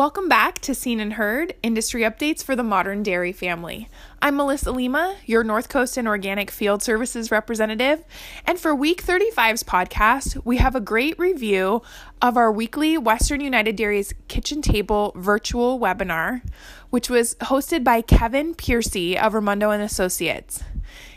Welcome 0.00 0.30
back 0.30 0.60
to 0.60 0.74
Seen 0.74 0.98
and 0.98 1.12
Heard 1.12 1.52
Industry 1.62 2.04
Updates 2.04 2.42
for 2.42 2.56
the 2.56 2.62
Modern 2.62 3.02
Dairy 3.02 3.32
Family. 3.32 3.86
I'm 4.22 4.34
Melissa 4.34 4.72
Lima, 4.72 5.16
your 5.26 5.44
North 5.44 5.68
Coast 5.68 5.98
and 5.98 6.08
Organic 6.08 6.50
Field 6.50 6.82
Services 6.82 7.30
representative. 7.30 8.02
And 8.46 8.58
for 8.58 8.74
week 8.74 9.04
35's 9.04 9.62
podcast, 9.62 10.40
we 10.42 10.56
have 10.56 10.74
a 10.74 10.80
great 10.80 11.18
review 11.18 11.82
of 12.22 12.38
our 12.38 12.50
weekly 12.50 12.96
Western 12.96 13.42
United 13.42 13.76
Dairies 13.76 14.14
Kitchen 14.26 14.62
Table 14.62 15.12
virtual 15.16 15.78
webinar, 15.78 16.40
which 16.88 17.10
was 17.10 17.34
hosted 17.34 17.84
by 17.84 18.00
Kevin 18.00 18.54
Piercy 18.54 19.18
of 19.18 19.34
Raimondo 19.34 19.68
and 19.68 19.82
Associates. 19.82 20.64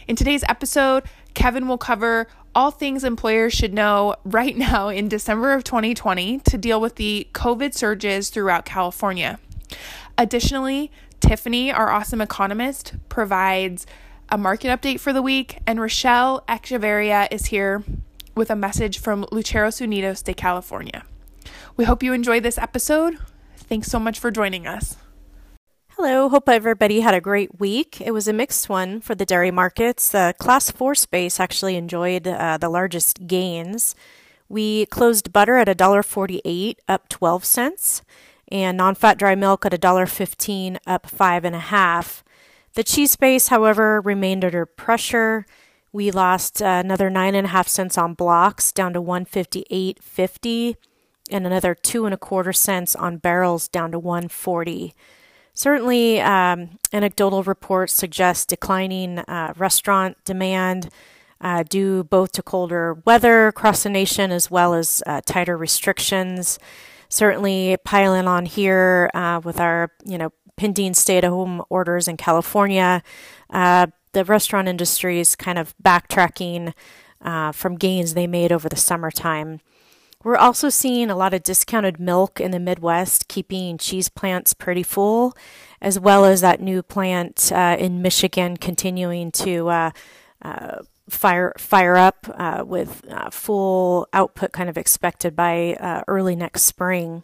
In 0.10 0.18
today's 0.18 0.44
episode, 0.50 1.06
Kevin 1.34 1.70
will 1.70 1.78
cover 1.78 2.28
all 2.56 2.72
things 2.72 3.04
employers 3.04 3.54
should 3.54 3.74
know 3.74 4.16
right 4.24 4.56
now 4.56 4.90
in 4.90 5.08
December 5.08 5.54
of 5.54 5.64
2020 5.64 6.40
to 6.40 6.58
deal 6.58 6.80
with 6.80 6.96
the 6.96 7.28
COVID 7.34 7.74
surges 7.74 8.30
throughout 8.30 8.66
California. 8.66 9.40
Additionally, 10.18 10.92
Tiffany, 11.20 11.72
our 11.72 11.90
awesome 11.90 12.22
economist, 12.22 12.94
provides 13.10 13.86
a 14.30 14.38
market 14.38 14.68
update 14.68 15.00
for 15.00 15.14
the 15.14 15.22
week, 15.22 15.60
and 15.66 15.80
Rochelle 15.80 16.44
Echeverria 16.48 17.28
is 17.32 17.48
here 17.48 17.84
with 18.36 18.50
a 18.50 18.56
message 18.56 19.00
from 19.00 19.26
Lecheros 19.26 19.80
Unidos 19.82 20.24
de 20.24 20.34
California. 20.34 21.04
We 21.78 21.86
hope 21.86 22.04
you 22.04 22.14
enjoy 22.14 22.40
this 22.40 22.58
episode. 22.58 23.18
Thanks 23.56 23.88
so 23.88 24.00
much 24.00 24.20
for 24.20 24.32
joining 24.32 24.68
us. 24.68 24.98
Hello, 26.06 26.28
hope 26.28 26.50
everybody 26.50 27.00
had 27.00 27.14
a 27.14 27.22
great 27.22 27.62
week. 27.62 28.02
It 28.02 28.12
was 28.12 28.28
a 28.28 28.34
mixed 28.34 28.68
one 28.68 29.00
for 29.00 29.16
the 29.16 29.26
dairy 29.26 29.52
markets. 29.52 30.10
The 30.10 30.36
class 30.38 30.70
four 30.70 30.96
space 30.96 31.40
actually 31.40 31.78
enjoyed 31.78 32.28
uh, 32.28 32.58
the 32.58 32.68
largest 32.68 33.26
gains. 33.26 33.96
We 34.50 34.86
closed 34.88 35.32
butter 35.32 35.56
at 35.56 35.70
$1.48, 35.70 36.76
up 36.90 37.08
12 37.08 37.46
cents, 37.46 38.02
and 38.52 38.76
non 38.76 38.96
fat 38.96 39.18
dry 39.18 39.34
milk 39.36 39.66
at 39.66 39.72
$1.15, 39.72 40.78
up 40.86 41.08
5.5. 41.08 42.24
The 42.74 42.84
cheese 42.84 43.12
space, 43.12 43.48
however, 43.48 44.02
remained 44.02 44.44
under 44.44 44.66
pressure. 44.66 45.46
We 45.94 46.12
lost 46.12 46.62
uh, 46.62 46.82
another 46.84 47.10
9.5 47.10 47.70
cents 47.70 47.98
on 47.98 48.14
blocks, 48.14 48.74
down 48.74 48.92
to 48.92 49.02
158.50, 49.02 50.76
and 51.32 51.48
another 51.48 51.74
two 51.74 52.04
and 52.04 52.14
a 52.14 52.18
quarter 52.18 52.52
cents 52.52 52.94
on 52.94 53.20
barrels, 53.20 53.70
down 53.70 53.94
to 53.94 54.00
140. 54.00 54.94
Certainly, 55.56 56.20
um, 56.22 56.80
anecdotal 56.92 57.44
reports 57.44 57.94
suggest 57.94 58.50
declining 58.50 59.20
uh, 59.20 59.54
restaurant 59.56 60.18
demand 60.26 60.90
uh, 61.42 61.64
due 61.64 62.04
both 62.04 62.32
to 62.32 62.42
colder 62.42 62.96
weather 63.06 63.48
across 63.48 63.84
the 63.84 63.90
nation 63.90 64.32
as 64.32 64.50
well 64.50 64.74
as 64.74 65.04
uh, 65.06 65.22
tighter 65.26 65.56
restrictions. 65.56 66.58
Certainly, 67.10 67.78
piling 67.86 68.28
on 68.28 68.46
here 68.46 69.12
uh, 69.14 69.42
with 69.44 69.60
our 69.60 69.92
you 70.04 70.18
know 70.18 70.32
pending 70.56 70.94
stay-at-home 70.94 71.64
orders 71.70 72.08
in 72.08 72.18
California, 72.18 73.04
uh, 73.50 73.88
the 74.14 74.24
restaurant 74.26 74.68
industry 74.68 75.20
is 75.20 75.36
kind 75.36 75.60
of 75.60 75.76
backtracking 75.84 76.74
uh, 77.22 77.52
from 77.52 77.76
gains 77.76 78.14
they 78.14 78.28
made 78.28 78.52
over 78.52 78.70
the 78.70 78.76
summertime. 78.76 79.60
We're 80.24 80.38
also 80.38 80.70
seeing 80.70 81.10
a 81.10 81.16
lot 81.18 81.34
of 81.34 81.44
discounted 81.44 82.00
milk 82.00 82.40
in 82.40 82.52
the 82.52 82.60
Midwest, 82.60 83.28
keeping 83.28 83.78
cheese 83.78 84.08
plants 84.08 84.54
pretty 84.54 84.84
full, 84.84 85.36
as 85.82 86.00
well 86.00 86.24
as 86.24 86.40
that 86.40 86.62
new 86.62 86.82
plant 86.82 87.52
uh, 87.52 87.76
in 87.78 88.02
Michigan 88.02 88.56
continuing 88.56 89.32
to 89.34 89.68
uh, 89.68 89.92
uh, 90.42 90.78
fire 91.10 91.54
fire 91.58 91.98
up 91.98 92.26
uh, 92.36 92.64
with 92.66 93.04
uh, 93.12 93.30
full 93.30 94.08
output 94.14 94.54
kind 94.54 94.70
of 94.70 94.78
expected 94.78 95.36
by 95.36 95.74
uh, 95.74 96.04
early 96.08 96.38
next 96.38 96.62
spring. 96.62 97.24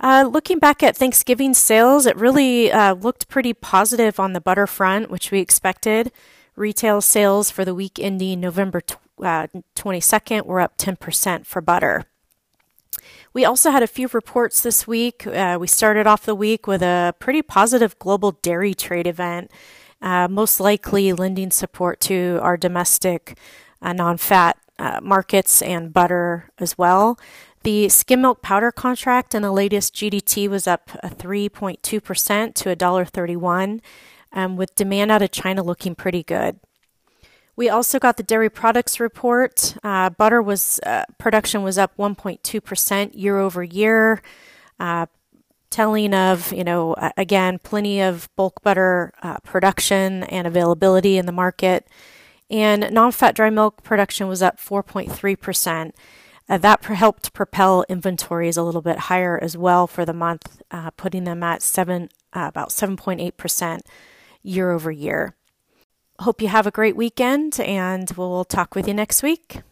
looking 0.00 0.60
back 0.60 0.84
at 0.84 0.96
Thanksgiving 0.96 1.54
sales, 1.54 2.06
it 2.06 2.16
really 2.16 2.70
looked 2.94 3.28
pretty 3.28 3.52
positive 3.52 4.20
on 4.20 4.32
the 4.32 4.40
butter 4.40 4.68
front, 4.68 5.10
which 5.10 5.32
we 5.32 5.40
expected. 5.40 6.12
Retail 6.54 7.00
sales 7.00 7.50
for 7.50 7.64
the 7.64 7.74
week 7.74 7.98
ending 7.98 8.38
November 8.38 8.80
uh, 9.22 9.46
22nd, 9.76 10.46
we're 10.46 10.60
up 10.60 10.76
10% 10.76 11.46
for 11.46 11.60
butter. 11.60 12.04
We 13.32 13.44
also 13.44 13.70
had 13.70 13.82
a 13.82 13.86
few 13.86 14.08
reports 14.12 14.60
this 14.60 14.86
week. 14.86 15.26
Uh, 15.26 15.56
we 15.60 15.66
started 15.66 16.06
off 16.06 16.26
the 16.26 16.34
week 16.34 16.66
with 16.66 16.82
a 16.82 17.14
pretty 17.18 17.42
positive 17.42 17.98
global 17.98 18.32
dairy 18.42 18.74
trade 18.74 19.06
event, 19.06 19.50
uh, 20.02 20.26
most 20.28 20.58
likely 20.58 21.12
lending 21.12 21.50
support 21.50 22.00
to 22.00 22.40
our 22.42 22.56
domestic 22.56 23.38
uh, 23.80 23.92
non 23.92 24.16
fat 24.16 24.58
uh, 24.78 24.98
markets 25.02 25.62
and 25.62 25.92
butter 25.92 26.50
as 26.58 26.76
well. 26.76 27.18
The 27.62 27.88
skim 27.90 28.22
milk 28.22 28.40
powder 28.42 28.72
contract 28.72 29.34
in 29.34 29.42
the 29.42 29.52
latest 29.52 29.94
GDT 29.94 30.48
was 30.48 30.66
up 30.66 30.88
3.2% 31.04 31.80
to 31.82 32.00
$1.31, 32.00 33.80
um, 34.32 34.56
with 34.56 34.74
demand 34.74 35.10
out 35.10 35.22
of 35.22 35.30
China 35.30 35.62
looking 35.62 35.94
pretty 35.94 36.22
good. 36.22 36.58
We 37.60 37.68
also 37.68 37.98
got 37.98 38.16
the 38.16 38.22
dairy 38.22 38.48
products 38.48 38.98
report. 39.00 39.76
Uh, 39.84 40.08
butter 40.08 40.40
was 40.40 40.80
uh, 40.86 41.04
production 41.18 41.62
was 41.62 41.76
up 41.76 41.94
1.2% 41.98 43.10
year 43.12 43.38
over 43.38 43.62
year, 43.62 44.22
uh, 44.78 45.04
telling 45.68 46.14
of 46.14 46.54
you 46.54 46.64
know 46.64 46.96
again 47.18 47.58
plenty 47.58 48.00
of 48.00 48.30
bulk 48.34 48.62
butter 48.62 49.12
uh, 49.22 49.40
production 49.40 50.22
and 50.22 50.46
availability 50.46 51.18
in 51.18 51.26
the 51.26 51.32
market. 51.32 51.86
And 52.48 52.90
non-fat 52.94 53.34
dry 53.34 53.50
milk 53.50 53.82
production 53.82 54.26
was 54.26 54.40
up 54.40 54.56
4.3%. 54.56 55.92
Uh, 56.48 56.56
that 56.56 56.82
helped 56.82 57.34
propel 57.34 57.84
inventories 57.90 58.56
a 58.56 58.62
little 58.62 58.80
bit 58.80 59.00
higher 59.00 59.38
as 59.38 59.54
well 59.54 59.86
for 59.86 60.06
the 60.06 60.14
month, 60.14 60.62
uh, 60.70 60.92
putting 60.92 61.24
them 61.24 61.42
at 61.42 61.60
seven 61.60 62.08
about 62.32 62.70
7.8% 62.70 63.80
year 64.42 64.70
over 64.70 64.90
year 64.90 65.36
hope 66.20 66.42
you 66.42 66.48
have 66.48 66.66
a 66.66 66.70
great 66.70 66.96
weekend, 66.96 67.58
and 67.60 68.10
we'll 68.16 68.44
talk 68.44 68.74
with 68.74 68.86
you 68.86 68.94
next 68.94 69.22
week. 69.22 69.62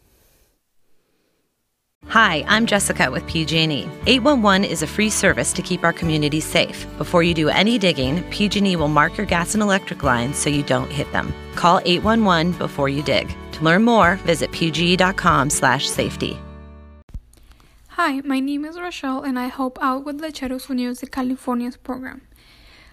Hi, 2.07 2.45
I'm 2.49 2.65
Jessica 2.65 3.11
with 3.11 3.27
PG&E. 3.27 3.87
811 4.07 4.65
is 4.65 4.83
a 4.83 4.87
free 4.87 5.11
service 5.11 5.53
to 5.53 5.63
keep 5.63 5.85
our 5.85 5.93
communities 5.93 6.47
safe. 6.47 6.87
Before 6.97 7.23
you 7.23 7.35
do 7.35 7.51
any 7.51 7.79
digging, 7.79 8.23
PG&E 8.31 8.77
will 8.77 8.89
mark 8.89 9.19
your 9.19 9.27
gas 9.27 9.55
and 9.55 9.63
electric 9.63 10.03
lines 10.03 10.39
so 10.39 10.49
you 10.49 10.63
don't 10.63 10.91
hit 10.91 11.11
them. 11.13 11.35
Call 11.55 11.81
811 11.85 12.53
before 12.53 12.89
you 12.89 13.03
dig. 13.03 13.35
To 13.53 13.65
learn 13.65 13.85
more, 13.85 14.17
visit 14.25 14.51
pge.com/safety. 14.53 16.39
Hi, 17.89 18.21
my 18.21 18.39
name 18.39 18.65
is 18.65 18.79
Rochelle 18.79 19.23
and 19.23 19.39
I 19.39 19.49
help 19.49 19.77
out 19.83 20.05
with 20.07 20.21
Lecheros 20.21 20.69
Unidos 20.69 21.01
de 21.01 21.07
California's 21.09 21.77
program. 21.77 22.28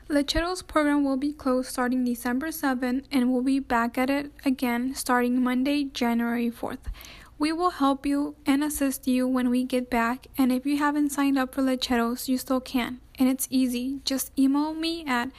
Lecheros 0.07 0.65
program 0.65 1.03
will 1.03 1.17
be 1.17 1.33
closed 1.33 1.69
starting 1.69 2.05
December 2.05 2.49
7th 2.49 3.05
and 3.11 3.31
we'll 3.31 3.41
be 3.41 3.57
back 3.59 3.97
at 3.97 4.11
it 4.11 4.31
again 4.45 4.93
starting 4.93 5.41
Monday, 5.43 5.85
January 5.85 6.51
4th. 6.51 6.91
We 7.39 7.51
will 7.51 7.71
help 7.71 8.05
you 8.05 8.35
and 8.45 8.63
assist 8.63 9.07
you 9.07 9.27
when 9.27 9.49
we 9.49 9.63
get 9.63 9.89
back, 9.89 10.27
and 10.37 10.51
if 10.51 10.65
you 10.65 10.77
haven't 10.77 11.09
signed 11.09 11.39
up 11.39 11.53
for 11.55 11.63
Lecheros, 11.63 12.29
you 12.29 12.37
still 12.37 12.61
can. 12.61 13.01
And 13.19 13.27
it's 13.27 13.47
easy. 13.49 13.99
Just 14.05 14.31
email 14.39 14.73
me 14.75 15.03
at 15.07 15.31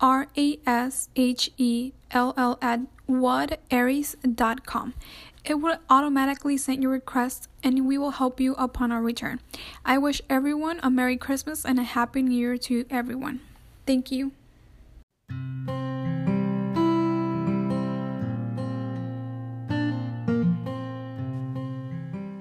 r 0.00 0.28
a 0.36 0.58
s 0.66 1.08
h 1.14 1.52
e 1.58 1.92
l 2.10 2.32
l 2.38 2.58
at 2.62 2.80
wudairies.com. 3.08 4.94
It 5.44 5.54
will 5.60 5.78
automatically 5.90 6.56
send 6.56 6.82
your 6.82 6.92
request 6.92 7.48
and 7.62 7.86
we 7.86 7.98
will 7.98 8.12
help 8.12 8.40
you 8.40 8.54
upon 8.54 8.90
our 8.90 9.02
return. 9.02 9.40
I 9.84 9.98
wish 9.98 10.22
everyone 10.28 10.80
a 10.82 10.90
Merry 10.90 11.18
Christmas 11.18 11.64
and 11.66 11.78
a 11.78 11.84
Happy 11.84 12.22
New 12.22 12.34
Year 12.34 12.56
to 12.58 12.86
everyone. 12.90 13.40
Thank 13.86 14.10
you. 14.10 14.32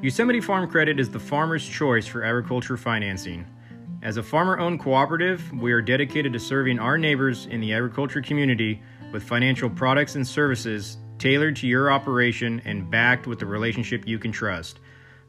Yosemite 0.02 0.42
Farm 0.42 0.70
Credit 0.70 1.00
is 1.00 1.10
the 1.10 1.20
farmer's 1.20 1.68
choice 1.68 2.06
for 2.06 2.24
agriculture 2.24 2.78
financing. 2.78 3.46
As 4.04 4.18
a 4.18 4.24
farmer 4.24 4.60
owned 4.60 4.80
cooperative, 4.80 5.52
we 5.54 5.72
are 5.72 5.82
dedicated 5.82 6.32
to 6.34 6.40
serving 6.40 6.78
our 6.78 6.96
neighbors 6.96 7.48
in 7.48 7.60
the 7.60 7.74
agriculture 7.74 8.22
community 8.22 8.84
with 9.12 9.24
financial 9.24 9.68
products 9.68 10.14
and 10.14 10.28
services 10.28 10.98
tailored 11.18 11.56
to 11.56 11.68
your 11.68 11.92
operation 11.92 12.62
and 12.66 12.90
backed 12.92 13.26
with 13.26 13.42
a 13.42 13.46
relationship 13.48 14.08
you 14.08 14.20
can 14.20 14.32
trust. 14.32 14.80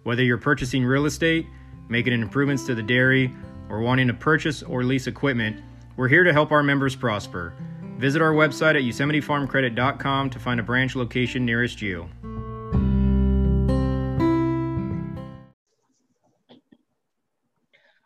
Whether 0.03 0.23
you're 0.23 0.37
purchasing 0.37 0.85
real 0.85 1.07
estate, 1.07 1.47
making 1.89 2.13
improvements 2.13 2.67
to 2.67 2.75
the 2.75 2.83
dairy, 2.83 3.35
or 3.71 3.81
wanting 3.81 4.09
to 4.09 4.15
purchase 4.15 4.63
or 4.63 4.85
lease 4.85 5.07
equipment, 5.07 5.63
we're 5.97 6.09
here 6.09 6.25
to 6.25 6.33
help 6.33 6.53
our 6.53 6.63
members 6.63 6.95
prosper. 6.95 7.55
Visit 7.99 8.21
our 8.21 8.33
website 8.33 8.77
at 8.77 8.83
yosemitefarmcredit.com 8.83 10.31
to 10.31 10.39
find 10.39 10.61
a 10.61 10.63
branch 10.63 10.95
location 10.95 11.45
nearest 11.45 11.81
you. 11.81 12.09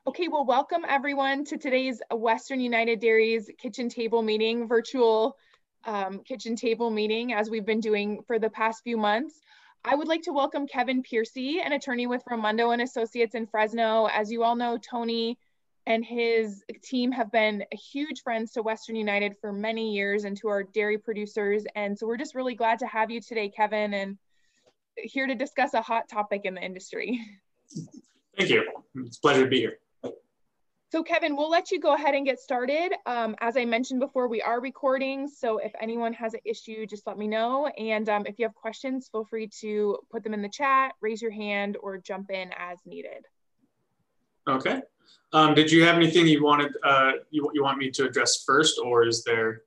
Okay, 0.07 0.29
well, 0.29 0.45
welcome 0.45 0.85
everyone 0.89 1.45
to 1.45 1.57
today's 1.57 2.01
Western 2.11 2.61
United 2.61 3.01
Dairies 3.01 3.51
kitchen 3.59 3.89
table 3.89 4.23
meeting, 4.23 4.67
virtual 4.67 5.37
um, 5.85 6.21
kitchen 6.25 6.57
table 6.57 6.91
meeting, 6.91 7.33
as 7.33 7.49
we've 7.49 7.65
been 7.65 7.81
doing 7.81 8.21
for 8.27 8.39
the 8.39 8.51
past 8.51 8.83
few 8.83 8.97
months. 8.97 9.41
I 9.85 9.95
would 9.95 10.09
like 10.09 10.23
to 10.23 10.33
welcome 10.33 10.67
Kevin 10.67 11.03
Piercy, 11.03 11.61
an 11.61 11.73
attorney 11.73 12.07
with 12.07 12.23
Raimondo 12.29 12.71
and 12.71 12.83
Associates 12.83 13.35
in 13.35 13.47
Fresno. 13.47 14.07
As 14.07 14.31
you 14.31 14.43
all 14.43 14.57
know, 14.57 14.79
Tony 14.79 15.39
and 15.87 16.05
his 16.05 16.63
team 16.83 17.11
have 17.13 17.33
been 17.33 17.65
huge 17.73 18.23
friends 18.23 18.53
to 18.53 18.63
Western 18.63 18.97
United 18.97 19.37
for 19.41 19.53
many 19.53 19.95
years 19.95 20.25
and 20.25 20.37
to 20.39 20.49
our 20.49 20.63
dairy 20.63 20.99
producers. 20.99 21.65
And 21.75 21.99
so 21.99 22.07
we're 22.07 22.17
just 22.17 22.35
really 22.35 22.55
glad 22.55 22.79
to 22.81 22.87
have 22.87 23.11
you 23.11 23.21
today, 23.21 23.49
Kevin, 23.49 23.95
and 23.95 24.19
here 24.97 25.27
to 25.27 25.35
discuss 25.35 25.75
a 25.75 25.81
hot 25.81 26.09
topic 26.09 26.43
in 26.45 26.55
the 26.55 26.63
industry. 26.63 27.21
Thank 28.37 28.51
you. 28.51 28.65
It's 28.97 29.19
a 29.19 29.21
pleasure 29.21 29.45
to 29.45 29.51
be 29.51 29.59
here. 29.59 29.79
So 30.93 31.05
Kevin, 31.05 31.37
we'll 31.37 31.51
let 31.51 31.71
you 31.71 31.79
go 31.79 31.95
ahead 31.95 32.17
and 32.17 32.27
get 32.27 32.41
started. 32.41 32.93
Um, 33.07 33.37
as 33.41 33.57
I 33.57 33.65
mentioned 33.65 34.01
before, 34.01 34.27
we 34.27 34.43
are 34.43 34.61
recording. 34.61 35.29
So 35.29 35.59
if 35.59 35.71
anyone 35.81 36.13
has 36.15 36.35
an 36.35 36.41
issue, 36.45 36.85
just 36.85 37.07
let 37.07 37.17
me 37.17 37.29
know. 37.29 37.69
And 37.69 38.09
um, 38.09 38.27
if 38.27 38.41
you 38.41 38.45
have 38.45 38.57
questions, 38.57 39.09
feel 39.11 39.25
free 39.25 39.49
to 39.61 39.99
put 40.11 40.25
them 40.25 40.35
in 40.35 40.43
the 40.43 40.49
chat, 40.49 40.95
raise 41.01 41.23
your 41.23 41.31
hand, 41.31 41.77
or 41.81 41.99
jump 41.99 42.31
in 42.31 42.51
as 42.59 42.79
needed. 42.85 43.25
Okay. 44.49 44.83
Um, 45.33 45.55
did 45.55 45.71
you 45.71 45.85
have 45.85 45.97
anything 45.97 46.27
you 46.27 46.43
wanted, 46.43 46.73
uh, 46.83 47.13
you, 47.31 47.49
you 47.55 47.63
want 47.63 47.79
me 47.79 47.91
to 47.91 48.07
address 48.07 48.43
first, 48.45 48.81
or 48.83 49.07
is 49.07 49.23
there 49.25 49.63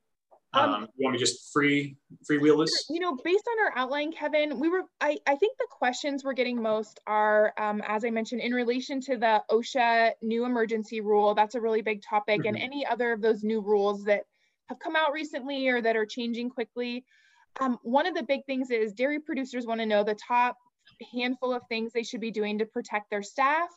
um, 0.56 0.70
um, 0.70 0.88
you 0.96 1.04
want 1.06 1.14
me 1.14 1.20
just 1.20 1.52
free 1.52 1.98
freewheel 2.30 2.64
this? 2.64 2.86
You 2.90 3.00
know, 3.00 3.18
based 3.24 3.48
on 3.48 3.66
our 3.66 3.78
outline, 3.78 4.12
Kevin, 4.12 4.60
we 4.60 4.70
were 4.70 4.84
I, 5.02 5.18
I 5.26 5.36
think 5.36 5.58
the 5.58 5.68
questions 5.72 6.24
we're 6.24 6.34
getting 6.34 6.62
most 6.62 7.00
are, 7.08 7.54
um, 7.58 7.82
as 7.88 8.06
I 8.06 8.12
mentioned, 8.12 8.42
in 8.42 8.54
relation 8.54 9.02
to 9.02 9.18
the 9.18 9.42
OSHA 9.50 10.12
new 10.22 10.46
emergency 10.46 11.02
rule. 11.02 11.34
That's 11.34 11.56
a 11.56 11.62
really 11.62 11.82
big 11.82 12.04
topic, 12.04 12.42
mm-hmm. 12.42 12.50
and 12.50 12.58
any 12.58 12.86
other 12.86 13.14
of 13.14 13.22
those 13.22 13.44
new 13.44 13.62
rules 13.62 14.04
that 14.04 14.24
have 14.70 14.80
come 14.80 14.96
out 14.96 15.12
recently 15.12 15.68
or 15.68 15.82
that 15.82 15.96
are 15.96 16.06
changing 16.06 16.50
quickly. 16.50 17.04
Um, 17.60 17.80
one 17.82 18.06
of 18.06 18.16
the 18.16 18.24
big 18.24 18.46
things 18.46 18.70
is 18.70 18.94
dairy 18.94 19.20
producers 19.20 19.66
want 19.66 19.80
to 19.80 19.86
know 19.86 20.04
the 20.04 20.16
top 20.16 20.58
handful 21.14 21.54
of 21.54 21.64
things 21.68 21.92
they 21.94 22.04
should 22.04 22.22
be 22.22 22.32
doing 22.32 22.58
to 22.60 22.66
protect 22.66 23.10
their 23.10 23.24
staff. 23.24 23.70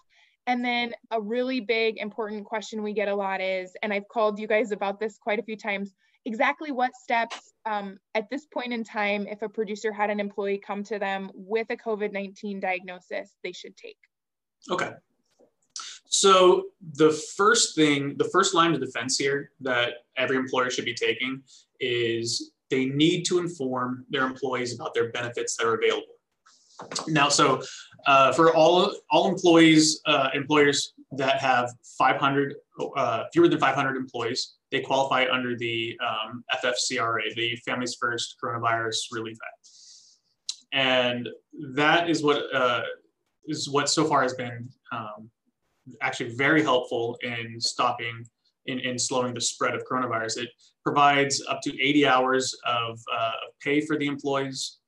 And 0.47 0.65
then 0.65 0.95
a 1.11 1.21
really 1.21 1.61
big 1.61 1.99
important 1.99 2.45
question 2.45 2.83
we 2.83 2.93
get 2.93 3.09
a 3.09 3.15
lot 3.15 3.41
is, 3.41 3.73
and 3.83 3.93
I've 3.93 4.09
called 4.09 4.39
you 4.39 4.47
guys 4.47 4.71
about 4.71 5.01
this 5.01 5.19
quite 5.19 5.39
a 5.39 5.43
few 5.43 5.57
times, 5.57 5.93
exactly 6.25 6.71
what 6.71 6.95
steps 6.95 7.53
um, 7.65 7.99
at 8.15 8.31
this 8.31 8.47
point 8.47 8.73
in 8.73 8.85
time, 8.85 9.27
if 9.27 9.43
a 9.43 9.49
producer 9.49 9.93
had 9.93 10.11
an 10.11 10.21
employee 10.21 10.59
come 10.65 10.85
to 10.85 10.99
them 10.99 11.31
with 11.35 11.67
a 11.71 11.77
COVID 11.77 12.13
19 12.13 12.61
diagnosis, 12.61 13.33
they 13.43 13.53
should 13.53 13.77
take? 13.77 13.99
Okay. 14.71 14.93
So, 16.09 16.67
the 16.95 17.11
first 17.37 17.75
thing, 17.75 18.15
the 18.17 18.29
first 18.33 18.55
line 18.55 18.73
of 18.73 18.81
defense 18.81 19.19
here 19.19 19.51
that 19.61 19.95
every 20.17 20.37
employer 20.37 20.71
should 20.71 20.85
be 20.85 20.95
taking 20.95 21.43
is 21.81 22.53
they 22.71 22.87
need 22.87 23.25
to 23.25 23.39
inform 23.39 24.07
their 24.11 24.25
employees 24.25 24.75
about 24.75 24.95
their 24.95 25.11
benefits 25.11 25.57
that 25.57 25.67
are 25.67 25.75
available. 25.75 26.16
Now, 27.09 27.29
so 27.29 27.63
uh, 28.07 28.33
for 28.33 28.55
all 28.55 28.95
all 29.11 29.29
employees, 29.29 30.01
uh, 30.07 30.31
employers 30.35 30.93
that 31.13 31.41
have 31.41 31.71
500 31.99 32.55
uh, 32.97 33.25
fewer 33.33 33.49
than 33.49 33.59
500 33.59 33.97
employees, 33.97 34.55
they 34.71 34.81
qualify 34.81 35.27
under 35.31 35.57
the 35.57 35.99
um, 36.07 36.45
FFCRA, 36.63 37.35
the 37.35 37.57
Families 37.65 37.97
First 37.99 38.37
Coronavirus 38.43 38.97
Relief 39.13 39.39
Act, 39.47 39.69
and 40.73 41.29
that 41.75 42.11
is 42.11 42.23
what 42.23 42.43
uh, 42.55 42.83
is 43.47 43.69
what 43.69 43.89
so 43.89 44.05
far 44.05 44.23
has 44.23 44.35
been 44.35 44.69
um, 44.93 45.31
actually 46.03 46.35
very 46.35 46.63
helpful 46.63 47.17
in 47.23 47.61
stopping 47.61 48.25
in, 48.67 48.81
in 48.81 48.99
slowing 48.99 49.33
the 49.33 49.41
spread 49.41 49.75
of 49.75 49.85
coronavirus. 49.85 50.39
It 50.39 50.49
provides 50.85 51.43
up 51.49 51.61
to 51.63 51.71
80 51.83 52.07
hours 52.07 52.55
of 52.67 53.01
uh, 53.13 53.33
pay 53.63 53.81
for 53.81 53.97
the 53.97 54.07
employees, 54.07 54.79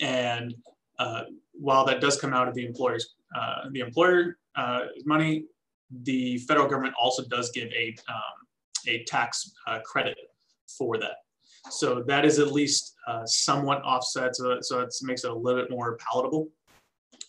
and 0.00 0.54
uh, 1.00 1.24
while 1.52 1.84
that 1.86 2.00
does 2.00 2.20
come 2.20 2.32
out 2.32 2.46
of 2.46 2.54
the 2.54 2.64
employer's 2.64 3.14
uh, 3.36 3.68
the 3.72 3.80
employer 3.80 4.38
uh, 4.56 4.82
money, 5.04 5.44
the 6.02 6.38
federal 6.38 6.68
government 6.68 6.94
also 7.00 7.24
does 7.24 7.50
give 7.50 7.68
a 7.72 7.96
um, 8.08 8.36
a 8.86 9.04
tax 9.04 9.50
uh, 9.66 9.80
credit 9.80 10.16
for 10.78 10.98
that. 10.98 11.16
So 11.70 12.02
that 12.06 12.24
is 12.24 12.38
at 12.38 12.52
least 12.52 12.94
somewhat 13.26 13.82
offset. 13.82 14.34
So, 14.36 14.58
so 14.62 14.80
it 14.80 14.94
makes 15.02 15.24
it 15.24 15.30
a 15.30 15.34
little 15.34 15.60
bit 15.60 15.70
more 15.70 15.98
palatable. 15.98 16.48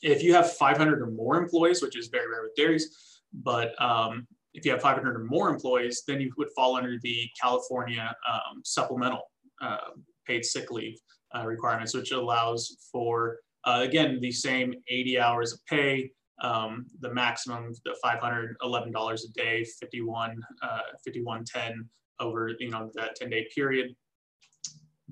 If 0.02 0.24
you 0.24 0.34
have 0.34 0.54
500 0.54 1.02
or 1.02 1.08
more 1.08 1.38
employees, 1.38 1.82
which 1.82 1.98
is 1.98 2.08
very 2.08 2.30
rare 2.30 2.44
with 2.44 2.56
dairies, 2.56 3.22
but 3.34 3.80
um, 3.82 4.28
if 4.54 4.66
you 4.66 4.72
have 4.72 4.82
500 4.82 5.16
or 5.16 5.24
more 5.26 5.50
employees, 5.50 6.04
then 6.08 6.20
you 6.20 6.32
would 6.38 6.50
fall 6.56 6.76
under 6.76 6.98
the 7.02 7.30
California 7.42 8.14
um, 8.30 8.62
supplemental 8.64 9.22
uh, 9.62 9.92
paid 10.26 10.46
sick 10.46 10.72
leave 10.72 10.98
uh, 11.36 11.46
requirements, 11.46 11.94
which 11.94 12.12
allows 12.12 12.78
for, 12.92 13.38
uh, 13.66 13.80
again, 13.84 14.20
the 14.22 14.32
same 14.32 14.74
80 14.88 15.20
hours 15.20 15.54
of 15.54 15.66
pay, 15.66 16.12
um, 16.42 16.88
the 17.02 17.14
maximum, 17.14 17.74
the 17.86 17.96
$511 18.04 19.20
a 19.24 19.28
day, 19.34 19.64
51, 19.64 20.42
uh, 20.64 20.68
5110 21.06 21.88
over, 22.20 22.52
you 22.60 22.70
know, 22.70 22.90
that 22.96 23.16
10 23.16 23.30
day 23.30 23.48
period. 23.54 23.96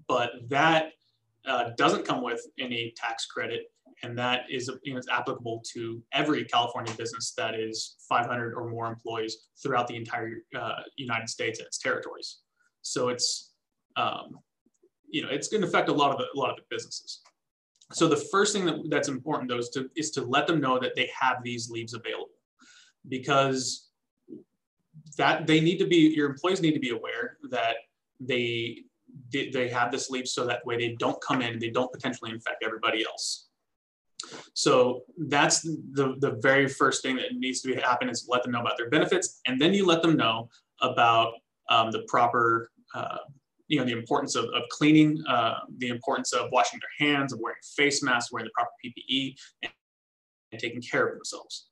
But 0.07 0.31
that 0.49 0.93
uh, 1.45 1.71
doesn't 1.77 2.05
come 2.05 2.23
with 2.23 2.45
any 2.59 2.93
tax 2.97 3.25
credit. 3.25 3.71
And 4.01 4.17
that 4.17 4.43
is, 4.49 4.71
you 4.83 4.93
know, 4.93 5.01
applicable 5.11 5.61
to 5.73 6.01
every 6.13 6.45
California 6.45 6.93
business 6.93 7.33
that 7.37 7.53
is 7.53 7.97
500 8.07 8.53
or 8.53 8.69
more 8.69 8.87
employees 8.87 9.49
throughout 9.61 9.87
the 9.87 9.95
entire 9.95 10.37
uh, 10.57 10.81
United 10.95 11.27
States 11.27 11.59
and 11.59 11.67
its 11.67 11.77
territories. 11.77 12.39
So 12.81 13.09
it's, 13.09 13.51
um, 13.97 14.39
you 15.09 15.21
know, 15.21 15.29
it's 15.29 15.49
going 15.49 15.61
to 15.61 15.67
affect 15.67 15.89
a 15.89 15.93
lot 15.93 16.11
of 16.11 16.17
the, 16.17 16.25
a 16.33 16.37
lot 16.39 16.49
of 16.49 16.55
the 16.55 16.63
businesses. 16.69 17.21
So 17.91 18.07
the 18.07 18.17
first 18.31 18.53
thing 18.53 18.65
that, 18.65 18.75
that's 18.89 19.07
important 19.07 19.49
though 19.49 19.57
is 19.57 19.69
to, 19.69 19.89
is 19.95 20.11
to 20.11 20.23
let 20.23 20.47
them 20.47 20.61
know 20.61 20.79
that 20.79 20.95
they 20.95 21.09
have 21.19 21.37
these 21.43 21.69
leaves 21.69 21.93
available 21.93 22.29
because 23.07 23.89
that 25.17 25.47
they 25.47 25.59
need 25.59 25.77
to 25.77 25.87
be, 25.87 26.13
your 26.15 26.29
employees 26.29 26.61
need 26.61 26.73
to 26.73 26.79
be 26.79 26.91
aware 26.91 27.37
that 27.49 27.75
they, 28.19 28.83
they, 29.31 29.69
have 29.69 29.91
this 29.91 30.09
leave 30.09 30.27
so 30.27 30.45
that 30.45 30.65
way 30.65 30.77
they 30.77 30.95
don't 30.99 31.19
come 31.21 31.41
in 31.41 31.53
and 31.53 31.61
they 31.61 31.69
don't 31.69 31.91
potentially 31.91 32.31
infect 32.31 32.63
everybody 32.63 33.03
else. 33.05 33.47
So 34.53 35.03
that's 35.17 35.61
the, 35.61 36.15
the 36.19 36.37
very 36.41 36.67
first 36.67 37.01
thing 37.01 37.15
that 37.15 37.33
needs 37.33 37.61
to 37.61 37.69
be 37.69 37.81
happen 37.81 38.09
is 38.09 38.27
let 38.29 38.43
them 38.43 38.51
know 38.51 38.61
about 38.61 38.77
their 38.77 38.89
benefits. 38.89 39.41
And 39.47 39.59
then 39.59 39.73
you 39.73 39.85
let 39.85 40.01
them 40.01 40.15
know 40.15 40.49
about 40.81 41.33
um, 41.69 41.91
the 41.91 42.03
proper 42.07 42.71
uh, 42.93 43.17
you 43.69 43.79
know, 43.79 43.85
the 43.85 43.93
importance 43.93 44.35
of, 44.35 44.45
of 44.45 44.63
cleaning, 44.71 45.23
uh, 45.27 45.59
the 45.77 45.87
importance 45.87 46.33
of 46.33 46.49
washing 46.51 46.79
their 46.79 47.07
hands, 47.07 47.31
of 47.31 47.39
wearing 47.39 47.57
face 47.75 48.03
masks, 48.03 48.31
wearing 48.31 48.47
the 48.47 48.51
proper 48.53 48.71
PPE, 48.83 49.35
and, 49.63 49.71
and 50.51 50.59
taking 50.59 50.81
care 50.81 51.07
of 51.07 51.15
themselves. 51.15 51.69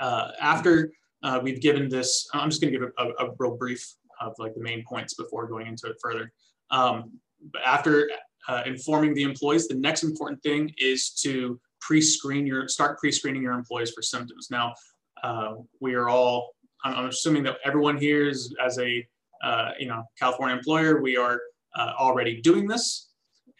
Uh, 0.00 0.32
after 0.40 0.92
uh, 1.22 1.40
we've 1.42 1.60
given 1.60 1.88
this, 1.88 2.28
I'm 2.34 2.50
just 2.50 2.60
going 2.60 2.72
to 2.72 2.78
give 2.78 2.88
a, 2.98 3.02
a, 3.02 3.28
a, 3.28 3.34
real 3.38 3.56
brief 3.56 3.94
of 4.20 4.34
like 4.38 4.54
the 4.54 4.60
main 4.60 4.84
points 4.84 5.14
before 5.14 5.46
going 5.46 5.66
into 5.66 5.86
it 5.86 5.96
further. 6.02 6.32
Um, 6.70 7.12
but 7.52 7.62
after 7.64 8.10
uh, 8.48 8.62
informing 8.66 9.14
the 9.14 9.22
employees, 9.22 9.68
the 9.68 9.74
next 9.74 10.02
important 10.02 10.42
thing 10.42 10.72
is 10.78 11.10
to 11.22 11.60
pre-screen 11.80 12.46
your, 12.46 12.66
start 12.68 12.98
pre-screening 12.98 13.42
your 13.42 13.52
employees 13.52 13.92
for 13.92 14.02
symptoms. 14.02 14.48
Now, 14.50 14.74
uh, 15.22 15.54
we 15.80 15.94
are 15.94 16.08
all, 16.08 16.54
I'm, 16.84 16.94
I'm 16.94 17.06
assuming 17.06 17.44
that 17.44 17.58
everyone 17.64 17.98
here 17.98 18.28
is 18.28 18.54
as 18.64 18.78
a 18.78 19.06
uh, 19.42 19.70
you 19.78 19.86
know, 19.86 20.04
California 20.18 20.56
employer, 20.56 21.00
we 21.00 21.16
are 21.16 21.40
uh, 21.76 21.92
already 21.98 22.40
doing 22.40 22.66
this. 22.66 23.10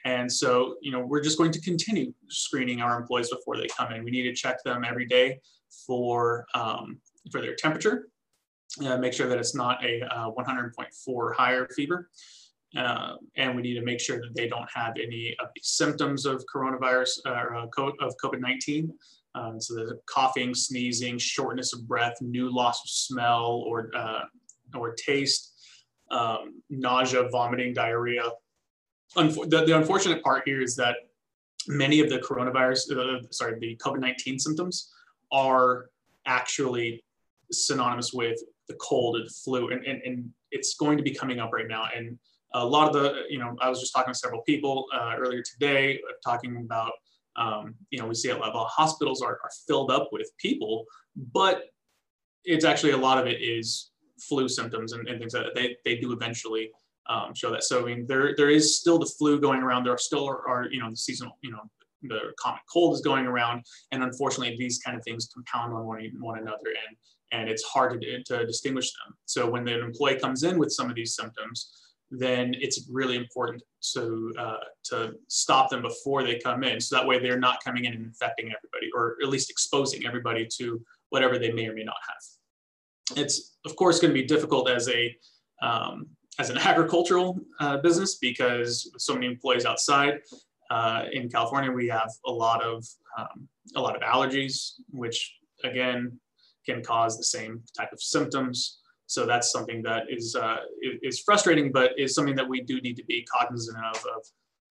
And 0.04 0.30
so, 0.32 0.76
you 0.80 0.92
know, 0.92 1.00
we're 1.00 1.20
just 1.20 1.38
going 1.38 1.52
to 1.52 1.60
continue 1.60 2.12
screening 2.28 2.80
our 2.80 2.98
employees 2.98 3.30
before 3.30 3.56
they 3.56 3.66
come 3.68 3.92
in. 3.92 4.04
We 4.04 4.10
need 4.10 4.22
to 4.22 4.34
check 4.34 4.62
them 4.64 4.84
every 4.84 5.06
day 5.06 5.40
for, 5.86 6.46
um, 6.54 7.00
for 7.30 7.40
their 7.40 7.54
temperature, 7.54 8.08
uh, 8.84 8.96
make 8.96 9.12
sure 9.12 9.28
that 9.28 9.38
it's 9.38 9.54
not 9.54 9.84
a 9.84 10.02
uh, 10.14 10.30
100.4 10.30 11.34
higher 11.34 11.68
fever. 11.76 12.08
Uh, 12.76 13.16
and 13.36 13.56
we 13.56 13.62
need 13.62 13.74
to 13.74 13.82
make 13.82 14.00
sure 14.00 14.20
that 14.20 14.34
they 14.34 14.48
don't 14.48 14.68
have 14.72 14.94
any 14.96 15.36
of 15.40 15.48
the 15.54 15.60
symptoms 15.60 16.24
of 16.24 16.44
coronavirus 16.54 17.18
or 17.26 17.56
uh, 17.56 17.66
of 18.00 18.14
COVID-19. 18.22 18.90
Um, 19.34 19.60
so 19.60 19.74
the 19.74 19.98
coughing, 20.06 20.54
sneezing, 20.54 21.18
shortness 21.18 21.72
of 21.72 21.86
breath, 21.86 22.14
new 22.20 22.52
loss 22.52 22.80
of 22.82 22.88
smell 22.88 23.64
or, 23.66 23.90
or 24.74 24.94
taste, 24.94 25.49
um, 26.10 26.62
nausea, 26.68 27.28
vomiting, 27.28 27.72
diarrhea. 27.72 28.24
The, 29.16 29.64
the, 29.66 29.76
unfortunate 29.76 30.22
part 30.22 30.42
here 30.44 30.60
is 30.60 30.76
that 30.76 30.96
many 31.66 32.00
of 32.00 32.08
the 32.08 32.18
coronavirus, 32.18 32.96
uh, 32.96 33.22
sorry, 33.30 33.58
the 33.58 33.76
COVID 33.76 34.00
19 34.00 34.38
symptoms 34.38 34.92
are 35.32 35.90
actually 36.26 37.04
synonymous 37.50 38.12
with 38.12 38.38
the 38.68 38.74
cold 38.74 39.16
and 39.16 39.30
flu. 39.30 39.70
And, 39.70 39.84
and, 39.84 40.00
and 40.02 40.30
it's 40.50 40.74
going 40.74 40.96
to 40.96 41.02
be 41.02 41.12
coming 41.12 41.40
up 41.40 41.52
right 41.52 41.68
now. 41.68 41.86
And 41.94 42.18
a 42.54 42.64
lot 42.64 42.88
of 42.88 42.92
the, 42.94 43.22
you 43.28 43.38
know, 43.38 43.56
I 43.60 43.68
was 43.68 43.80
just 43.80 43.92
talking 43.94 44.12
to 44.12 44.18
several 44.18 44.42
people 44.42 44.86
uh, 44.94 45.14
earlier 45.18 45.42
today 45.42 46.00
talking 46.24 46.56
about, 46.56 46.92
um, 47.36 47.74
you 47.90 47.98
know, 47.98 48.06
we 48.06 48.14
see 48.14 48.30
a 48.30 48.36
lot 48.36 48.52
of 48.52 48.66
hospitals 48.68 49.22
are, 49.22 49.38
are 49.42 49.50
filled 49.66 49.90
up 49.90 50.08
with 50.12 50.30
people, 50.38 50.84
but 51.32 51.64
it's 52.44 52.64
actually 52.64 52.92
a 52.92 52.96
lot 52.96 53.18
of 53.18 53.26
it 53.26 53.40
is 53.40 53.89
flu 54.28 54.48
symptoms 54.48 54.92
and, 54.92 55.08
and 55.08 55.18
things 55.18 55.32
that, 55.32 55.54
they, 55.54 55.76
they 55.84 55.96
do 55.96 56.12
eventually 56.12 56.70
um, 57.08 57.34
show 57.34 57.50
that. 57.50 57.64
So 57.64 57.80
I 57.80 57.84
mean, 57.84 58.06
there 58.06 58.34
there 58.36 58.50
is 58.50 58.78
still 58.78 58.98
the 58.98 59.10
flu 59.18 59.40
going 59.40 59.62
around. 59.62 59.84
There 59.84 59.92
are 59.92 59.98
still 59.98 60.28
are, 60.28 60.48
are 60.48 60.66
you 60.70 60.80
know 60.80 60.90
the 60.90 60.96
seasonal 60.96 61.38
you 61.42 61.50
know 61.50 61.62
the 62.02 62.32
common 62.38 62.60
cold 62.72 62.94
is 62.94 63.00
going 63.00 63.26
around, 63.26 63.64
and 63.92 64.02
unfortunately, 64.02 64.56
these 64.58 64.78
kind 64.78 64.96
of 64.96 65.04
things 65.04 65.28
compound 65.34 65.74
on 65.74 65.86
one, 65.86 66.10
one 66.18 66.38
another, 66.38 66.68
and 66.88 66.96
and 67.32 67.48
it's 67.48 67.62
hard 67.62 68.00
to, 68.00 68.22
to 68.24 68.46
distinguish 68.46 68.90
them. 68.92 69.14
So 69.26 69.48
when 69.48 69.64
the 69.64 69.80
employee 69.80 70.18
comes 70.18 70.42
in 70.42 70.58
with 70.58 70.72
some 70.72 70.90
of 70.90 70.96
these 70.96 71.14
symptoms, 71.14 71.70
then 72.10 72.54
it's 72.58 72.88
really 72.90 73.16
important 73.16 73.62
to 73.94 74.32
uh, 74.38 74.56
to 74.84 75.12
stop 75.28 75.70
them 75.70 75.82
before 75.82 76.22
they 76.22 76.38
come 76.38 76.62
in, 76.64 76.80
so 76.80 76.96
that 76.96 77.06
way 77.06 77.18
they're 77.18 77.38
not 77.38 77.62
coming 77.62 77.84
in 77.84 77.92
and 77.92 78.04
infecting 78.04 78.46
everybody, 78.46 78.90
or 78.94 79.16
at 79.22 79.28
least 79.28 79.50
exposing 79.50 80.06
everybody 80.06 80.46
to 80.58 80.80
whatever 81.10 81.38
they 81.38 81.52
may 81.52 81.66
or 81.66 81.74
may 81.74 81.84
not 81.84 81.96
have. 82.08 82.39
It's 83.16 83.56
of 83.64 83.76
course 83.76 84.00
going 84.00 84.14
to 84.14 84.20
be 84.20 84.26
difficult 84.26 84.70
as 84.70 84.88
a 84.88 85.14
um, 85.62 86.06
as 86.38 86.50
an 86.50 86.58
agricultural 86.70 87.38
uh, 87.60 87.78
business 87.78 88.16
because 88.16 88.90
so 88.98 89.14
many 89.14 89.26
employees 89.26 89.64
outside. 89.64 90.20
Uh, 90.70 91.04
in 91.12 91.28
California, 91.28 91.70
we 91.70 91.88
have 91.88 92.10
a 92.26 92.30
lot 92.30 92.62
of 92.62 92.86
um, 93.18 93.48
a 93.76 93.80
lot 93.80 93.96
of 93.96 94.02
allergies, 94.02 94.74
which 94.90 95.36
again 95.64 96.18
can 96.66 96.82
cause 96.82 97.16
the 97.16 97.24
same 97.24 97.62
type 97.76 97.92
of 97.92 98.00
symptoms. 98.00 98.78
So 99.06 99.26
that's 99.26 99.50
something 99.50 99.82
that 99.82 100.04
is 100.08 100.36
uh, 100.36 100.58
is 101.02 101.20
frustrating, 101.20 101.72
but 101.72 101.92
is 101.98 102.14
something 102.14 102.36
that 102.36 102.48
we 102.48 102.60
do 102.60 102.80
need 102.80 102.96
to 102.96 103.04
be 103.04 103.24
cognizant 103.24 103.76
of. 103.78 103.96
of 103.96 104.22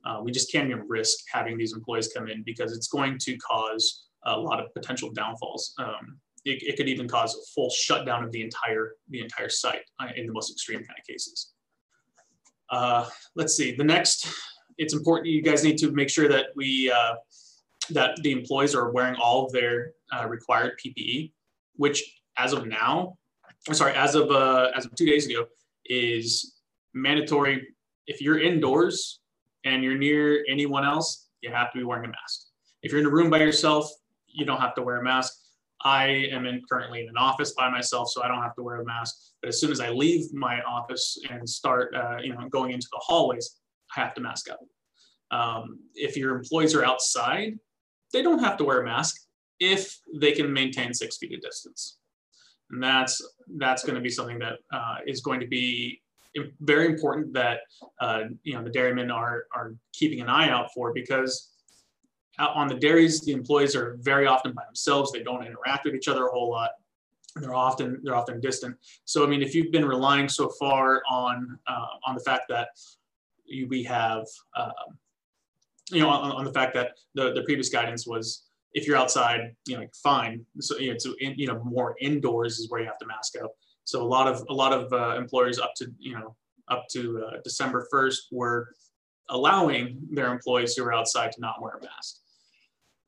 uh, 0.06 0.22
we 0.24 0.32
just 0.32 0.50
can't 0.50 0.70
even 0.70 0.88
risk 0.88 1.20
having 1.30 1.58
these 1.58 1.74
employees 1.74 2.10
come 2.16 2.30
in 2.30 2.42
because 2.44 2.72
it's 2.72 2.88
going 2.88 3.18
to 3.18 3.36
cause 3.38 4.06
a 4.26 4.38
lot 4.38 4.60
of 4.62 4.74
potential 4.74 5.12
downfalls. 5.12 5.74
Um, 5.78 6.18
it, 6.50 6.64
it, 6.64 6.78
could 6.78 6.90
even 6.90 7.08
cause 7.08 7.36
a 7.36 7.42
full 7.54 7.70
shutdown 7.70 8.24
of 8.24 8.32
the 8.32 8.42
entire 8.42 8.96
the 9.10 9.22
entire 9.22 9.50
site 9.50 9.84
uh, 10.00 10.08
in 10.16 10.26
the 10.26 10.34
most 10.34 10.52
extreme 10.52 10.80
kind 10.80 10.98
of 11.00 11.06
cases. 11.06 11.54
Uh, 12.70 13.06
let's 13.36 13.56
see. 13.56 13.76
The 13.76 13.84
next, 13.84 14.28
it's 14.78 14.94
important. 14.94 15.28
You 15.28 15.42
guys 15.42 15.64
need 15.64 15.78
to 15.80 15.92
make 15.92 16.10
sure 16.10 16.28
that 16.28 16.48
we 16.56 16.92
uh, 16.92 17.16
that 17.92 18.18
the 18.24 18.32
employees 18.32 18.76
are 18.76 18.92
wearing 18.92 19.16
all 19.16 19.46
of 19.46 19.52
their 19.52 19.94
uh, 20.12 20.28
required 20.28 20.74
PPE, 20.84 21.32
which 21.76 22.22
as 22.38 22.54
of 22.54 22.68
now 22.68 23.18
I'm 23.68 23.74
sorry, 23.74 23.94
as 23.94 24.16
of 24.16 24.32
uh, 24.32 24.72
as 24.76 24.86
of 24.86 24.96
two 24.96 25.06
days 25.06 25.28
ago, 25.28 25.46
is 25.86 26.60
mandatory. 26.94 27.68
If 28.08 28.22
you're 28.22 28.40
indoors 28.40 29.20
and 29.66 29.84
you're 29.84 29.98
near 29.98 30.46
anyone 30.50 30.86
else, 30.86 31.28
you 31.42 31.52
have 31.52 31.72
to 31.74 31.78
be 31.78 31.84
wearing 31.84 32.06
a 32.06 32.08
mask. 32.08 32.48
If 32.82 32.92
you're 32.92 33.02
in 33.02 33.08
a 33.08 33.12
room 33.12 33.30
by 33.30 33.40
yourself, 33.40 33.92
you 34.28 34.46
don't 34.46 34.62
have 34.62 34.76
to 34.76 34.82
wear 34.82 34.98
a 34.98 35.04
mask. 35.04 35.34
I 35.84 36.08
am 36.32 36.46
in, 36.46 36.62
currently 36.70 37.02
in 37.02 37.10
an 37.10 37.18
office 37.18 37.54
by 37.54 37.70
myself, 37.70 38.10
so 38.10 38.22
I 38.24 38.28
don't 38.28 38.42
have 38.42 38.56
to 38.56 38.64
wear 38.64 38.82
a 38.82 38.86
mask. 38.86 39.16
But 39.42 39.50
as 39.50 39.60
soon 39.60 39.72
as 39.72 39.80
I 39.80 39.90
leave 39.90 40.34
my 40.34 40.62
office 40.62 41.18
and 41.30 41.48
start, 41.48 41.94
uh, 41.96 42.18
you 42.22 42.34
know, 42.34 42.50
going 42.50 42.72
into 42.72 42.88
the 42.92 43.00
hallways, 43.02 43.60
I 43.96 44.02
have 44.02 44.14
to 44.16 44.22
mask 44.22 44.50
up. 44.50 44.60
Um, 45.32 45.80
if 45.96 46.18
your 46.18 46.36
employees 46.36 46.76
are 46.76 46.84
outside, 46.84 47.58
they 48.12 48.22
don't 48.22 48.40
have 48.40 48.58
to 48.58 48.64
wear 48.64 48.82
a 48.82 48.86
mask 48.86 49.16
if 49.60 50.00
they 50.16 50.32
can 50.32 50.52
maintain 50.52 50.94
six 50.94 51.18
feet 51.18 51.34
of 51.34 51.42
distance 51.42 52.00
and 52.72 52.84
that's 52.84 53.22
that's 53.58 53.84
going 53.84 53.96
to 53.96 54.02
be 54.02 54.10
something 54.10 54.40
that 54.40 54.60
uh, 54.72 54.98
is 55.08 55.22
going 55.22 55.40
to 55.40 55.48
be 55.48 56.02
very 56.62 56.86
important 56.86 57.34
that 57.34 57.62
uh, 58.02 58.24
you 58.44 58.54
know 58.54 58.64
the 58.64 58.70
dairymen 58.70 59.10
are 59.12 59.46
are 59.54 59.74
keeping 59.94 60.22
an 60.22 60.30
eye 60.30 60.50
out 60.50 60.72
for 60.74 60.94
because 60.94 61.52
on 62.40 62.68
the 62.68 62.76
dairies 62.76 63.22
the 63.22 63.32
employees 63.32 63.76
are 63.76 63.98
very 64.02 64.26
often 64.26 64.54
by 64.54 64.64
themselves 64.66 65.12
they 65.12 65.24
don't 65.24 65.46
interact 65.46 65.86
with 65.86 65.96
each 65.96 66.08
other 66.08 66.28
a 66.28 66.32
whole 66.32 66.50
lot 66.50 66.72
they're 67.36 67.54
often 67.54 68.00
they're 68.04 68.16
often 68.16 68.40
distant 68.40 68.76
so 69.06 69.24
i 69.24 69.28
mean 69.28 69.42
if 69.42 69.54
you've 69.54 69.72
been 69.72 69.86
relying 69.86 70.28
so 70.28 70.50
far 70.60 71.02
on 71.10 71.58
uh, 71.68 71.88
on 72.06 72.16
the 72.16 72.22
fact 72.22 72.44
that 72.50 72.70
we 73.68 73.84
have 73.84 74.26
uh, 74.56 74.72
you 75.92 76.00
know 76.00 76.10
on, 76.10 76.32
on, 76.32 76.46
the 76.46 76.54
fact 76.54 76.74
that 76.74 76.92
the, 77.16 77.34
the 77.34 77.42
previous 77.44 77.70
guidance 77.70 78.06
was 78.06 78.50
if 78.74 78.88
you're 78.88 78.98
outside, 78.98 79.56
you 79.66 79.78
know, 79.78 79.86
fine. 80.04 80.46
So 80.60 80.78
you 80.78 80.92
know, 80.92 81.16
in, 81.20 81.34
you 81.38 81.48
know, 81.48 81.62
more 81.64 81.96
indoors 82.00 82.60
is 82.60 82.70
where 82.70 82.82
you 82.82 82.88
have 82.88 82.98
to 83.00 83.08
mask 83.08 83.36
up. 83.44 83.52
So 83.84 84.02
a 84.02 84.06
lot 84.06 84.28
of 84.28 84.46
a 84.50 84.54
lot 84.54 84.74
of 84.74 84.92
uh, 84.94 85.18
employers 85.18 85.60
up 85.60 85.74
to 85.78 85.88
you 85.98 86.14
know 86.14 86.36
up 86.68 86.86
to 86.92 87.26
uh, 87.26 87.38
December 87.44 87.88
1st 87.92 88.18
were 88.32 88.70
allowing 89.30 90.00
their 90.12 90.32
employees 90.32 90.76
who 90.76 90.84
are 90.84 90.94
outside 90.94 91.32
to 91.32 91.42
not 91.42 91.62
wear 91.62 91.74
a 91.74 91.84
mask. 91.84 92.19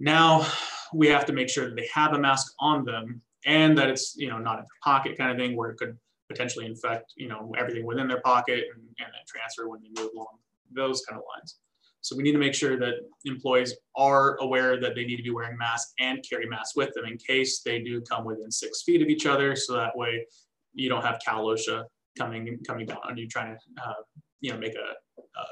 Now 0.01 0.48
we 0.93 1.08
have 1.10 1.25
to 1.25 1.34
make 1.34 1.48
sure 1.48 1.70
that 1.70 1.75
they 1.75 1.88
have 1.93 2.13
a 2.13 2.20
mask 2.20 2.53
on 2.60 2.84
them 2.84 3.22
and 3.46 3.77
that 3.77 3.88
it's 3.89 4.15
you 4.17 4.29
know 4.29 4.39
not 4.39 4.58
in 4.58 4.65
their 4.65 4.79
pocket 4.84 5.15
kind 5.15 5.31
of 5.31 5.38
thing 5.38 5.55
where 5.55 5.70
it 5.70 5.77
could 5.77 5.96
potentially 6.27 6.65
infect 6.65 7.13
you 7.15 7.27
know 7.27 7.53
everything 7.58 7.86
within 7.86 8.08
their 8.08 8.22
pocket 8.22 8.65
and, 8.74 8.84
and 8.84 9.08
then 9.08 9.22
transfer 9.27 9.70
when 9.70 9.79
they 9.81 10.01
move 10.01 10.12
along 10.15 10.38
those 10.74 11.03
kind 11.05 11.20
of 11.20 11.24
lines. 11.36 11.58
So 12.03 12.15
we 12.15 12.24
need 12.24 12.31
to 12.31 12.39
make 12.39 12.55
sure 12.55 12.79
that 12.79 12.96
employees 13.25 13.75
are 13.96 14.38
aware 14.38 14.79
that 14.81 14.96
they 14.96 15.05
need 15.05 15.17
to 15.17 15.24
be 15.24 15.29
wearing 15.29 15.55
masks 15.55 15.93
and 16.00 16.25
carry 16.27 16.48
masks 16.48 16.75
with 16.75 16.91
them 16.96 17.05
in 17.05 17.17
case 17.17 17.62
they 17.62 17.79
do 17.79 18.01
come 18.01 18.25
within 18.25 18.50
six 18.50 18.81
feet 18.81 19.03
of 19.03 19.08
each 19.08 19.27
other. 19.27 19.55
So 19.55 19.74
that 19.74 19.96
way 19.96 20.25
you 20.74 20.89
don't 20.89 21.03
have 21.03 21.20
Cal 21.24 21.46
OSHA 21.46 21.84
coming 22.17 22.58
coming 22.67 22.88
down 22.88 22.98
on 23.08 23.17
you 23.17 23.27
trying 23.27 23.55
to 23.55 23.84
uh, 23.84 23.93
you 24.39 24.51
know 24.51 24.58
make 24.58 24.74
a, 24.74 25.22
a, 25.22 25.43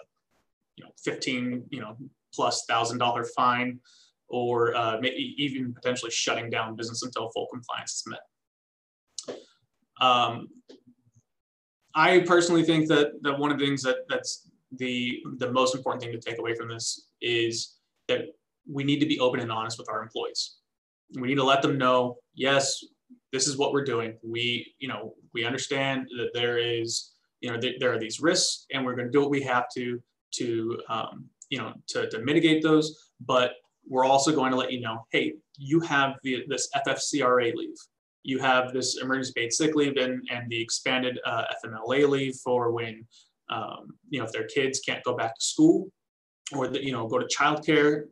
you 0.75 0.85
know 0.85 0.89
15 1.03 1.65
you 1.69 1.81
know 1.81 1.95
plus 2.33 2.65
thousand 2.67 2.97
dollar 2.97 3.25
fine 3.25 3.79
or 4.29 4.75
uh, 4.75 4.98
maybe 5.00 5.36
even 5.38 5.74
potentially 5.74 6.12
shutting 6.12 6.50
down 6.50 6.75
business 6.75 7.03
until 7.03 7.29
full 7.29 7.48
compliance 7.51 7.93
is 7.95 8.03
met. 8.07 9.38
Um, 10.01 10.48
I 11.95 12.19
personally 12.19 12.63
think 12.63 12.88
that 12.89 13.21
that 13.24 13.38
one 13.38 13.51
of 13.51 13.59
the 13.59 13.65
things 13.65 13.81
that 13.83 14.07
that's 14.07 14.50
the 14.77 15.21
the 15.38 15.51
most 15.51 15.75
important 15.75 16.03
thing 16.03 16.12
to 16.12 16.19
take 16.19 16.39
away 16.39 16.55
from 16.55 16.69
this 16.69 17.07
is 17.21 17.77
that 18.07 18.21
we 18.71 18.83
need 18.83 19.00
to 19.00 19.05
be 19.05 19.19
open 19.19 19.39
and 19.39 19.51
honest 19.51 19.77
with 19.77 19.89
our 19.89 20.01
employees. 20.01 20.57
We 21.15 21.27
need 21.27 21.36
to 21.36 21.43
let 21.43 21.62
them 21.62 21.77
know, 21.77 22.17
yes, 22.36 22.83
this 23.31 23.48
is 23.48 23.57
what 23.57 23.74
we're 23.74 23.83
doing. 23.83 24.17
We, 24.24 24.75
you 24.79 24.88
know, 24.88 25.15
we 25.33 25.43
understand 25.43 26.07
that 26.17 26.29
there 26.33 26.57
is, 26.57 27.13
you 27.41 27.51
know, 27.51 27.59
th- 27.59 27.79
there 27.79 27.91
are 27.91 28.00
these 28.00 28.19
risks, 28.19 28.65
and 28.71 28.86
we're 28.86 28.95
going 28.95 29.07
to 29.07 29.12
do 29.12 29.21
what 29.21 29.31
we 29.31 29.41
have 29.41 29.65
to 29.75 30.01
to, 30.36 30.79
um, 30.89 31.25
you 31.50 31.57
know, 31.57 31.74
to, 31.88 32.07
to 32.09 32.19
mitigate 32.19 32.62
those. 32.62 33.12
But 33.25 33.53
we're 33.89 34.05
also 34.05 34.34
going 34.34 34.51
to 34.51 34.58
let 34.58 34.72
you 34.72 34.79
know, 34.79 35.05
hey, 35.12 35.34
you 35.58 35.81
have 35.81 36.15
the, 36.24 36.46
this 36.48 36.69
FFCRA 36.88 37.53
leave. 37.55 37.75
You 38.24 38.39
have 38.39 38.72
this 38.72 39.00
emergency 39.01 39.34
paid 39.36 39.51
sick 39.51 39.75
leave 39.75 39.98
and, 39.98 40.22
and 40.31 40.50
the 40.50 40.62
expanded 40.62 41.19
uh, 41.25 41.46
FMLA 41.65 42.08
leave 42.08 42.36
for 42.36 42.72
when 42.72 43.05
um, 43.50 43.96
you 44.10 44.19
know, 44.19 44.25
if 44.25 44.31
their 44.31 44.46
kids 44.46 44.79
can't 44.79 45.03
go 45.03 45.15
back 45.15 45.36
to 45.36 45.43
school 45.43 45.91
or, 46.55 46.67
the, 46.67 46.84
you 46.84 46.91
know, 46.91 47.08
go 47.08 47.17
to 47.17 47.25
childcare. 47.25 48.03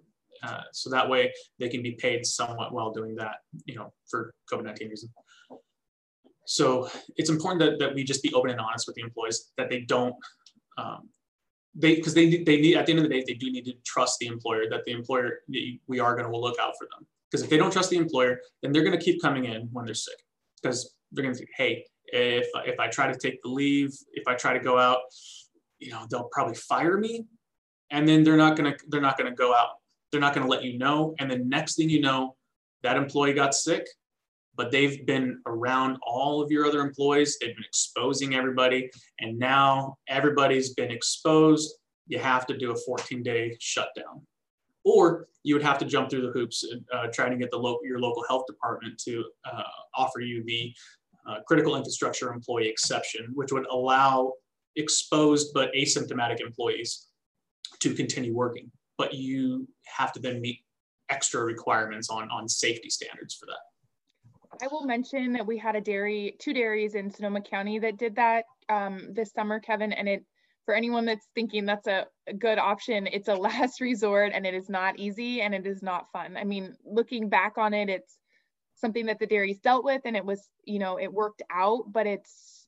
Uh, 0.43 0.61
so 0.71 0.89
that 0.89 1.07
way 1.07 1.31
they 1.59 1.69
can 1.69 1.81
be 1.81 1.91
paid 1.93 2.25
somewhat 2.25 2.73
while 2.73 2.91
doing 2.91 3.15
that, 3.15 3.37
you 3.65 3.75
know, 3.75 3.93
for 4.09 4.33
COVID-19 4.51 4.89
reasons. 4.89 5.11
So 6.45 6.89
it's 7.17 7.29
important 7.29 7.59
that, 7.59 7.79
that 7.79 7.93
we 7.93 8.03
just 8.03 8.23
be 8.23 8.33
open 8.33 8.51
and 8.51 8.59
honest 8.59 8.87
with 8.87 8.95
the 8.95 9.01
employees 9.01 9.51
that 9.57 9.69
they 9.69 9.81
don't, 9.81 10.15
um, 10.77 11.09
they, 11.77 11.95
because 11.95 12.13
they, 12.13 12.43
they 12.43 12.59
need, 12.59 12.75
at 12.75 12.85
the 12.85 12.91
end 12.91 12.99
of 12.99 13.03
the 13.03 13.09
day, 13.09 13.23
they 13.25 13.35
do 13.35 13.51
need 13.51 13.65
to 13.65 13.73
trust 13.85 14.17
the 14.19 14.27
employer 14.27 14.63
that 14.69 14.83
the 14.85 14.91
employer, 14.91 15.39
we 15.47 15.99
are 15.99 16.15
going 16.15 16.29
to 16.29 16.37
look 16.37 16.57
out 16.59 16.73
for 16.77 16.87
them. 16.91 17.05
Because 17.29 17.43
if 17.43 17.49
they 17.49 17.57
don't 17.57 17.71
trust 17.71 17.89
the 17.89 17.97
employer, 17.97 18.39
then 18.61 18.71
they're 18.71 18.83
going 18.83 18.97
to 18.97 19.03
keep 19.03 19.21
coming 19.21 19.45
in 19.45 19.69
when 19.71 19.85
they're 19.85 19.93
sick 19.93 20.17
because 20.61 20.95
they're 21.11 21.23
going 21.23 21.35
to 21.35 21.39
say, 21.39 21.47
hey, 21.55 21.85
if 22.07 22.47
if 22.65 22.79
I 22.79 22.87
try 22.87 23.11
to 23.11 23.17
take 23.17 23.41
the 23.41 23.49
leave, 23.49 23.93
if 24.13 24.27
I 24.27 24.35
try 24.35 24.53
to 24.53 24.59
go 24.59 24.77
out, 24.77 24.99
you 25.79 25.91
know, 25.91 26.05
they'll 26.09 26.29
probably 26.31 26.55
fire 26.55 26.97
me, 26.97 27.25
and 27.91 28.07
then 28.07 28.23
they're 28.23 28.37
not 28.37 28.55
gonna 28.55 28.75
they're 28.87 29.01
not 29.01 29.17
gonna 29.17 29.35
go 29.35 29.53
out. 29.53 29.71
They're 30.11 30.21
not 30.21 30.33
gonna 30.33 30.47
let 30.47 30.63
you 30.63 30.77
know, 30.77 31.15
and 31.19 31.29
then 31.29 31.49
next 31.49 31.75
thing 31.75 31.89
you 31.89 32.01
know, 32.01 32.35
that 32.83 32.97
employee 32.97 33.33
got 33.33 33.53
sick, 33.53 33.85
but 34.57 34.71
they've 34.71 35.05
been 35.05 35.39
around 35.45 35.97
all 36.05 36.41
of 36.41 36.51
your 36.51 36.65
other 36.65 36.81
employees. 36.81 37.37
They've 37.39 37.55
been 37.55 37.63
exposing 37.63 38.35
everybody, 38.35 38.89
and 39.19 39.37
now 39.37 39.97
everybody's 40.09 40.73
been 40.73 40.91
exposed. 40.91 41.75
You 42.07 42.19
have 42.19 42.45
to 42.47 42.57
do 42.57 42.71
a 42.71 42.75
14 42.75 43.23
day 43.23 43.55
shutdown 43.59 44.25
or 44.87 45.27
you 45.43 45.53
would 45.53 45.63
have 45.63 45.77
to 45.77 45.85
jump 45.85 46.09
through 46.09 46.21
the 46.21 46.31
hoops 46.31 46.65
uh, 46.93 47.07
trying 47.13 47.31
to 47.31 47.37
get 47.37 47.51
the 47.51 47.57
local 47.57 47.85
your 47.85 47.99
local 47.99 48.23
health 48.29 48.45
department 48.47 48.97
to 48.97 49.25
uh, 49.45 49.63
offer 49.93 50.21
you 50.21 50.43
the 50.45 50.73
uh, 51.27 51.39
critical 51.45 51.75
infrastructure 51.75 52.31
employee 52.31 52.69
exception, 52.69 53.31
which 53.33 53.51
would 53.51 53.65
allow 53.67 54.31
exposed 54.77 55.53
but 55.53 55.73
asymptomatic 55.73 56.39
employees 56.39 57.07
to 57.81 57.93
continue 57.93 58.33
working. 58.33 58.71
But 58.97 59.13
you 59.13 59.67
have 59.83 60.13
to 60.13 60.21
then 60.21 60.39
meet 60.39 60.59
extra 61.09 61.43
requirements 61.43 62.09
on, 62.09 62.29
on 62.31 62.47
safety 62.47 62.89
standards 62.89 63.35
for 63.35 63.45
that. 63.47 63.66
I 64.61 64.67
will 64.67 64.85
mention 64.85 65.33
that 65.33 65.45
we 65.45 65.57
had 65.57 65.75
a 65.75 65.81
dairy, 65.81 66.35
two 66.39 66.53
dairies 66.53 66.95
in 66.95 67.11
Sonoma 67.11 67.41
County 67.41 67.79
that 67.79 67.97
did 67.97 68.15
that 68.15 68.45
um, 68.69 69.13
this 69.13 69.31
summer, 69.31 69.59
Kevin. 69.59 69.93
And 69.93 70.07
it, 70.07 70.25
for 70.65 70.73
anyone 70.73 71.05
that's 71.05 71.27
thinking 71.35 71.65
that's 71.65 71.87
a, 71.87 72.07
a 72.27 72.33
good 72.33 72.57
option, 72.57 73.07
it's 73.07 73.27
a 73.27 73.35
last 73.35 73.81
resort 73.81 74.31
and 74.33 74.45
it 74.45 74.53
is 74.53 74.69
not 74.69 74.99
easy 74.99 75.41
and 75.41 75.53
it 75.53 75.65
is 75.65 75.81
not 75.81 76.11
fun. 76.11 76.37
I 76.37 76.43
mean, 76.43 76.75
looking 76.85 77.29
back 77.29 77.57
on 77.57 77.73
it, 77.73 77.89
it's 77.89 78.17
something 78.75 79.07
that 79.07 79.19
the 79.19 79.27
dairies 79.27 79.59
dealt 79.59 79.83
with 79.83 80.01
and 80.05 80.15
it 80.15 80.23
was 80.23 80.49
you 80.63 80.77
know 80.77 80.99
it 80.99 81.11
worked 81.11 81.41
out 81.51 81.91
but 81.91 82.05
it's 82.05 82.67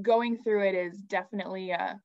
going 0.00 0.38
through 0.38 0.64
it 0.68 0.74
is 0.74 0.98
definitely 0.98 1.70
a, 1.70 2.00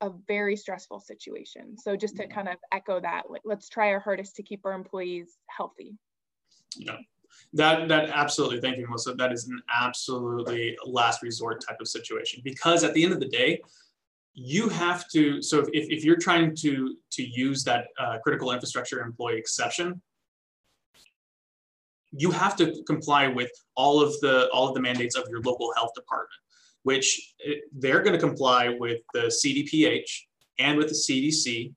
a 0.00 0.10
very 0.26 0.56
stressful 0.56 1.00
situation. 1.00 1.76
So 1.78 1.96
just 1.96 2.16
to 2.16 2.26
kind 2.26 2.48
of 2.48 2.56
echo 2.72 3.00
that, 3.00 3.30
like, 3.30 3.42
let's 3.44 3.68
try 3.68 3.92
our 3.92 4.00
hardest 4.00 4.36
to 4.36 4.42
keep 4.42 4.64
our 4.64 4.72
employees 4.72 5.36
healthy. 5.48 5.96
Yeah, 6.76 6.98
that 7.54 7.88
that 7.88 8.10
absolutely. 8.10 8.60
Thank 8.60 8.78
you, 8.78 8.86
Melissa. 8.86 9.14
That 9.14 9.32
is 9.32 9.46
an 9.48 9.60
absolutely 9.74 10.76
last 10.86 11.22
resort 11.22 11.64
type 11.66 11.80
of 11.80 11.88
situation 11.88 12.40
because 12.44 12.84
at 12.84 12.94
the 12.94 13.04
end 13.04 13.12
of 13.12 13.20
the 13.20 13.28
day, 13.28 13.60
you 14.34 14.68
have 14.68 15.08
to. 15.10 15.42
So 15.42 15.60
if, 15.72 15.90
if 15.90 16.04
you're 16.04 16.16
trying 16.16 16.56
to 16.56 16.96
to 17.12 17.22
use 17.22 17.64
that 17.64 17.88
uh, 17.98 18.18
critical 18.22 18.52
infrastructure 18.52 19.00
employee 19.02 19.38
exception, 19.38 20.00
you 22.12 22.30
have 22.30 22.56
to 22.56 22.82
comply 22.86 23.26
with 23.26 23.50
all 23.74 24.02
of 24.02 24.18
the 24.20 24.48
all 24.50 24.68
of 24.68 24.74
the 24.74 24.80
mandates 24.80 25.16
of 25.16 25.24
your 25.28 25.40
local 25.42 25.72
health 25.76 25.92
department 25.94 26.40
which 26.82 27.34
eh, 27.46 27.54
they're 27.72 28.02
going 28.02 28.12
to 28.12 28.18
comply 28.18 28.68
with 28.68 29.00
the 29.14 29.32
CDPH 29.44 30.22
and 30.58 30.76
with 30.76 30.88
the 30.88 30.94
CDC, 30.94 31.72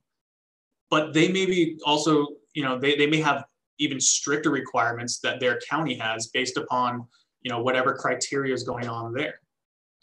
but 0.90 1.14
they 1.14 1.28
may 1.28 1.46
be 1.46 1.78
also, 1.86 2.28
you 2.54 2.64
know, 2.64 2.78
they, 2.78 2.96
they 2.96 3.08
may 3.08 3.22
have 3.22 3.46
even 3.80 4.00
stricter 4.00 4.52
requirements 4.52 5.20
that 5.20 5.40
their 5.40 5.60
county 5.70 5.96
has 5.96 6.28
based 6.28 6.58
upon, 6.58 7.06
you 7.42 7.52
know, 7.52 7.62
whatever 7.62 7.94
criteria 7.94 8.54
is 8.54 8.64
going 8.64 8.88
on 8.88 9.14
there. 9.14 9.40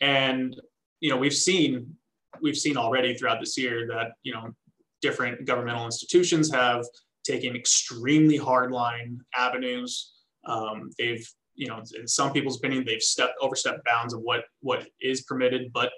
And, 0.00 0.61
you 1.00 1.11
know, 1.11 1.17
we've 1.17 1.35
seen, 1.35 1.95
we've 2.41 2.57
seen 2.57 2.76
already 2.76 3.14
throughout 3.14 3.41
this 3.41 3.57
year 3.57 3.87
that, 3.88 4.12
you 4.23 4.33
know, 4.33 4.55
different 5.00 5.45
governmental 5.47 5.85
institutions 5.85 6.52
have 6.52 6.85
taken 7.25 7.57
extremely 7.57 8.38
hardline 8.38 9.19
avenues. 9.35 10.12
Um, 10.47 10.91
they've 10.99 11.26
you 11.55 11.67
know, 11.67 11.83
in 11.99 12.09
some 12.09 12.33
people's 12.33 12.59
opinion, 12.59 12.85
they've 12.85 13.02
stepped 13.02 13.35
overstepped 13.41 13.85
bounds 13.85 14.14
of 14.14 14.21
what 14.21 14.45
what 14.61 14.87
is 15.00 15.23
permitted, 15.23 15.73
but 15.73 15.91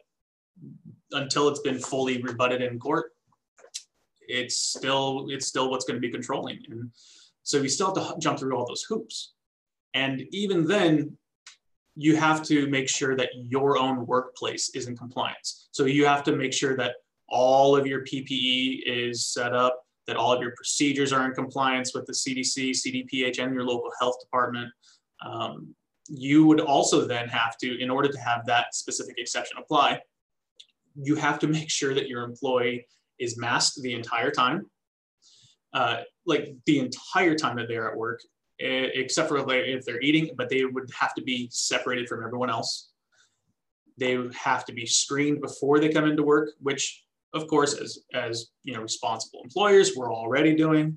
until 1.12 1.48
it's 1.48 1.60
been 1.60 1.78
fully 1.78 2.20
rebutted 2.22 2.60
in 2.60 2.78
court, 2.78 3.12
it's 4.28 4.56
still 4.56 5.26
it's 5.30 5.46
still 5.46 5.70
what's 5.70 5.84
going 5.84 5.96
to 5.96 6.00
be 6.00 6.10
controlling. 6.10 6.58
And 6.68 6.90
so 7.44 7.58
you 7.58 7.68
still 7.68 7.94
have 7.94 8.14
to 8.14 8.18
jump 8.18 8.38
through 8.38 8.56
all 8.56 8.66
those 8.66 8.82
hoops. 8.82 9.34
And 9.94 10.22
even 10.32 10.66
then, 10.66 11.16
you 11.94 12.16
have 12.16 12.42
to 12.42 12.68
make 12.68 12.88
sure 12.88 13.14
that 13.16 13.28
your 13.34 13.78
own 13.78 14.06
workplace 14.06 14.70
is 14.70 14.88
in 14.88 14.96
compliance. 14.96 15.68
So 15.70 15.84
you 15.84 16.06
have 16.06 16.24
to 16.24 16.34
make 16.34 16.52
sure 16.52 16.76
that 16.76 16.96
all 17.28 17.76
of 17.76 17.86
your 17.86 18.02
PPE 18.02 18.82
is 18.84 19.26
set 19.26 19.54
up, 19.54 19.84
that 20.06 20.16
all 20.16 20.32
of 20.32 20.42
your 20.42 20.52
procedures 20.56 21.12
are 21.12 21.24
in 21.26 21.32
compliance 21.32 21.94
with 21.94 22.06
the 22.06 22.12
CDC, 22.12 22.70
CDPH, 22.70 23.38
and 23.38 23.54
your 23.54 23.64
local 23.64 23.90
health 24.00 24.16
department. 24.20 24.70
Um, 25.24 25.74
you 26.08 26.44
would 26.46 26.60
also 26.60 27.06
then 27.06 27.28
have 27.28 27.56
to, 27.58 27.80
in 27.80 27.90
order 27.90 28.08
to 28.08 28.18
have 28.18 28.44
that 28.46 28.74
specific 28.74 29.14
exception 29.18 29.58
apply, 29.58 30.00
you 30.96 31.16
have 31.16 31.38
to 31.40 31.46
make 31.46 31.70
sure 31.70 31.94
that 31.94 32.08
your 32.08 32.24
employee 32.24 32.86
is 33.18 33.38
masked 33.38 33.80
the 33.82 33.94
entire 33.94 34.30
time, 34.30 34.66
uh, 35.72 35.98
like 36.26 36.54
the 36.66 36.78
entire 36.78 37.34
time 37.34 37.56
that 37.56 37.68
they're 37.68 37.90
at 37.90 37.96
work, 37.96 38.20
except 38.58 39.28
for 39.28 39.44
if 39.48 39.84
they're 39.84 40.00
eating, 40.00 40.30
but 40.36 40.48
they 40.48 40.64
would 40.64 40.90
have 40.98 41.14
to 41.14 41.22
be 41.22 41.48
separated 41.50 42.08
from 42.08 42.24
everyone 42.24 42.50
else. 42.50 42.90
They 43.98 44.18
have 44.34 44.64
to 44.66 44.72
be 44.72 44.86
screened 44.86 45.40
before 45.40 45.78
they 45.78 45.88
come 45.88 46.04
into 46.04 46.22
work, 46.22 46.50
which 46.60 47.02
of 47.32 47.48
course, 47.48 47.74
as, 47.74 47.98
as 48.12 48.50
you 48.62 48.74
know, 48.74 48.80
responsible 48.80 49.40
employers, 49.42 49.92
we're 49.96 50.12
already 50.12 50.54
doing. 50.54 50.96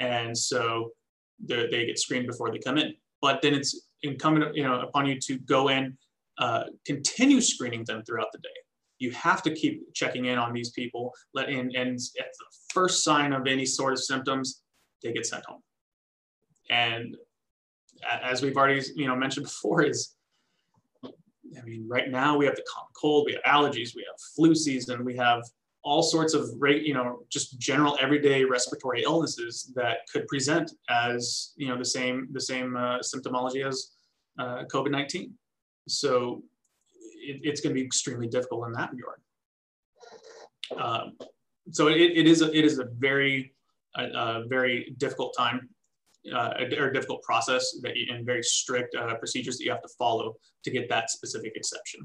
And 0.00 0.36
so 0.36 0.90
they 1.38 1.86
get 1.86 1.98
screened 1.98 2.26
before 2.26 2.50
they 2.50 2.58
come 2.58 2.78
in 2.78 2.94
but 3.20 3.42
then 3.42 3.54
it's 3.54 3.88
incumbent 4.02 4.54
you 4.54 4.62
know 4.62 4.80
upon 4.80 5.06
you 5.06 5.18
to 5.20 5.38
go 5.40 5.68
in 5.68 5.96
uh, 6.38 6.64
continue 6.84 7.40
screening 7.40 7.84
them 7.84 8.02
throughout 8.04 8.30
the 8.32 8.38
day 8.38 8.48
you 8.98 9.10
have 9.10 9.42
to 9.42 9.50
keep 9.50 9.92
checking 9.94 10.26
in 10.26 10.38
on 10.38 10.52
these 10.52 10.70
people 10.70 11.12
let 11.34 11.48
in 11.48 11.74
and 11.76 11.98
at 12.18 12.26
the 12.38 12.46
first 12.72 13.04
sign 13.04 13.32
of 13.32 13.46
any 13.46 13.66
sort 13.66 13.92
of 13.92 13.98
symptoms 13.98 14.62
they 15.06 15.12
get 15.12 15.26
sent 15.26 15.44
home 15.44 15.62
and 16.70 17.16
as 18.22 18.42
we've 18.42 18.56
already 18.56 18.82
you 18.94 19.06
know 19.06 19.16
mentioned 19.16 19.44
before 19.44 19.82
is 19.82 20.14
i 21.04 21.62
mean 21.64 21.86
right 21.88 22.10
now 22.10 22.36
we 22.36 22.44
have 22.44 22.56
the 22.56 22.64
common 22.72 22.88
cold 23.00 23.26
we 23.26 23.32
have 23.32 23.42
allergies 23.44 23.94
we 23.94 24.04
have 24.08 24.18
flu 24.34 24.54
season 24.54 25.04
we 25.04 25.16
have 25.16 25.42
all 25.82 26.02
sorts 26.02 26.34
of 26.34 26.50
you 26.62 26.92
know 26.92 27.20
just 27.30 27.58
general 27.58 27.96
everyday 28.00 28.44
respiratory 28.44 29.02
illnesses 29.04 29.72
that 29.76 29.98
could 30.12 30.26
present 30.26 30.72
as 30.90 31.52
you 31.56 31.68
know 31.68 31.78
the 31.78 31.84
same 31.84 32.28
the 32.32 32.40
same 32.40 32.76
uh, 32.76 32.98
symptomology 32.98 33.64
as 33.66 33.92
uh, 34.38 34.64
COVID-19. 34.72 35.30
So 35.88 36.42
it, 36.94 37.40
it's 37.42 37.60
going 37.60 37.74
to 37.74 37.80
be 37.80 37.84
extremely 37.84 38.28
difficult 38.28 38.66
in 38.66 38.72
that 38.72 38.90
regard. 38.92 39.20
Um, 40.76 41.16
so 41.70 41.88
it, 41.88 41.96
it 41.96 42.26
is 42.26 42.42
a, 42.42 42.56
it 42.56 42.64
is 42.64 42.78
a 42.78 42.86
very 42.98 43.54
a, 43.96 44.04
a 44.04 44.44
very 44.46 44.94
difficult 44.98 45.34
time 45.36 45.68
uh, 46.34 46.54
or 46.78 46.90
difficult 46.90 47.22
process 47.22 47.78
that 47.82 47.96
you, 47.96 48.12
and 48.12 48.26
very 48.26 48.42
strict 48.42 48.94
uh, 48.94 49.14
procedures 49.16 49.58
that 49.58 49.64
you 49.64 49.70
have 49.70 49.82
to 49.82 49.88
follow 49.98 50.34
to 50.64 50.70
get 50.70 50.88
that 50.88 51.10
specific 51.10 51.52
exception. 51.54 52.00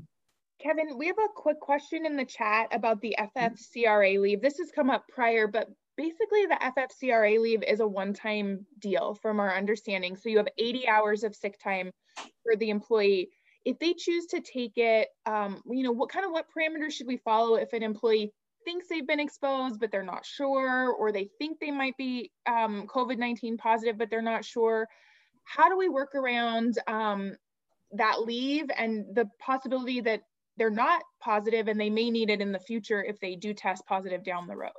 Kevin, 0.62 0.98
we 0.98 1.08
have 1.08 1.18
a 1.18 1.28
quick 1.36 1.60
question 1.60 2.06
in 2.06 2.16
the 2.16 2.26
chat 2.26 2.68
about 2.72 3.02
the 3.02 3.16
FFCRA 3.36 4.20
leave. 4.20 4.42
This 4.42 4.60
has 4.60 4.72
come 4.72 4.92
up 4.92 5.06
prior, 5.10 5.48
but 5.48 5.68
basically 5.98 6.46
the 6.46 6.60
FFCRA 6.62 7.40
leave 7.40 7.64
is 7.64 7.80
a 7.80 7.88
one-time 7.88 8.66
deal 8.80 9.16
from 9.16 9.40
our 9.40 9.56
understanding. 9.56 10.16
So 10.16 10.30
you 10.30 10.38
have 10.38 10.48
80 10.58 10.88
hours 10.88 11.24
of 11.24 11.36
sick 11.36 11.60
time 11.60 11.92
for 12.44 12.56
the 12.56 12.70
employee. 12.70 13.30
If 13.66 13.80
they 13.80 13.94
choose 13.94 14.28
to 14.28 14.42
take 14.42 14.74
it, 14.78 15.08
um, 15.26 15.62
you 15.66 15.84
know, 15.84 15.92
what 15.92 16.10
kind 16.10 16.26
of 16.26 16.32
what 16.32 16.46
parameters 16.56 16.92
should 16.92 17.08
we 17.08 17.18
follow 17.18 17.56
if 17.56 17.74
an 17.74 17.84
employee 17.84 18.32
thinks 18.66 18.88
they've 18.88 19.08
been 19.08 19.20
exposed, 19.20 19.80
but 19.80 19.92
they're 19.92 20.04
not 20.04 20.26
sure, 20.26 20.92
or 20.92 21.12
they 21.12 21.30
think 21.38 21.60
they 21.60 21.72
might 21.72 21.98
be 21.98 22.32
um, 22.48 22.88
COVID-19 22.88 23.58
positive, 23.58 23.98
but 23.98 24.10
they're 24.10 24.22
not 24.22 24.46
sure? 24.46 24.88
How 25.44 25.70
do 25.70 25.78
we 25.78 25.90
work 25.90 26.16
around 26.16 26.78
um, 26.88 27.36
that 27.94 28.22
leave 28.22 28.66
and 28.78 29.06
the 29.14 29.30
possibility 29.40 30.02
that 30.02 30.22
they're 30.58 30.70
not 30.70 31.02
positive 31.20 31.68
and 31.68 31.80
they 31.80 31.90
may 31.90 32.10
need 32.10 32.30
it 32.30 32.42
in 32.42 32.52
the 32.52 32.60
future 32.60 33.04
if 33.04 33.20
they 33.20 33.36
do 33.36 33.54
test 33.54 33.86
positive 33.88 34.24
down 34.24 34.48
the 34.48 34.56
road. 34.56 34.72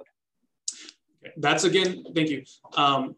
That's 1.36 1.64
again, 1.64 2.04
thank 2.14 2.30
you. 2.30 2.44
Um, 2.76 3.16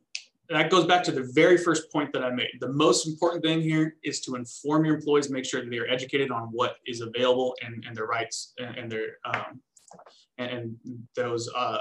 that 0.51 0.71
goes 0.71 0.85
back 0.87 1.03
to 1.05 1.13
the 1.13 1.31
very 1.35 1.57
first 1.57 1.91
point 1.91 2.13
that 2.13 2.23
I 2.23 2.31
made. 2.31 2.51
The 2.61 2.73
most 2.73 3.07
important 3.07 3.43
thing 3.43 3.63
here 3.63 3.97
is 4.05 4.21
to 4.23 4.35
inform 4.35 4.85
your 4.85 4.95
employees, 4.97 5.31
make 5.31 5.47
sure 5.47 5.63
that 5.63 5.71
they 5.71 5.79
are 5.79 5.89
educated 5.89 6.31
on 6.31 6.45
what 6.53 6.77
is 6.87 7.01
available 7.01 7.55
and, 7.63 7.83
and 7.87 7.97
their 7.97 8.07
rights 8.07 8.53
and, 8.59 8.77
and 8.77 8.93
their 8.93 9.19
um, 9.25 9.61
and, 10.39 10.51
and, 10.51 10.77
those 11.17 11.51
uh, 11.55 11.79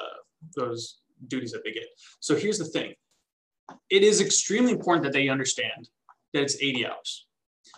those 0.55 0.99
duties 1.27 1.51
that 1.51 1.63
they 1.63 1.71
get. 1.71 1.85
So 2.19 2.35
here's 2.35 2.59
the 2.59 2.65
thing: 2.65 2.93
it 3.89 4.03
is 4.03 4.21
extremely 4.21 4.71
important 4.71 5.03
that 5.03 5.13
they 5.13 5.29
understand 5.29 5.89
that 6.33 6.41
it's 6.41 6.61
80 6.61 6.87
hours 6.87 7.27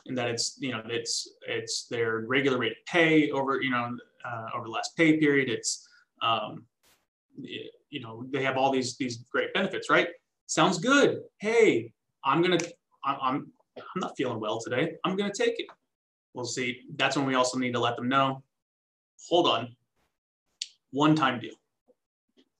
and 0.07 0.17
that 0.17 0.29
it's 0.29 0.57
you 0.59 0.71
know 0.71 0.81
it's 0.85 1.27
it's 1.47 1.87
their 1.87 2.19
regular 2.27 2.57
rate 2.57 2.71
of 2.71 2.77
pay 2.87 3.31
over 3.31 3.61
you 3.61 3.69
know 3.69 3.97
uh, 4.25 4.45
over 4.55 4.65
the 4.65 4.71
last 4.71 4.95
pay 4.97 5.17
period. 5.17 5.49
It's 5.49 5.87
um, 6.21 6.65
you 7.37 8.01
know 8.01 8.25
they 8.31 8.43
have 8.43 8.57
all 8.57 8.71
these 8.71 8.97
these 8.97 9.17
great 9.31 9.53
benefits, 9.53 9.89
right? 9.89 10.09
Sounds 10.47 10.77
good. 10.77 11.21
Hey, 11.39 11.91
I'm 12.23 12.41
gonna 12.41 12.59
I'm 13.03 13.17
I'm, 13.21 13.51
I'm 13.77 13.99
not 13.99 14.15
feeling 14.17 14.39
well 14.39 14.59
today. 14.59 14.95
I'm 15.03 15.15
gonna 15.15 15.33
take 15.33 15.59
it. 15.59 15.67
We'll 16.33 16.45
see. 16.45 16.81
That's 16.95 17.15
when 17.15 17.25
we 17.25 17.35
also 17.35 17.57
need 17.57 17.73
to 17.73 17.79
let 17.79 17.95
them 17.95 18.09
know. 18.09 18.43
Hold 19.29 19.47
on. 19.47 19.75
One 20.95 21.13
time 21.13 21.41
deal. 21.41 21.55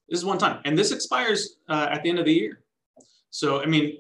This 0.10 0.20
is 0.20 0.26
one 0.26 0.38
time, 0.38 0.60
and 0.66 0.78
this 0.78 0.92
expires 0.92 1.56
uh, 1.70 1.88
at 1.90 2.04
the 2.04 2.10
end 2.10 2.20
of 2.20 2.26
the 2.26 2.34
year. 2.34 2.60
So 3.30 3.62
I 3.62 3.66
mean, 3.66 3.98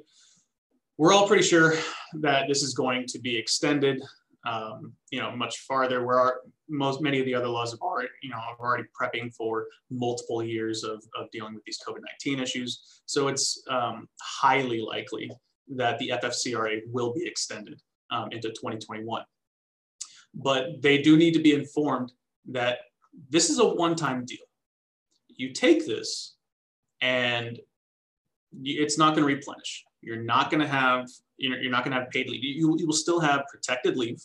we're 0.97 1.13
all 1.13 1.25
pretty 1.25 1.43
sure 1.43 1.75
that 2.15 2.49
this 2.49 2.61
is 2.61 2.73
going 2.73 3.05
to 3.07 3.19
be 3.19 3.37
extended, 3.37 4.03
um, 4.45 4.91
you 5.09 5.21
know, 5.21 5.31
much 5.31 5.59
farther. 5.59 6.05
Where 6.05 6.19
our, 6.19 6.41
most 6.67 7.01
many 7.01 7.21
of 7.21 7.25
the 7.25 7.33
other 7.33 7.47
laws 7.47 7.71
have 7.71 7.79
already, 7.79 8.09
you 8.21 8.29
know, 8.29 8.35
are 8.35 8.59
already 8.59 8.83
prepping 8.99 9.33
for 9.33 9.67
multiple 9.89 10.43
years 10.43 10.83
of, 10.83 11.01
of 11.17 11.31
dealing 11.31 11.53
with 11.55 11.63
these 11.63 11.79
COVID-19 11.87 12.41
issues. 12.41 13.01
So 13.05 13.29
it's 13.29 13.63
um, 13.69 14.09
highly 14.19 14.81
likely 14.81 15.31
that 15.75 15.97
the 15.99 16.09
FFCRA 16.09 16.81
will 16.91 17.13
be 17.13 17.25
extended 17.25 17.81
um, 18.11 18.33
into 18.33 18.49
2021. 18.49 19.23
But 20.33 20.81
they 20.81 20.97
do 21.01 21.15
need 21.15 21.33
to 21.35 21.41
be 21.41 21.53
informed 21.53 22.11
that 22.51 22.79
this 23.29 23.49
is 23.49 23.59
a 23.59 23.65
one-time 23.65 24.25
deal. 24.25 24.45
You 25.27 25.53
take 25.53 25.85
this 25.85 26.35
and 27.01 27.59
it's 28.63 28.97
not 28.97 29.15
going 29.15 29.27
to 29.27 29.35
replenish. 29.35 29.83
You're 30.01 30.23
not 30.23 30.49
going 30.49 30.61
to 30.61 30.67
have 30.67 31.07
you 31.37 31.49
know 31.49 31.57
you're 31.57 31.71
not 31.71 31.83
going 31.83 31.93
to 31.95 32.01
have 32.01 32.09
paid 32.09 32.29
leave. 32.29 32.43
You, 32.43 32.75
you 32.77 32.85
will 32.85 32.93
still 32.93 33.19
have 33.19 33.43
protected 33.51 33.97
leave. 33.97 34.21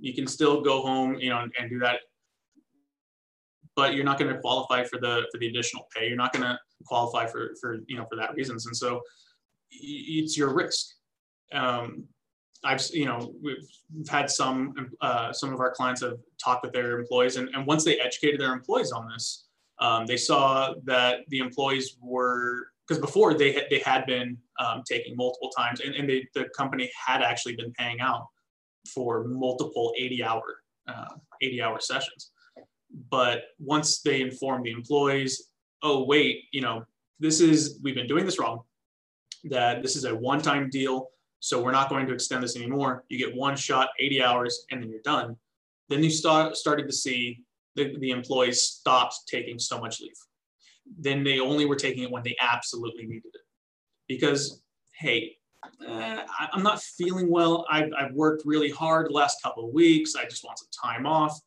You 0.00 0.14
can 0.14 0.26
still 0.26 0.60
go 0.60 0.82
home, 0.82 1.18
you 1.18 1.30
know, 1.30 1.40
and, 1.40 1.52
and 1.58 1.70
do 1.70 1.78
that, 1.80 2.00
but 3.76 3.94
you're 3.94 4.04
not 4.04 4.18
going 4.18 4.32
to 4.32 4.40
qualify 4.40 4.84
for 4.84 4.98
the 4.98 5.26
for 5.30 5.38
the 5.38 5.48
additional 5.48 5.86
pay. 5.94 6.08
You're 6.08 6.16
not 6.16 6.32
going 6.32 6.44
to 6.44 6.58
qualify 6.86 7.26
for 7.26 7.54
for 7.60 7.78
you 7.86 7.96
know 7.96 8.06
for 8.08 8.16
that 8.16 8.34
reasons, 8.34 8.66
and 8.66 8.76
so 8.76 9.00
it's 9.70 10.36
your 10.36 10.54
risk. 10.54 10.86
Um, 11.52 12.04
I've 12.64 12.82
you 12.92 13.06
know 13.06 13.32
we've, 13.42 13.68
had 14.08 14.30
some 14.30 14.74
uh, 15.00 15.32
some 15.32 15.52
of 15.54 15.60
our 15.60 15.70
clients 15.70 16.00
have 16.02 16.18
talked 16.42 16.64
with 16.64 16.72
their 16.72 16.98
employees, 16.98 17.36
and, 17.36 17.48
and 17.54 17.66
once 17.66 17.84
they 17.84 17.98
educated 18.00 18.40
their 18.40 18.52
employees 18.52 18.92
on 18.92 19.08
this, 19.08 19.46
Um, 19.80 20.06
they 20.06 20.16
saw 20.16 20.74
that 20.84 21.20
the 21.28 21.38
employees 21.38 21.96
were 22.02 22.72
because 22.86 23.00
before 23.00 23.34
they 23.34 23.52
had, 23.52 23.64
they 23.70 23.78
had 23.78 24.06
been 24.06 24.38
um, 24.58 24.82
taking 24.88 25.14
multiple 25.16 25.50
times, 25.50 25.80
and, 25.80 25.94
and 25.94 26.08
they, 26.08 26.26
the 26.34 26.48
company 26.56 26.90
had 27.06 27.22
actually 27.22 27.54
been 27.54 27.72
paying 27.72 28.00
out 28.00 28.26
for 28.92 29.24
multiple 29.24 29.92
80 29.96 30.24
hour 30.24 30.42
uh, 30.88 31.14
80 31.42 31.62
hour 31.62 31.80
sessions. 31.80 32.32
But 33.10 33.42
once 33.58 34.00
they 34.00 34.20
informed 34.22 34.64
the 34.64 34.72
employees, 34.72 35.50
oh 35.82 36.04
wait, 36.04 36.44
you 36.52 36.60
know 36.60 36.84
this 37.20 37.40
is 37.40 37.78
we've 37.82 37.94
been 37.94 38.08
doing 38.08 38.24
this 38.24 38.38
wrong. 38.38 38.62
That 39.44 39.82
this 39.82 39.94
is 39.94 40.04
a 40.04 40.14
one 40.14 40.42
time 40.42 40.70
deal, 40.70 41.10
so 41.40 41.62
we're 41.62 41.72
not 41.72 41.88
going 41.88 42.06
to 42.06 42.12
extend 42.12 42.42
this 42.42 42.56
anymore. 42.56 43.04
You 43.08 43.18
get 43.18 43.34
one 43.34 43.56
shot, 43.56 43.90
80 44.00 44.22
hours, 44.22 44.66
and 44.70 44.82
then 44.82 44.90
you're 44.90 45.00
done. 45.02 45.36
Then 45.88 46.02
you 46.02 46.10
start 46.10 46.56
started 46.56 46.86
to 46.86 46.92
see 46.92 47.44
the, 47.76 47.96
the 47.98 48.10
employees 48.10 48.62
stopped 48.62 49.20
taking 49.28 49.58
so 49.58 49.80
much 49.80 50.00
leave 50.00 50.12
then 50.96 51.24
they 51.24 51.40
only 51.40 51.66
were 51.66 51.76
taking 51.76 52.04
it 52.04 52.10
when 52.10 52.22
they 52.22 52.36
absolutely 52.40 53.04
needed 53.04 53.30
it. 53.34 53.40
Because, 54.06 54.62
hey, 54.92 55.36
uh, 55.86 56.22
I, 56.38 56.48
am 56.54 56.62
not 56.62 56.80
feeling 56.80 57.30
well. 57.30 57.66
I've, 57.70 57.90
I've 57.98 58.12
worked 58.12 58.42
really 58.46 58.70
hard 58.70 59.08
the 59.08 59.14
last 59.14 59.42
couple 59.42 59.66
of 59.66 59.74
weeks. 59.74 60.14
I 60.16 60.24
just 60.24 60.44
want 60.44 60.58
some 60.58 60.68
time 60.82 61.04
off. 61.04 61.38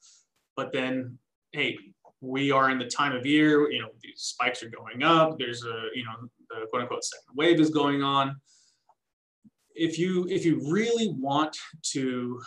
But 0.55 0.71
then, 0.71 1.17
hey, 1.53 1.77
we 2.19 2.51
are 2.51 2.69
in 2.69 2.77
the 2.77 2.85
time 2.85 3.15
of 3.15 3.25
year, 3.25 3.71
you 3.71 3.81
know, 3.81 3.89
these 4.03 4.13
spikes 4.17 4.61
are 4.61 4.69
going 4.69 5.01
up. 5.01 5.39
There's 5.39 5.63
a, 5.65 5.87
you 5.95 6.03
know, 6.03 6.29
the 6.49 6.67
quote 6.67 6.83
unquote 6.83 7.03
second 7.03 7.35
wave 7.35 7.59
is 7.59 7.71
going 7.71 8.03
on. 8.03 8.35
If 9.81 9.97
you 9.97 10.27
if 10.29 10.45
you 10.45 10.61
really 10.71 11.09
want 11.17 11.57
to 11.93 12.39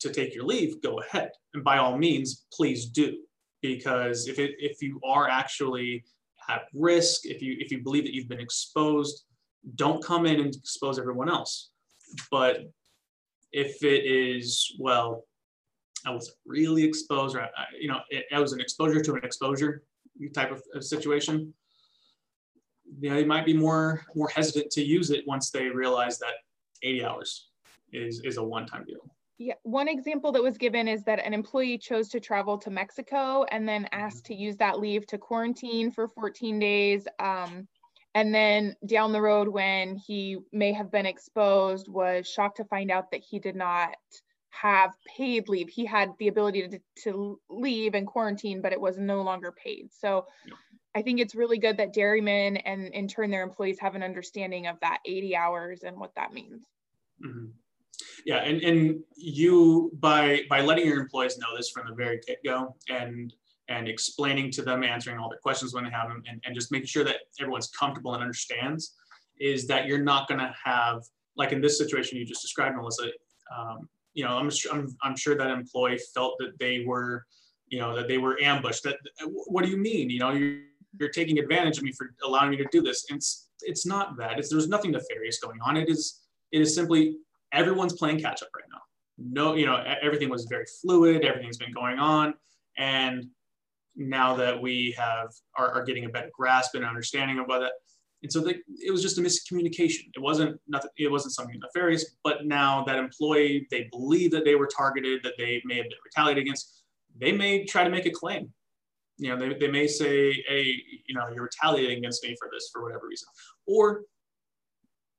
to 0.00 0.10
take 0.10 0.32
your 0.34 0.44
leave, 0.44 0.80
go 0.80 1.00
ahead. 1.00 1.32
And 1.54 1.64
by 1.64 1.78
all 1.78 1.98
means, 1.98 2.46
please 2.52 2.86
do. 2.86 3.18
Because 3.62 4.28
if 4.28 4.38
it 4.38 4.52
if 4.58 4.80
you 4.80 5.00
are 5.04 5.28
actually 5.28 6.04
at 6.48 6.62
risk, 6.72 7.26
if 7.26 7.42
you 7.42 7.56
if 7.58 7.72
you 7.72 7.82
believe 7.82 8.04
that 8.04 8.14
you've 8.14 8.28
been 8.28 8.40
exposed, 8.40 9.24
don't 9.74 10.02
come 10.04 10.24
in 10.24 10.38
and 10.40 10.54
expose 10.54 11.00
everyone 11.00 11.28
else. 11.28 11.70
But 12.30 12.60
if 13.50 13.82
it 13.82 14.04
is 14.04 14.76
well, 14.78 15.24
I 16.06 16.10
was 16.10 16.32
really 16.46 16.84
exposed, 16.84 17.34
or 17.34 17.42
I, 17.42 17.48
you 17.80 17.88
know, 17.88 18.00
it, 18.08 18.26
it, 18.30 18.38
was 18.38 18.52
an 18.52 18.60
exposure 18.60 19.02
to 19.02 19.14
an 19.14 19.24
exposure 19.24 19.82
type 20.32 20.52
of, 20.52 20.62
of 20.74 20.84
situation. 20.84 21.52
Yeah, 23.00 23.14
they 23.14 23.24
might 23.24 23.44
be 23.44 23.52
more 23.52 24.04
more 24.14 24.28
hesitant 24.28 24.70
to 24.72 24.84
use 24.84 25.10
it 25.10 25.26
once 25.26 25.50
they 25.50 25.68
realize 25.68 26.18
that 26.20 26.34
80 26.82 27.04
hours 27.04 27.48
is 27.92 28.20
is 28.24 28.36
a 28.36 28.42
one 28.42 28.66
time 28.66 28.84
deal. 28.84 29.00
Yeah, 29.38 29.54
one 29.62 29.86
example 29.86 30.32
that 30.32 30.42
was 30.42 30.58
given 30.58 30.88
is 30.88 31.04
that 31.04 31.24
an 31.24 31.32
employee 31.32 31.78
chose 31.78 32.08
to 32.08 32.18
travel 32.18 32.58
to 32.58 32.70
Mexico 32.70 33.44
and 33.52 33.68
then 33.68 33.84
mm-hmm. 33.84 34.00
asked 34.00 34.26
to 34.26 34.34
use 34.34 34.56
that 34.56 34.80
leave 34.80 35.06
to 35.06 35.18
quarantine 35.18 35.92
for 35.92 36.08
14 36.08 36.58
days. 36.58 37.06
Um, 37.20 37.68
and 38.14 38.34
then 38.34 38.74
down 38.86 39.12
the 39.12 39.22
road, 39.22 39.46
when 39.46 39.94
he 39.94 40.38
may 40.52 40.72
have 40.72 40.90
been 40.90 41.06
exposed, 41.06 41.88
was 41.88 42.26
shocked 42.26 42.56
to 42.56 42.64
find 42.64 42.90
out 42.90 43.12
that 43.12 43.20
he 43.20 43.38
did 43.38 43.54
not 43.54 43.94
have 44.50 44.92
paid 45.06 45.48
leave. 45.48 45.68
He 45.68 45.84
had 45.84 46.10
the 46.18 46.26
ability 46.26 46.68
to, 46.68 46.80
to 47.04 47.40
leave 47.48 47.94
and 47.94 48.08
quarantine, 48.08 48.60
but 48.60 48.72
it 48.72 48.80
was 48.80 48.98
no 48.98 49.22
longer 49.22 49.52
paid. 49.52 49.92
So 49.92 50.26
yeah. 50.46 50.54
I 50.98 51.02
think 51.02 51.20
it's 51.20 51.36
really 51.36 51.58
good 51.58 51.76
that 51.76 51.92
dairymen 51.92 52.56
and 52.56 52.92
in 52.92 53.06
turn 53.06 53.30
their 53.30 53.44
employees 53.44 53.78
have 53.78 53.94
an 53.94 54.02
understanding 54.02 54.66
of 54.66 54.80
that 54.80 54.98
80 55.06 55.36
hours 55.36 55.84
and 55.84 55.96
what 55.96 56.12
that 56.16 56.32
means. 56.32 56.64
Mm-hmm. 57.24 57.46
Yeah, 58.26 58.38
and, 58.38 58.60
and 58.62 59.00
you 59.14 59.92
by 60.00 60.42
by 60.50 60.60
letting 60.60 60.86
your 60.86 61.00
employees 61.00 61.38
know 61.38 61.56
this 61.56 61.70
from 61.70 61.86
the 61.88 61.94
very 61.94 62.20
get-go 62.26 62.74
and 62.88 63.32
and 63.68 63.86
explaining 63.88 64.50
to 64.52 64.62
them, 64.62 64.82
answering 64.82 65.18
all 65.18 65.28
their 65.28 65.38
questions 65.38 65.72
when 65.72 65.84
they 65.84 65.90
have 65.90 66.08
them, 66.08 66.22
and, 66.28 66.42
and 66.44 66.52
just 66.52 66.72
making 66.72 66.88
sure 66.88 67.04
that 67.04 67.16
everyone's 67.38 67.68
comfortable 67.68 68.14
and 68.14 68.22
understands, 68.22 68.96
is 69.38 69.68
that 69.68 69.86
you're 69.86 70.02
not 70.02 70.26
going 70.26 70.40
to 70.40 70.52
have 70.64 71.04
like 71.36 71.52
in 71.52 71.60
this 71.60 71.78
situation 71.78 72.18
you 72.18 72.24
just 72.24 72.42
described, 72.42 72.76
Melissa. 72.76 73.04
Um, 73.56 73.88
you 74.14 74.24
know, 74.24 74.36
I'm, 74.36 74.50
I'm 74.72 74.96
I'm 75.02 75.16
sure 75.16 75.36
that 75.36 75.48
employee 75.48 76.00
felt 76.12 76.34
that 76.40 76.58
they 76.58 76.84
were, 76.84 77.24
you 77.68 77.78
know, 77.78 77.94
that 77.94 78.08
they 78.08 78.18
were 78.18 78.36
ambushed. 78.42 78.82
That 78.82 78.96
what 79.24 79.64
do 79.64 79.70
you 79.70 79.76
mean? 79.76 80.10
You 80.10 80.18
know, 80.18 80.32
you're, 80.32 80.67
you're 80.98 81.10
taking 81.10 81.38
advantage 81.38 81.78
of 81.78 81.84
me 81.84 81.92
for 81.92 82.14
allowing 82.24 82.50
me 82.50 82.56
to 82.56 82.66
do 82.70 82.82
this. 82.82 83.06
And 83.10 83.18
it's 83.18 83.48
it's 83.62 83.86
not 83.86 84.16
that. 84.18 84.38
It's 84.38 84.50
there's 84.50 84.68
nothing 84.68 84.92
nefarious 84.92 85.38
going 85.40 85.60
on. 85.62 85.76
It 85.76 85.88
is 85.88 86.20
it 86.52 86.60
is 86.60 86.74
simply 86.74 87.16
everyone's 87.52 87.94
playing 87.94 88.20
catch 88.20 88.42
up 88.42 88.48
right 88.54 88.64
now. 88.70 88.80
No, 89.18 89.54
you 89.54 89.66
know, 89.66 89.82
everything 90.00 90.28
was 90.28 90.44
very 90.44 90.64
fluid, 90.80 91.24
everything's 91.24 91.56
been 91.56 91.72
going 91.72 91.98
on. 91.98 92.34
And 92.76 93.26
now 93.96 94.36
that 94.36 94.60
we 94.60 94.94
have 94.96 95.30
are, 95.56 95.72
are 95.72 95.84
getting 95.84 96.04
a 96.04 96.08
better 96.08 96.30
grasp 96.32 96.74
and 96.74 96.84
understanding 96.84 97.36
what 97.38 97.58
that 97.58 97.72
and 98.22 98.32
so 98.32 98.40
the, 98.40 98.56
it 98.84 98.90
was 98.90 99.02
just 99.02 99.18
a 99.18 99.20
miscommunication 99.20 100.08
it 100.14 100.20
wasn't 100.20 100.58
nothing 100.68 100.90
it 100.96 101.10
wasn't 101.10 101.34
something 101.34 101.58
nefarious 101.60 102.16
but 102.22 102.46
now 102.46 102.84
that 102.84 102.96
employee 102.96 103.66
they 103.70 103.88
believe 103.90 104.30
that 104.30 104.44
they 104.44 104.54
were 104.54 104.68
targeted 104.68 105.20
that 105.24 105.34
they 105.36 105.60
may 105.64 105.76
have 105.76 105.84
been 105.84 105.98
retaliated 106.04 106.42
against 106.42 106.84
they 107.20 107.32
may 107.32 107.64
try 107.64 107.82
to 107.82 107.90
make 107.90 108.06
a 108.06 108.10
claim 108.10 108.52
you 109.18 109.30
know 109.30 109.38
they, 109.38 109.54
they 109.54 109.70
may 109.70 109.86
say 109.86 110.32
hey 110.48 110.74
you 111.06 111.14
know 111.14 111.28
you're 111.34 111.44
retaliating 111.44 111.98
against 111.98 112.22
me 112.24 112.36
for 112.38 112.48
this 112.52 112.70
for 112.72 112.82
whatever 112.82 113.06
reason. 113.08 113.28
Or 113.66 114.02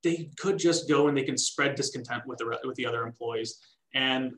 they 0.03 0.29
could 0.39 0.57
just 0.57 0.87
go 0.87 1.07
and 1.07 1.17
they 1.17 1.23
can 1.23 1.37
spread 1.37 1.75
discontent 1.75 2.23
with 2.25 2.39
the 2.39 2.59
with 2.63 2.75
the 2.75 2.85
other 2.85 3.03
employees. 3.03 3.59
And 3.93 4.33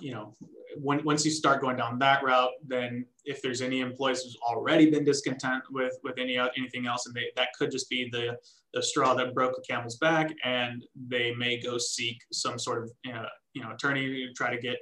you 0.00 0.12
know 0.12 0.34
when, 0.76 1.04
once 1.04 1.24
you 1.24 1.30
start 1.30 1.60
going 1.60 1.76
down 1.76 1.98
that 1.98 2.22
route 2.24 2.50
then 2.66 3.06
if 3.24 3.40
there's 3.42 3.62
any 3.62 3.80
employees 3.80 4.22
who's 4.22 4.36
already 4.42 4.90
been 4.90 5.04
discontent 5.04 5.62
with 5.70 5.96
with 6.02 6.18
any 6.18 6.36
anything 6.56 6.86
else 6.86 7.06
and 7.06 7.14
they, 7.14 7.30
that 7.36 7.48
could 7.56 7.70
just 7.70 7.88
be 7.88 8.08
the 8.10 8.36
the 8.72 8.82
straw 8.82 9.14
that 9.14 9.34
broke 9.34 9.54
the 9.54 9.62
camel's 9.68 9.96
back 9.98 10.34
and 10.44 10.84
they 11.08 11.32
may 11.34 11.60
go 11.60 11.78
seek 11.78 12.20
some 12.32 12.58
sort 12.58 12.82
of 12.82 12.90
uh, 13.12 13.26
you 13.52 13.62
know 13.62 13.70
attorney 13.72 14.26
to 14.26 14.32
try 14.32 14.50
to 14.54 14.60
get 14.60 14.78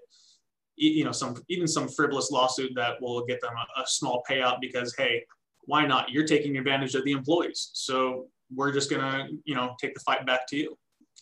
you 0.76 1.04
know 1.04 1.12
some 1.12 1.36
even 1.48 1.68
some 1.68 1.88
frivolous 1.88 2.30
lawsuit 2.30 2.72
that 2.74 3.00
will 3.00 3.24
get 3.24 3.40
them 3.40 3.52
a, 3.56 3.80
a 3.82 3.86
small 3.86 4.22
payout 4.28 4.60
because 4.60 4.94
hey 4.96 5.22
why 5.66 5.86
not? 5.86 6.10
You're 6.10 6.26
taking 6.26 6.58
advantage 6.58 6.94
of 6.94 7.04
the 7.04 7.12
employees. 7.12 7.70
So 7.72 8.26
we're 8.54 8.72
just 8.72 8.90
gonna 8.90 9.28
you 9.44 9.54
know 9.54 9.74
take 9.80 9.94
the 9.94 10.00
fight 10.00 10.26
back 10.26 10.46
to 10.48 10.56
you. 10.56 10.76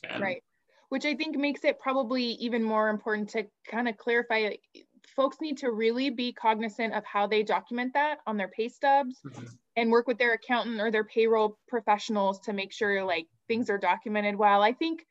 And 0.09 0.23
right. 0.23 0.43
Which 0.89 1.05
i 1.05 1.15
think 1.15 1.37
makes 1.37 1.63
it 1.65 1.79
probably 1.79 2.25
even 2.25 2.65
more 2.65 2.89
important 2.89 3.29
to 3.31 3.47
kind 3.71 3.89
of 3.89 3.97
clarify 3.97 4.51
folks 5.15 5.37
need 5.41 5.57
to 5.59 5.71
really 5.71 6.11
be 6.11 6.33
cognizant 6.33 6.95
of 6.95 7.05
how 7.05 7.27
they 7.29 7.45
document 7.45 7.93
that 7.95 8.19
on 8.27 8.37
their 8.37 8.49
pay 8.49 8.69
stubs 8.69 9.21
mm-hmm. 9.25 9.45
and 9.77 9.91
work 9.91 10.09
with 10.09 10.19
their 10.19 10.33
accountant 10.33 10.81
or 10.81 10.91
their 10.91 11.05
payroll 11.05 11.59
professionals 11.69 12.41
to 12.41 12.53
make 12.53 12.73
sure 12.73 13.05
like 13.05 13.27
things 13.47 13.71
are 13.71 13.79
documented 13.79 14.35
well. 14.35 14.63
I 14.63 14.73
think 14.73 15.05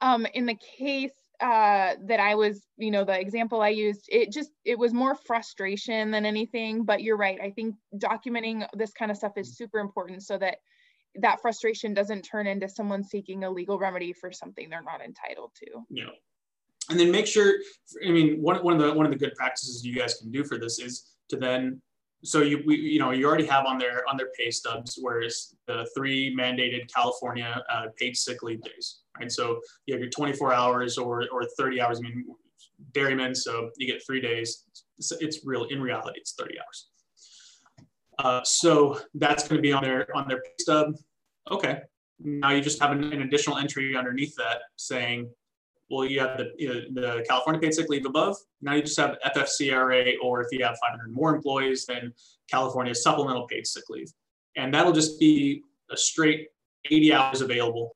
um, 0.00 0.24
in 0.34 0.46
the 0.46 0.56
case 0.78 1.10
uh, 1.40 1.94
that 2.06 2.20
I 2.20 2.34
was, 2.34 2.66
you 2.76 2.90
know, 2.90 3.04
the 3.04 3.18
example 3.18 3.60
I 3.60 3.68
used, 3.68 4.06
it 4.08 4.32
just, 4.32 4.50
it 4.64 4.78
was 4.78 4.92
more 4.92 5.14
frustration 5.14 6.10
than 6.10 6.26
anything. 6.26 6.84
But 6.84 7.02
you're 7.02 7.16
right. 7.16 7.38
I 7.40 7.50
think 7.50 7.74
documenting 7.96 8.66
this 8.74 8.92
kind 8.92 9.10
of 9.10 9.16
stuff 9.16 9.32
is 9.36 9.56
super 9.56 9.78
important 9.78 10.22
so 10.22 10.38
that 10.38 10.58
that 11.16 11.40
frustration 11.40 11.94
doesn't 11.94 12.22
turn 12.22 12.46
into 12.46 12.68
someone 12.68 13.02
seeking 13.02 13.44
a 13.44 13.50
legal 13.50 13.78
remedy 13.78 14.12
for 14.12 14.32
something 14.32 14.68
they're 14.68 14.82
not 14.82 15.00
entitled 15.00 15.52
to. 15.56 15.84
Yeah. 15.90 16.10
And 16.90 16.98
then 16.98 17.10
make 17.10 17.26
sure, 17.26 17.54
I 18.06 18.10
mean, 18.10 18.40
one, 18.40 18.62
one 18.64 18.74
of 18.74 18.80
the 18.80 18.94
one 18.94 19.04
of 19.04 19.12
the 19.12 19.18
good 19.18 19.34
practices 19.34 19.84
you 19.84 19.94
guys 19.94 20.14
can 20.14 20.30
do 20.30 20.44
for 20.44 20.58
this 20.58 20.78
is 20.78 21.10
to 21.28 21.36
then 21.36 21.82
so 22.24 22.42
you 22.42 22.62
we, 22.66 22.76
you 22.76 22.98
know 22.98 23.10
you 23.10 23.26
already 23.26 23.46
have 23.46 23.64
on 23.64 23.78
their 23.78 24.08
on 24.08 24.16
their 24.16 24.28
pay 24.36 24.50
stubs 24.50 24.98
whereas 25.00 25.54
the 25.66 25.88
three 25.96 26.34
mandated 26.34 26.92
California 26.92 27.62
uh, 27.70 27.86
paid 27.96 28.16
sick 28.16 28.42
leave 28.42 28.62
days, 28.62 29.00
right? 29.20 29.30
So 29.30 29.60
you 29.86 29.94
have 29.94 30.00
your 30.00 30.10
24 30.10 30.52
hours 30.52 30.98
or 30.98 31.24
or 31.32 31.44
30 31.56 31.80
hours. 31.80 31.98
I 31.98 32.02
mean, 32.02 32.24
dairymen, 32.92 33.34
so 33.34 33.70
you 33.76 33.86
get 33.86 34.04
three 34.04 34.20
days. 34.20 34.64
It's, 34.98 35.12
it's 35.12 35.44
real 35.44 35.64
in 35.64 35.80
reality, 35.80 36.18
it's 36.20 36.32
30 36.32 36.54
hours. 36.58 36.88
Uh, 38.18 38.42
so 38.44 39.00
that's 39.14 39.46
going 39.46 39.58
to 39.58 39.62
be 39.62 39.72
on 39.72 39.82
their 39.82 40.14
on 40.16 40.26
their 40.28 40.42
stub. 40.58 40.94
Okay. 41.50 41.80
Now 42.20 42.50
you 42.50 42.60
just 42.60 42.82
have 42.82 42.90
an, 42.90 43.04
an 43.12 43.22
additional 43.22 43.58
entry 43.58 43.96
underneath 43.96 44.34
that 44.36 44.62
saying, 44.74 45.30
well, 45.88 46.04
you 46.04 46.20
have 46.20 46.36
the, 46.36 46.50
you 46.58 46.68
know, 46.68 46.80
the 46.92 47.24
California 47.28 47.60
paid 47.60 47.72
sick 47.72 47.88
leave 47.88 48.06
above. 48.06 48.36
Now 48.60 48.74
you 48.74 48.82
just 48.82 48.98
have 48.98 49.16
FFCRA, 49.24 50.14
or 50.22 50.42
if 50.42 50.48
you 50.50 50.64
have 50.64 50.76
500 50.80 51.12
more 51.12 51.34
employees, 51.34 51.86
then 51.86 52.12
California 52.50 52.94
supplemental 52.94 53.46
paid 53.46 53.66
sick 53.66 53.84
leave. 53.88 54.12
And 54.56 54.74
that'll 54.74 54.92
just 54.92 55.20
be 55.20 55.62
a 55.90 55.96
straight 55.96 56.48
80 56.90 57.12
hours 57.12 57.40
available 57.40 57.94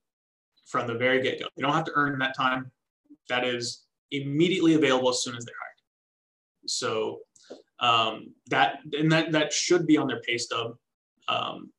from 0.73 0.87
the 0.87 0.95
very 0.95 1.23
get 1.23 1.39
go. 1.39 1.47
They 1.55 1.63
don't 1.63 1.75
have 1.75 1.85
to 1.85 1.93
earn 1.95 2.19
that 2.19 2.35
time. 2.35 2.71
That 3.29 3.45
is 3.45 3.85
immediately 4.11 4.75
available 4.75 5.11
as 5.11 5.23
soon 5.23 5.37
as 5.37 5.45
they're 5.45 5.55
hired. 5.61 5.73
So 6.67 7.21
um, 7.79 8.33
that 8.49 8.79
and 8.93 9.13
that 9.13 9.33
that 9.33 9.53
should 9.53 9.87
be 9.87 9.99
on 9.99 10.07
their 10.07 10.21
pay 10.21 10.39
stub 10.39 10.77
um, 11.29 11.71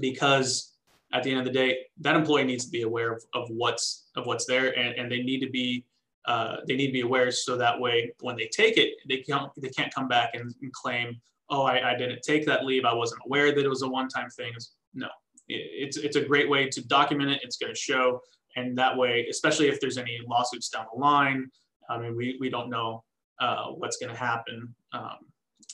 because 0.00 0.72
at 1.12 1.22
the 1.22 1.30
end 1.30 1.40
of 1.40 1.44
the 1.44 1.52
day, 1.52 1.78
that 2.00 2.16
employee 2.16 2.44
needs 2.44 2.64
to 2.64 2.70
be 2.70 2.82
aware 2.82 3.12
of, 3.12 3.22
of 3.34 3.50
what's 3.50 4.08
of 4.16 4.24
what's 4.26 4.46
there, 4.46 4.76
and, 4.78 4.94
and 4.98 5.12
they 5.12 5.22
need 5.22 5.40
to 5.40 5.50
be 5.50 5.84
uh, 6.24 6.56
they 6.66 6.74
need 6.74 6.86
to 6.86 6.92
be 6.92 7.02
aware 7.02 7.30
so 7.30 7.56
that 7.56 7.78
way 7.78 8.12
when 8.20 8.36
they 8.36 8.48
take 8.48 8.78
it, 8.78 8.94
they 9.08 9.18
can't 9.18 9.50
they 9.60 9.68
can't 9.68 9.92
come 9.94 10.08
back 10.08 10.30
and, 10.34 10.54
and, 10.62 10.72
claim, 10.72 11.20
oh, 11.50 11.64
I, 11.64 11.92
I 11.92 11.98
didn't 11.98 12.22
take 12.22 12.46
that 12.46 12.64
leave. 12.64 12.84
I 12.84 12.94
wasn't 12.94 13.20
aware 13.26 13.52
that 13.52 13.64
it 13.64 13.68
was 13.68 13.82
a 13.82 13.88
one-time 13.88 14.30
thing. 14.30 14.52
No, 14.94 15.08
it's, 15.48 15.96
it's 15.96 16.16
a 16.16 16.20
great 16.20 16.48
way 16.48 16.68
to 16.68 16.86
document 16.86 17.30
it. 17.30 17.40
It's 17.42 17.56
going 17.56 17.72
to 17.72 17.78
show. 17.78 18.20
And 18.56 18.76
that 18.78 18.96
way, 18.96 19.26
especially 19.30 19.68
if 19.68 19.80
there's 19.80 19.98
any 19.98 20.18
lawsuits 20.28 20.68
down 20.68 20.86
the 20.92 21.00
line, 21.00 21.50
I 21.88 21.98
mean, 21.98 22.16
we, 22.16 22.36
we 22.40 22.50
don't 22.50 22.70
know 22.70 23.04
uh, 23.40 23.66
what's 23.68 23.96
going 23.96 24.12
to 24.12 24.18
happen, 24.18 24.74
um, 24.92 25.16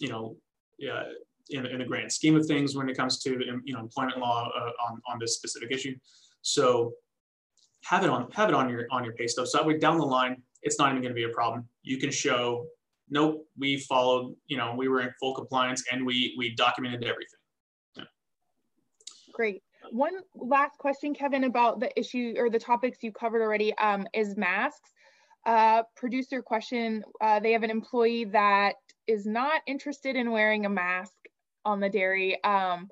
you 0.00 0.08
know, 0.08 0.36
yeah, 0.78 1.02
in, 1.50 1.66
in 1.66 1.78
the 1.78 1.84
grand 1.84 2.12
scheme 2.12 2.36
of 2.36 2.46
things 2.46 2.76
when 2.76 2.88
it 2.88 2.96
comes 2.96 3.18
to, 3.22 3.30
you 3.64 3.74
know, 3.74 3.80
employment 3.80 4.18
law 4.18 4.50
uh, 4.56 4.70
on, 4.90 5.00
on 5.08 5.18
this 5.18 5.34
specific 5.34 5.70
issue. 5.72 5.94
So 6.42 6.92
have 7.84 8.04
it 8.04 8.10
on, 8.10 8.30
have 8.32 8.48
it 8.48 8.54
on 8.54 8.68
your, 8.68 8.86
on 8.90 9.04
your 9.04 9.14
pay 9.14 9.26
stub. 9.26 9.46
So 9.48 9.58
that 9.58 9.66
way 9.66 9.78
down 9.78 9.98
the 9.98 10.04
line, 10.04 10.42
it's 10.62 10.78
not 10.78 10.90
even 10.90 11.02
going 11.02 11.10
to 11.10 11.14
be 11.14 11.24
a 11.24 11.30
problem. 11.30 11.68
You 11.82 11.98
can 11.98 12.10
show 12.10 12.66
nope, 13.10 13.46
we 13.58 13.78
followed, 13.78 14.34
you 14.46 14.56
know, 14.56 14.74
we 14.76 14.88
were 14.88 15.00
in 15.00 15.10
full 15.18 15.34
compliance 15.34 15.84
and 15.90 16.04
we 16.04 16.34
we 16.36 16.54
documented 16.54 17.04
everything. 17.04 17.37
Great. 19.38 19.62
One 19.92 20.14
last 20.34 20.78
question, 20.78 21.14
Kevin, 21.14 21.44
about 21.44 21.78
the 21.78 21.96
issue 21.96 22.34
or 22.36 22.50
the 22.50 22.58
topics 22.58 22.98
you 23.02 23.12
covered 23.12 23.40
already 23.40 23.72
um, 23.78 24.08
is 24.12 24.36
masks. 24.36 24.90
Uh, 25.46 25.84
producer 25.94 26.42
question, 26.42 27.04
uh, 27.20 27.38
they 27.38 27.52
have 27.52 27.62
an 27.62 27.70
employee 27.70 28.24
that 28.24 28.74
is 29.06 29.26
not 29.26 29.62
interested 29.68 30.16
in 30.16 30.32
wearing 30.32 30.66
a 30.66 30.68
mask 30.68 31.12
on 31.64 31.78
the 31.78 31.88
dairy. 31.88 32.42
Um, 32.42 32.88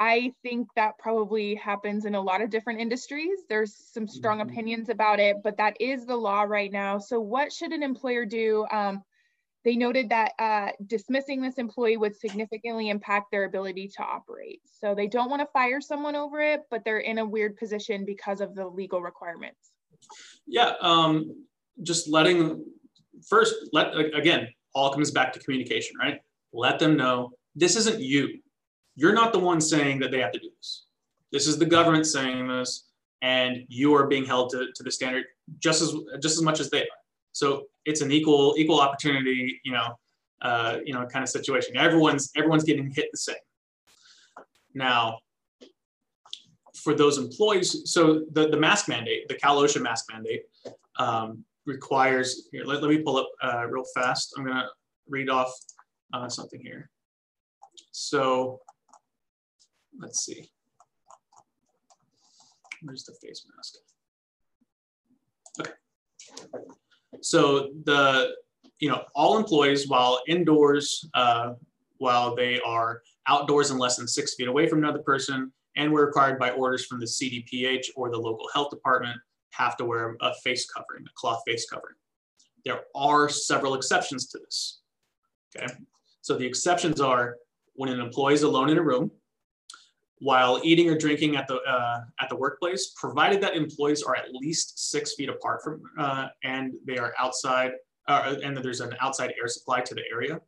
I 0.00 0.32
think 0.42 0.66
that 0.74 0.98
probably 0.98 1.54
happens 1.54 2.04
in 2.04 2.16
a 2.16 2.20
lot 2.20 2.42
of 2.42 2.50
different 2.50 2.80
industries. 2.80 3.38
There's 3.48 3.76
some 3.76 4.08
strong 4.08 4.40
mm-hmm. 4.40 4.50
opinions 4.50 4.88
about 4.88 5.20
it, 5.20 5.36
but 5.44 5.56
that 5.58 5.76
is 5.80 6.04
the 6.04 6.16
law 6.16 6.42
right 6.42 6.72
now. 6.72 6.98
So 6.98 7.20
what 7.20 7.52
should 7.52 7.70
an 7.70 7.84
employer 7.84 8.24
do? 8.24 8.66
Um, 8.72 9.04
they 9.66 9.74
noted 9.74 10.08
that 10.10 10.30
uh, 10.38 10.68
dismissing 10.86 11.42
this 11.42 11.56
employee 11.56 11.96
would 11.96 12.14
significantly 12.14 12.88
impact 12.88 13.32
their 13.32 13.46
ability 13.46 13.88
to 13.88 14.02
operate. 14.04 14.60
So 14.64 14.94
they 14.94 15.08
don't 15.08 15.28
want 15.28 15.42
to 15.42 15.48
fire 15.52 15.80
someone 15.80 16.14
over 16.14 16.40
it, 16.40 16.62
but 16.70 16.84
they're 16.84 17.00
in 17.00 17.18
a 17.18 17.26
weird 17.26 17.56
position 17.56 18.04
because 18.04 18.40
of 18.40 18.54
the 18.54 18.64
legal 18.64 19.02
requirements. 19.02 19.72
Yeah, 20.46 20.74
um, 20.80 21.44
just 21.82 22.08
letting 22.08 22.64
first 23.28 23.56
let 23.72 23.88
again 24.14 24.46
all 24.72 24.92
comes 24.92 25.10
back 25.10 25.32
to 25.32 25.40
communication, 25.40 25.96
right? 25.98 26.20
Let 26.52 26.78
them 26.78 26.96
know 26.96 27.32
this 27.56 27.74
isn't 27.74 28.00
you. 28.00 28.38
You're 28.94 29.14
not 29.14 29.32
the 29.32 29.40
one 29.40 29.60
saying 29.60 29.98
that 29.98 30.12
they 30.12 30.20
have 30.20 30.30
to 30.30 30.38
do 30.38 30.48
this. 30.56 30.84
This 31.32 31.48
is 31.48 31.58
the 31.58 31.66
government 31.66 32.06
saying 32.06 32.46
this, 32.46 32.84
and 33.20 33.64
you 33.66 33.96
are 33.96 34.06
being 34.06 34.24
held 34.24 34.50
to, 34.50 34.68
to 34.76 34.82
the 34.84 34.92
standard 34.92 35.24
just 35.58 35.82
as 35.82 35.92
just 36.22 36.36
as 36.36 36.42
much 36.42 36.60
as 36.60 36.70
they 36.70 36.82
are. 36.82 37.00
So 37.36 37.66
it's 37.84 38.00
an 38.00 38.10
equal 38.10 38.54
equal 38.56 38.80
opportunity, 38.80 39.60
you 39.62 39.72
know, 39.72 39.88
uh, 40.40 40.78
you 40.86 40.94
know, 40.94 41.04
kind 41.04 41.22
of 41.22 41.28
situation. 41.28 41.76
Everyone's 41.76 42.30
everyone's 42.34 42.64
getting 42.64 42.90
hit 42.90 43.08
the 43.12 43.18
same. 43.18 43.44
Now, 44.72 45.18
for 46.82 46.94
those 46.94 47.18
employees, 47.18 47.92
so 47.92 48.24
the, 48.32 48.48
the 48.48 48.56
mask 48.56 48.88
mandate, 48.88 49.28
the 49.28 49.34
Cal 49.34 49.60
OSHA 49.60 49.82
mask 49.82 50.06
mandate, 50.10 50.44
um, 50.98 51.44
requires, 51.66 52.48
here, 52.52 52.64
let, 52.64 52.80
let 52.80 52.90
me 52.90 53.02
pull 53.02 53.18
up 53.18 53.28
uh, 53.42 53.66
real 53.66 53.84
fast. 53.94 54.32
I'm 54.38 54.46
gonna 54.46 54.68
read 55.06 55.28
off 55.28 55.52
uh, 56.14 56.30
something 56.30 56.60
here. 56.60 56.88
So 57.90 58.60
let's 60.00 60.24
see. 60.24 60.48
Where's 62.80 63.04
the 63.04 63.12
face 63.20 63.44
mask? 63.54 63.74
Okay. 65.60 65.72
So 67.22 67.70
the 67.84 68.34
you 68.78 68.88
know 68.88 69.04
all 69.14 69.38
employees 69.38 69.88
while 69.88 70.20
indoors, 70.26 71.04
uh, 71.14 71.54
while 71.98 72.34
they 72.34 72.60
are 72.60 73.02
outdoors 73.28 73.70
and 73.70 73.80
less 73.80 73.96
than 73.96 74.06
six 74.06 74.34
feet 74.34 74.48
away 74.48 74.68
from 74.68 74.78
another 74.78 75.00
person, 75.00 75.52
and 75.76 75.92
were 75.92 76.06
required 76.06 76.38
by 76.38 76.50
orders 76.50 76.86
from 76.86 77.00
the 77.00 77.06
CDPH 77.06 77.86
or 77.96 78.10
the 78.10 78.18
local 78.18 78.48
health 78.54 78.70
department, 78.70 79.18
have 79.50 79.76
to 79.76 79.84
wear 79.84 80.16
a 80.20 80.34
face 80.34 80.66
covering, 80.66 81.04
a 81.04 81.10
cloth 81.16 81.42
face 81.46 81.68
covering. 81.68 81.94
There 82.64 82.80
are 82.94 83.28
several 83.28 83.74
exceptions 83.74 84.26
to 84.28 84.38
this. 84.38 84.80
Okay, 85.56 85.72
so 86.20 86.36
the 86.36 86.46
exceptions 86.46 87.00
are 87.00 87.36
when 87.74 87.90
an 87.90 88.00
employee 88.00 88.34
is 88.34 88.42
alone 88.42 88.70
in 88.70 88.78
a 88.78 88.82
room, 88.82 89.10
while 90.18 90.60
eating 90.64 90.88
or 90.88 90.96
drinking 90.96 91.36
at 91.36 91.46
the 91.46 91.56
uh, 91.56 92.00
at 92.20 92.28
the 92.28 92.36
workplace, 92.36 92.92
provided 92.96 93.40
that 93.42 93.54
employees 93.54 94.02
are 94.02 94.16
at 94.16 94.32
least 94.32 94.90
six 94.90 95.14
feet 95.14 95.28
apart 95.28 95.62
from 95.62 95.82
uh, 95.98 96.28
and 96.42 96.72
they 96.86 96.98
are 96.98 97.12
outside 97.18 97.72
uh, 98.08 98.36
and 98.42 98.56
that 98.56 98.62
there's 98.62 98.80
an 98.80 98.94
outside 99.00 99.34
air 99.40 99.48
supply 99.48 99.80
to 99.80 99.94
the 99.94 100.02
area, 100.10 100.40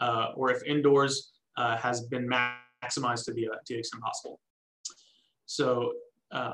uh, 0.00 0.28
or 0.34 0.50
if 0.50 0.62
indoors 0.64 1.32
uh, 1.56 1.76
has 1.76 2.02
been 2.02 2.28
maximized 2.28 3.24
to 3.24 3.32
the 3.32 3.48
uh, 3.48 3.54
to 3.64 3.74
the 3.74 3.78
extent 3.78 4.02
possible. 4.02 4.40
So 5.46 5.92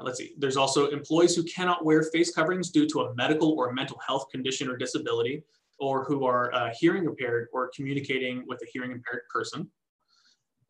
let's 0.02 0.18
see. 0.18 0.35
There's 0.38 0.57
also 0.57 0.88
employees 0.88 1.37
who 1.37 1.44
cannot 1.44 1.85
wear 1.85 2.02
face 2.02 2.35
coverings 2.35 2.70
due 2.70 2.87
to 2.88 3.02
a 3.02 3.14
medical 3.14 3.52
or 3.52 3.72
mental 3.72 3.98
health 4.07 4.28
condition 4.31 4.68
or 4.68 4.76
disability, 4.76 5.44
or 5.78 6.04
who 6.04 6.26
are 6.26 6.70
hearing 6.78 7.04
impaired 7.04 7.48
or 7.52 7.70
communicating 7.74 8.44
with 8.46 8.61
a 8.62 8.66
hearing 8.72 8.90
impaired 8.90 9.22
person, 9.33 9.70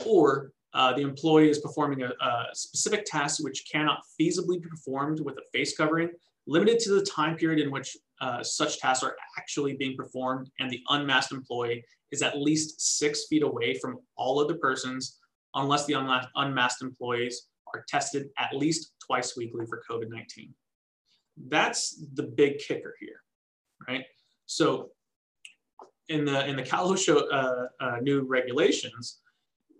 or 0.05 0.53
uh, 0.75 0.93
the 0.93 1.03
employee 1.03 1.49
is 1.49 1.59
performing 1.59 2.03
a, 2.03 2.09
a, 2.09 2.47
specific 2.53 3.05
task 3.07 3.43
which 3.43 3.65
cannot 3.71 4.01
feasibly 4.21 4.61
be 4.61 4.69
performed 4.69 5.21
with 5.21 5.37
a 5.39 5.43
face 5.53 5.77
covering, 5.77 6.11
limited 6.47 6.79
to 6.79 6.91
the 6.95 7.05
time 7.05 7.37
period 7.37 7.59
in 7.59 7.71
which 7.71 7.97
uh, 8.21 8.43
such 8.43 8.79
tasks 8.79 9.03
are 9.03 9.17
actually 9.39 9.77
being 9.77 9.97
performed, 9.97 10.51
and 10.59 10.71
the 10.71 10.81
unmasked 10.91 11.33
employee 11.33 11.83
is 12.11 12.23
at 12.23 12.39
least 12.39 12.99
six 12.99 13.27
feet 13.29 13.43
away 13.43 13.75
from 13.79 13.99
all 14.17 14.41
other 14.41 14.55
persons, 14.55 15.19
unless 15.55 15.87
the 15.87 16.27
unmasked 16.37 16.83
employees 16.83 17.49
are 17.75 17.85
tested 17.89 18.29
at 18.39 18.55
least 18.55 18.93
twice 19.05 19.37
weekly 19.37 19.65
for 19.67 19.83
COVID 19.91 20.09
19. 20.11 20.55
That's 21.49 22.03
the 22.15 22.25
big 22.25 22.59
kicker 22.59 22.95
here, 22.99 23.23
right? 23.87 24.05
So, 24.47 24.91
in 26.09 26.25
the 26.25 26.47
in 26.47 26.57
the 26.57 26.63
Cal 26.63 26.91
OSHA 26.91 27.23
uh, 27.33 27.67
uh, 27.81 27.97
new 28.01 28.23
regulations, 28.23 29.21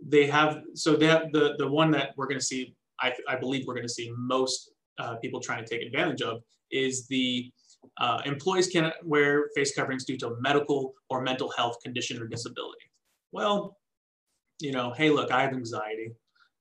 they 0.07 0.27
have 0.27 0.63
so 0.75 0.97
they 0.97 1.07
have 1.07 1.33
the 1.33 1.55
the 1.59 1.69
one 1.69 1.91
that 1.91 2.11
we're 2.17 2.27
going 2.27 2.39
to 2.39 2.45
see 2.45 2.75
I, 3.01 3.13
I 3.29 3.37
believe 3.37 3.67
we're 3.67 3.75
going 3.75 3.87
to 3.87 3.93
see 3.93 4.13
most 4.17 4.71
uh, 4.99 5.17
people 5.17 5.41
trying 5.41 5.65
to 5.65 5.69
take 5.69 5.87
advantage 5.87 6.23
of 6.23 6.43
is 6.71 7.07
the 7.07 7.51
uh, 7.99 8.21
employees 8.25 8.69
cannot 8.69 8.95
wear 9.05 9.49
face 9.55 9.75
coverings 9.75 10.05
due 10.05 10.17
to 10.19 10.37
medical 10.41 10.95
or 11.11 11.23
mental 11.23 11.51
health 11.51 11.77
condition 11.83 12.21
or 12.21 12.27
disability. 12.27 12.79
Well, 13.33 13.77
you 14.61 14.73
know, 14.73 14.93
hey, 14.93 15.11
look, 15.11 15.31
I 15.31 15.43
have 15.43 15.53
anxiety, 15.53 16.13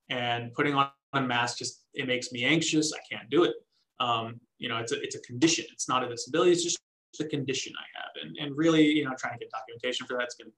and 0.10 0.54
putting 0.54 0.76
on 0.76 0.90
a 1.14 1.22
mask 1.22 1.58
just 1.58 1.84
it 1.94 2.08
makes 2.08 2.32
me 2.32 2.44
anxious. 2.44 2.94
I 2.94 3.00
can't 3.12 3.30
do 3.30 3.44
it. 3.44 3.56
Um, 4.00 4.40
you 4.60 4.70
know, 4.70 4.78
it's 4.78 4.92
a 4.92 5.02
it's 5.02 5.16
a 5.16 5.22
condition. 5.22 5.66
It's 5.72 5.90
not 5.90 6.04
a 6.04 6.10
disability. 6.10 6.52
It's 6.52 6.64
just 6.64 6.80
a 7.20 7.26
condition 7.26 7.74
I 7.78 8.00
have, 8.00 8.12
and 8.24 8.38
and 8.38 8.56
really, 8.56 8.86
you 8.86 9.06
know, 9.06 9.14
trying 9.18 9.34
to 9.34 9.40
get 9.40 9.52
documentation 9.52 10.06
for 10.06 10.18
that's 10.18 10.36
going 10.36 10.52
to. 10.52 10.54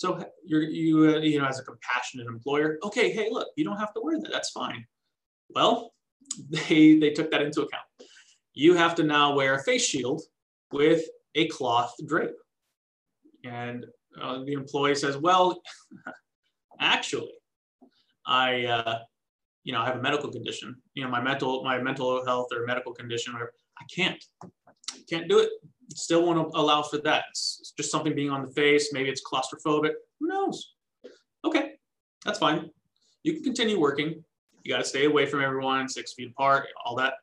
So 0.00 0.18
you're, 0.42 0.62
you, 0.62 1.14
uh, 1.14 1.18
you 1.18 1.38
know, 1.38 1.44
as 1.44 1.58
a 1.58 1.62
compassionate 1.62 2.26
employer, 2.26 2.78
okay, 2.82 3.12
hey, 3.12 3.28
look, 3.30 3.48
you 3.54 3.64
don't 3.64 3.76
have 3.76 3.92
to 3.92 4.00
wear 4.00 4.18
that. 4.18 4.32
That's 4.32 4.48
fine. 4.48 4.86
Well, 5.50 5.92
they, 6.48 6.96
they 6.98 7.10
took 7.10 7.30
that 7.32 7.42
into 7.42 7.60
account. 7.60 7.84
You 8.54 8.72
have 8.76 8.94
to 8.94 9.02
now 9.02 9.34
wear 9.34 9.56
a 9.56 9.62
face 9.62 9.84
shield 9.84 10.22
with 10.72 11.02
a 11.34 11.48
cloth 11.48 11.94
drape. 12.06 12.30
And 13.44 13.84
uh, 14.18 14.42
the 14.44 14.54
employee 14.54 14.94
says, 14.94 15.18
well, 15.18 15.60
actually, 16.80 17.34
I, 18.26 18.64
uh, 18.64 18.98
you 19.64 19.74
know, 19.74 19.82
I 19.82 19.84
have 19.84 19.96
a 19.96 20.02
medical 20.02 20.30
condition, 20.30 20.76
you 20.94 21.04
know, 21.04 21.10
my 21.10 21.20
mental, 21.20 21.62
my 21.62 21.78
mental 21.78 22.24
health 22.24 22.46
or 22.56 22.64
medical 22.64 22.94
condition, 22.94 23.34
or 23.36 23.52
I 23.78 23.84
can't, 23.94 24.24
can't 25.10 25.28
do 25.28 25.40
it 25.40 25.50
still 25.94 26.24
want 26.24 26.38
to 26.38 26.58
allow 26.58 26.82
for 26.82 26.98
that. 26.98 27.24
It's 27.30 27.72
just 27.76 27.90
something 27.90 28.14
being 28.14 28.30
on 28.30 28.44
the 28.44 28.52
face. 28.52 28.92
Maybe 28.92 29.08
it's 29.08 29.22
claustrophobic. 29.22 29.92
Who 30.20 30.28
knows? 30.28 30.74
Okay, 31.44 31.72
that's 32.24 32.38
fine. 32.38 32.70
You 33.22 33.34
can 33.34 33.42
continue 33.42 33.78
working. 33.78 34.22
You 34.62 34.72
got 34.72 34.78
to 34.78 34.84
stay 34.84 35.06
away 35.06 35.26
from 35.26 35.42
everyone, 35.42 35.88
six 35.88 36.14
feet 36.14 36.30
apart, 36.30 36.66
all 36.84 36.94
that. 36.96 37.14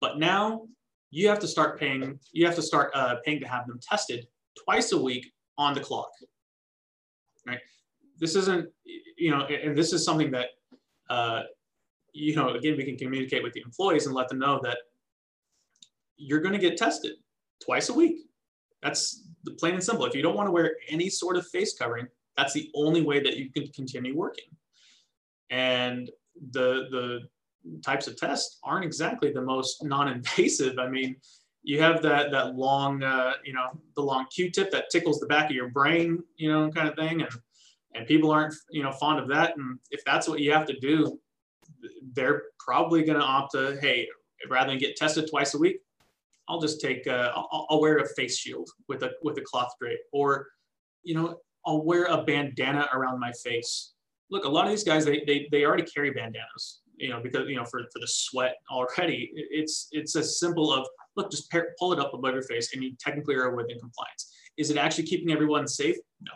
But 0.00 0.18
now 0.18 0.62
you 1.10 1.28
have 1.28 1.40
to 1.40 1.48
start 1.48 1.78
paying. 1.78 2.18
You 2.32 2.46
have 2.46 2.54
to 2.56 2.62
start 2.62 2.92
uh, 2.94 3.16
paying 3.24 3.40
to 3.40 3.48
have 3.48 3.66
them 3.66 3.80
tested 3.82 4.26
twice 4.64 4.92
a 4.92 5.00
week 5.00 5.32
on 5.58 5.74
the 5.74 5.80
clock. 5.80 6.10
Right. 7.46 7.58
This 8.18 8.36
isn't, 8.36 8.68
you 9.16 9.30
know, 9.30 9.42
and 9.46 9.76
this 9.76 9.92
is 9.92 10.04
something 10.04 10.30
that, 10.30 10.48
uh, 11.08 11.42
you 12.12 12.36
know, 12.36 12.50
again, 12.50 12.76
we 12.76 12.84
can 12.84 12.96
communicate 12.96 13.42
with 13.42 13.52
the 13.52 13.62
employees 13.62 14.06
and 14.06 14.14
let 14.14 14.28
them 14.28 14.38
know 14.38 14.60
that 14.62 14.78
you're 16.16 16.40
going 16.40 16.52
to 16.52 16.58
get 16.58 16.76
tested 16.76 17.12
twice 17.64 17.88
a 17.88 17.94
week. 17.94 18.18
That's 18.82 19.24
the 19.44 19.52
plain 19.52 19.74
and 19.74 19.82
simple. 19.82 20.06
If 20.06 20.14
you 20.14 20.22
don't 20.22 20.36
want 20.36 20.46
to 20.46 20.52
wear 20.52 20.76
any 20.88 21.08
sort 21.08 21.36
of 21.36 21.46
face 21.48 21.74
covering, 21.76 22.06
that's 22.36 22.52
the 22.52 22.70
only 22.74 23.02
way 23.02 23.20
that 23.20 23.36
you 23.36 23.50
can 23.50 23.66
continue 23.68 24.16
working. 24.16 24.44
And 25.50 26.10
the 26.52 26.86
the 26.90 27.20
types 27.84 28.06
of 28.06 28.16
tests 28.16 28.58
aren't 28.64 28.84
exactly 28.84 29.32
the 29.32 29.42
most 29.42 29.84
non-invasive. 29.84 30.78
I 30.78 30.88
mean, 30.88 31.16
you 31.62 31.80
have 31.80 32.02
that 32.02 32.30
that 32.30 32.56
long, 32.56 33.02
uh, 33.02 33.34
you 33.44 33.52
know, 33.52 33.68
the 33.96 34.02
long 34.02 34.26
Q-tip 34.34 34.70
that 34.70 34.90
tickles 34.90 35.20
the 35.20 35.26
back 35.26 35.50
of 35.50 35.56
your 35.56 35.68
brain, 35.68 36.22
you 36.36 36.50
know, 36.50 36.70
kind 36.70 36.88
of 36.88 36.94
thing, 36.94 37.20
and 37.22 37.30
and 37.94 38.06
people 38.06 38.30
aren't 38.30 38.54
you 38.70 38.82
know 38.82 38.92
fond 38.92 39.18
of 39.18 39.28
that 39.28 39.56
and 39.56 39.78
if 39.90 40.04
that's 40.04 40.28
what 40.28 40.40
you 40.40 40.52
have 40.52 40.66
to 40.66 40.78
do 40.78 41.18
they're 42.14 42.44
probably 42.58 43.02
going 43.02 43.18
to 43.18 43.24
opt 43.24 43.52
to 43.52 43.78
hey 43.80 44.06
rather 44.48 44.70
than 44.70 44.78
get 44.78 44.96
tested 44.96 45.28
twice 45.28 45.54
a 45.54 45.58
week 45.58 45.80
i'll 46.50 46.60
just 46.60 46.80
take 46.80 47.06
uh, 47.06 47.32
I'll, 47.34 47.66
I'll, 47.70 47.80
wear 47.80 47.98
a 47.98 48.08
face 48.14 48.36
shield 48.36 48.68
with 48.88 49.02
a 49.02 49.12
with 49.22 49.38
a 49.38 49.42
cloth 49.42 49.72
drape. 49.80 50.00
Or 50.12 50.48
you 51.02 51.14
know 51.14 51.36
i'll 51.66 51.84
wear 51.84 52.04
a 52.06 52.22
bandana 52.22 52.88
around 52.92 53.20
my 53.20 53.32
face. 53.32 53.94
Look 54.30 54.44
a 54.44 54.48
lot 54.48 54.64
of 54.64 54.70
these 54.70 54.84
guys 54.84 55.04
they 55.04 55.22
they, 55.26 55.48
they 55.50 55.64
already 55.64 55.84
carry 55.84 56.10
bandanas 56.10 56.80
you 57.00 57.08
know 57.08 57.20
because 57.20 57.48
you 57.48 57.56
know 57.56 57.64
for, 57.64 57.80
for 57.92 57.98
the 57.98 58.06
sweat 58.06 58.56
already. 58.70 59.30
It's 59.34 59.88
it's 59.90 60.14
as 60.14 60.38
simple 60.38 60.72
of 60.72 60.86
look 61.16 61.30
just 61.30 61.50
pair, 61.50 61.74
pull 61.78 61.92
it 61.92 61.98
up 61.98 62.14
above 62.14 62.34
your 62.34 62.42
face. 62.42 62.72
And 62.74 62.82
you 62.84 62.92
technically 63.00 63.34
are 63.36 63.54
within 63.54 63.78
compliance. 63.80 64.32
Is 64.56 64.70
it 64.70 64.76
actually 64.76 65.04
keeping 65.04 65.32
everyone 65.32 65.66
safe? 65.66 65.96
No. 66.20 66.32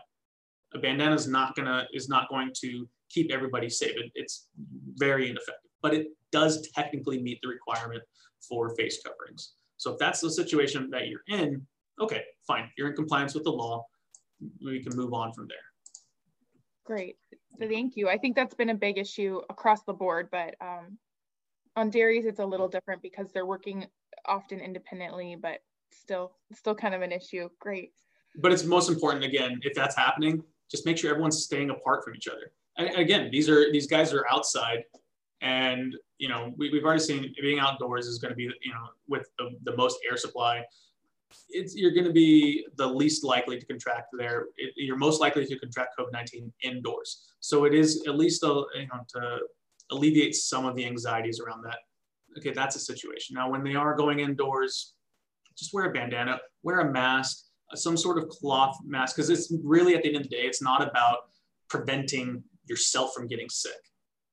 A 0.74 0.78
bandana 0.78 1.14
is 1.14 1.28
not 1.28 1.54
gonna 1.54 1.86
is 1.92 2.08
not 2.08 2.28
going 2.28 2.52
to 2.62 2.88
keep 3.10 3.30
everybody 3.32 3.68
safe. 3.68 3.92
It, 3.96 4.10
it's 4.14 4.48
very 4.96 5.28
ineffective, 5.30 5.70
but 5.82 5.94
it 5.94 6.08
does 6.32 6.68
technically 6.74 7.22
meet 7.22 7.38
the 7.42 7.48
requirement 7.48 8.02
for 8.48 8.74
face 8.74 9.00
coverings. 9.04 9.52
So 9.84 9.92
if 9.92 9.98
that's 9.98 10.22
the 10.22 10.30
situation 10.30 10.88
that 10.92 11.08
you're 11.08 11.20
in, 11.28 11.60
okay, 12.00 12.22
fine, 12.46 12.70
you're 12.78 12.88
in 12.88 12.96
compliance 12.96 13.34
with 13.34 13.44
the 13.44 13.50
law. 13.50 13.84
We 14.64 14.82
can 14.82 14.96
move 14.96 15.12
on 15.12 15.34
from 15.34 15.46
there. 15.46 15.58
Great, 16.86 17.16
thank 17.58 17.94
you. 17.94 18.08
I 18.08 18.16
think 18.16 18.34
that's 18.34 18.54
been 18.54 18.70
a 18.70 18.74
big 18.74 18.96
issue 18.96 19.42
across 19.50 19.82
the 19.82 19.92
board, 19.92 20.30
but 20.32 20.54
um, 20.62 20.96
on 21.76 21.90
dairies 21.90 22.24
it's 22.24 22.40
a 22.40 22.46
little 22.46 22.66
different 22.66 23.02
because 23.02 23.30
they're 23.30 23.44
working 23.44 23.84
often 24.24 24.58
independently, 24.58 25.36
but 25.36 25.58
still, 25.92 26.32
still 26.54 26.74
kind 26.74 26.94
of 26.94 27.02
an 27.02 27.12
issue. 27.12 27.50
Great. 27.60 27.92
But 28.36 28.52
it's 28.52 28.64
most 28.64 28.88
important 28.88 29.22
again 29.22 29.60
if 29.64 29.74
that's 29.74 29.96
happening, 29.96 30.42
just 30.70 30.86
make 30.86 30.96
sure 30.96 31.10
everyone's 31.10 31.42
staying 31.44 31.68
apart 31.68 32.04
from 32.04 32.14
each 32.14 32.26
other. 32.26 32.52
And 32.78 32.88
again, 32.96 33.28
these 33.30 33.50
are 33.50 33.70
these 33.70 33.86
guys 33.86 34.14
are 34.14 34.24
outside, 34.30 34.84
and 35.42 35.94
you 36.18 36.28
know 36.28 36.52
we, 36.56 36.70
have 36.74 36.84
already 36.84 37.00
seen 37.00 37.34
being 37.40 37.58
outdoors 37.58 38.06
is 38.06 38.18
going 38.18 38.30
to 38.30 38.36
be 38.36 38.44
you 38.44 38.72
know 38.72 38.88
with 39.08 39.28
the, 39.38 39.50
the 39.64 39.76
most 39.76 39.98
air 40.08 40.16
supply. 40.16 40.62
It's 41.50 41.74
you're 41.74 41.92
going 41.92 42.06
to 42.06 42.12
be 42.12 42.66
the 42.76 42.86
least 42.86 43.24
likely 43.24 43.58
to 43.58 43.66
contract 43.66 44.08
there. 44.16 44.46
It, 44.56 44.72
you're 44.76 44.96
most 44.96 45.20
likely 45.20 45.44
to 45.46 45.58
contract 45.58 45.94
COVID-19 45.98 46.52
indoors. 46.62 47.24
So 47.40 47.64
it 47.64 47.74
is 47.74 48.04
at 48.06 48.16
least 48.16 48.42
a, 48.44 48.64
you 48.74 48.86
know 48.86 49.00
to 49.14 49.38
alleviate 49.90 50.34
some 50.34 50.64
of 50.64 50.76
the 50.76 50.86
anxieties 50.86 51.40
around 51.40 51.62
that. 51.64 51.78
Okay, 52.38 52.52
that's 52.52 52.76
a 52.76 52.80
situation. 52.80 53.34
Now, 53.34 53.50
when 53.50 53.62
they 53.62 53.74
are 53.74 53.94
going 53.94 54.20
indoors, 54.20 54.94
just 55.56 55.72
wear 55.72 55.84
a 55.84 55.92
bandana, 55.92 56.40
wear 56.62 56.80
a 56.80 56.92
mask, 56.92 57.44
some 57.74 57.96
sort 57.96 58.18
of 58.18 58.28
cloth 58.28 58.76
mask 58.84 59.16
because 59.16 59.30
it's 59.30 59.52
really 59.62 59.94
at 59.94 60.02
the 60.02 60.08
end 60.08 60.16
of 60.16 60.22
the 60.24 60.28
day 60.28 60.42
it's 60.42 60.62
not 60.62 60.86
about 60.86 61.30
preventing 61.68 62.42
yourself 62.66 63.12
from 63.14 63.26
getting 63.26 63.48
sick 63.48 63.72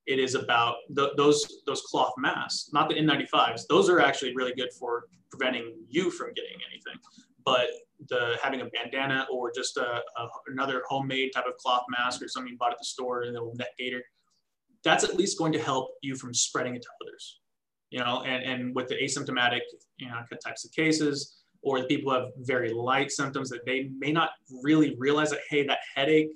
it 0.08 0.20
is 0.20 0.36
about 0.36 0.76
the, 0.90 1.12
those 1.16 1.62
those 1.66 1.82
cloth 1.82 2.14
masks 2.18 2.72
not 2.74 2.90
the 2.90 2.96
n95s 2.96 3.62
those 3.70 3.90
are 3.90 4.00
actually 4.00 4.36
really 4.36 4.54
good 4.54 4.70
for 4.78 5.06
preventing 5.30 5.74
you 5.88 6.12
from 6.12 6.34
getting 6.34 6.58
anything. 6.70 7.00
But 7.46 7.68
the 8.10 8.38
having 8.44 8.62
a 8.62 8.66
bandana 8.66 9.26
or 9.32 9.52
just 9.52 9.78
a, 9.78 10.02
a 10.18 10.28
another 10.48 10.84
homemade 10.88 11.32
type 11.34 11.46
of 11.48 11.56
cloth 11.58 11.84
mask 11.90 12.22
or 12.22 12.28
something 12.28 12.52
you 12.52 12.58
bought 12.58 12.72
at 12.72 12.80
the 12.80 12.86
store 12.86 13.24
and 13.24 13.36
a 13.36 13.40
little 13.40 13.56
neck 13.56 13.70
gaiter 13.78 14.04
that's 14.84 15.04
at 15.04 15.16
least 15.16 15.38
going 15.38 15.54
to 15.54 15.62
help 15.62 15.92
you 16.02 16.16
from 16.16 16.34
spreading 16.34 16.76
it 16.76 16.82
to 16.82 16.90
others 17.04 17.42
you 17.92 18.00
know? 18.00 18.24
And, 18.24 18.44
and 18.44 18.76
with 18.76 18.88
the 18.88 18.96
asymptomatic 18.96 19.60
you 19.98 20.08
know 20.08 20.20
types 20.44 20.66
of 20.66 20.72
cases 20.72 21.38
or 21.62 21.80
the 21.80 21.86
people 21.86 22.12
who 22.12 22.20
have 22.20 22.30
very 22.40 22.74
light 22.74 23.12
symptoms 23.12 23.50
that 23.50 23.66
they 23.66 23.92
may 24.00 24.12
not 24.12 24.32
really 24.64 24.96
realize 24.98 25.30
that, 25.30 25.42
hey, 25.48 25.64
that 25.68 25.78
headache, 25.94 26.32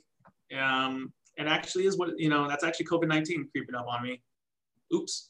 um, 0.55 1.11
and 1.37 1.49
actually 1.49 1.85
is 1.85 1.97
what, 1.97 2.09
you 2.17 2.29
know, 2.29 2.47
that's 2.47 2.63
actually 2.63 2.85
COVID-19 2.85 3.51
creeping 3.51 3.75
up 3.75 3.87
on 3.87 4.03
me. 4.03 4.21
Oops. 4.93 5.29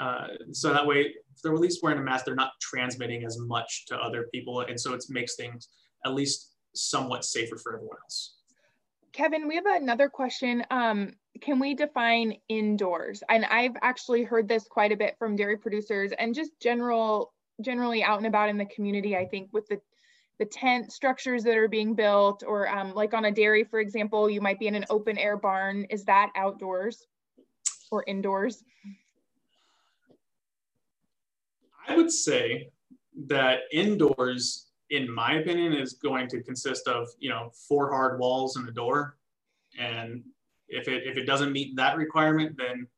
Uh, 0.00 0.28
so 0.52 0.72
that 0.72 0.86
way, 0.86 1.00
if 1.00 1.42
they're 1.42 1.52
at 1.52 1.60
least 1.60 1.82
wearing 1.82 1.98
a 1.98 2.02
mask, 2.02 2.24
they're 2.24 2.34
not 2.34 2.52
transmitting 2.60 3.24
as 3.24 3.38
much 3.38 3.86
to 3.86 3.96
other 3.96 4.28
people. 4.32 4.60
And 4.60 4.80
so 4.80 4.94
it 4.94 5.04
makes 5.08 5.36
things 5.36 5.68
at 6.04 6.14
least 6.14 6.52
somewhat 6.74 7.24
safer 7.24 7.56
for 7.56 7.74
everyone 7.74 7.98
else. 8.04 8.36
Kevin, 9.12 9.46
we 9.46 9.56
have 9.56 9.66
another 9.66 10.08
question. 10.08 10.64
Um, 10.70 11.12
can 11.42 11.58
we 11.58 11.74
define 11.74 12.34
indoors? 12.48 13.22
And 13.28 13.44
I've 13.44 13.76
actually 13.82 14.22
heard 14.22 14.48
this 14.48 14.64
quite 14.64 14.92
a 14.92 14.96
bit 14.96 15.16
from 15.18 15.36
dairy 15.36 15.58
producers 15.58 16.12
and 16.18 16.34
just 16.34 16.52
general 16.60 17.32
generally 17.60 18.02
out 18.02 18.18
and 18.18 18.26
about 18.26 18.48
in 18.48 18.56
the 18.56 18.64
community, 18.66 19.16
I 19.16 19.26
think 19.26 19.50
with 19.52 19.66
the 19.68 19.80
the 20.42 20.48
tent 20.48 20.90
structures 20.90 21.44
that 21.44 21.56
are 21.56 21.68
being 21.68 21.94
built 21.94 22.42
or 22.44 22.68
um, 22.68 22.92
like 22.94 23.14
on 23.14 23.26
a 23.26 23.30
dairy, 23.30 23.62
for 23.62 23.78
example, 23.78 24.28
you 24.28 24.40
might 24.40 24.58
be 24.58 24.66
in 24.66 24.74
an 24.74 24.84
open 24.90 25.16
air 25.16 25.36
barn. 25.36 25.86
Is 25.88 26.04
that 26.06 26.32
outdoors 26.34 27.06
or 27.92 28.02
indoors? 28.08 28.64
I 31.86 31.96
would 31.96 32.10
say 32.10 32.70
that 33.28 33.60
indoors, 33.72 34.66
in 34.90 35.08
my 35.08 35.34
opinion, 35.34 35.74
is 35.74 35.92
going 35.92 36.26
to 36.30 36.42
consist 36.42 36.88
of, 36.88 37.06
you 37.20 37.30
know, 37.30 37.52
four 37.68 37.92
hard 37.92 38.18
walls 38.18 38.56
and 38.56 38.68
a 38.68 38.72
door. 38.72 39.18
And 39.78 40.24
if 40.66 40.88
it, 40.88 41.04
if 41.06 41.16
it 41.16 41.24
doesn't 41.24 41.52
meet 41.52 41.76
that 41.76 41.96
requirement, 41.96 42.56
then 42.58 42.88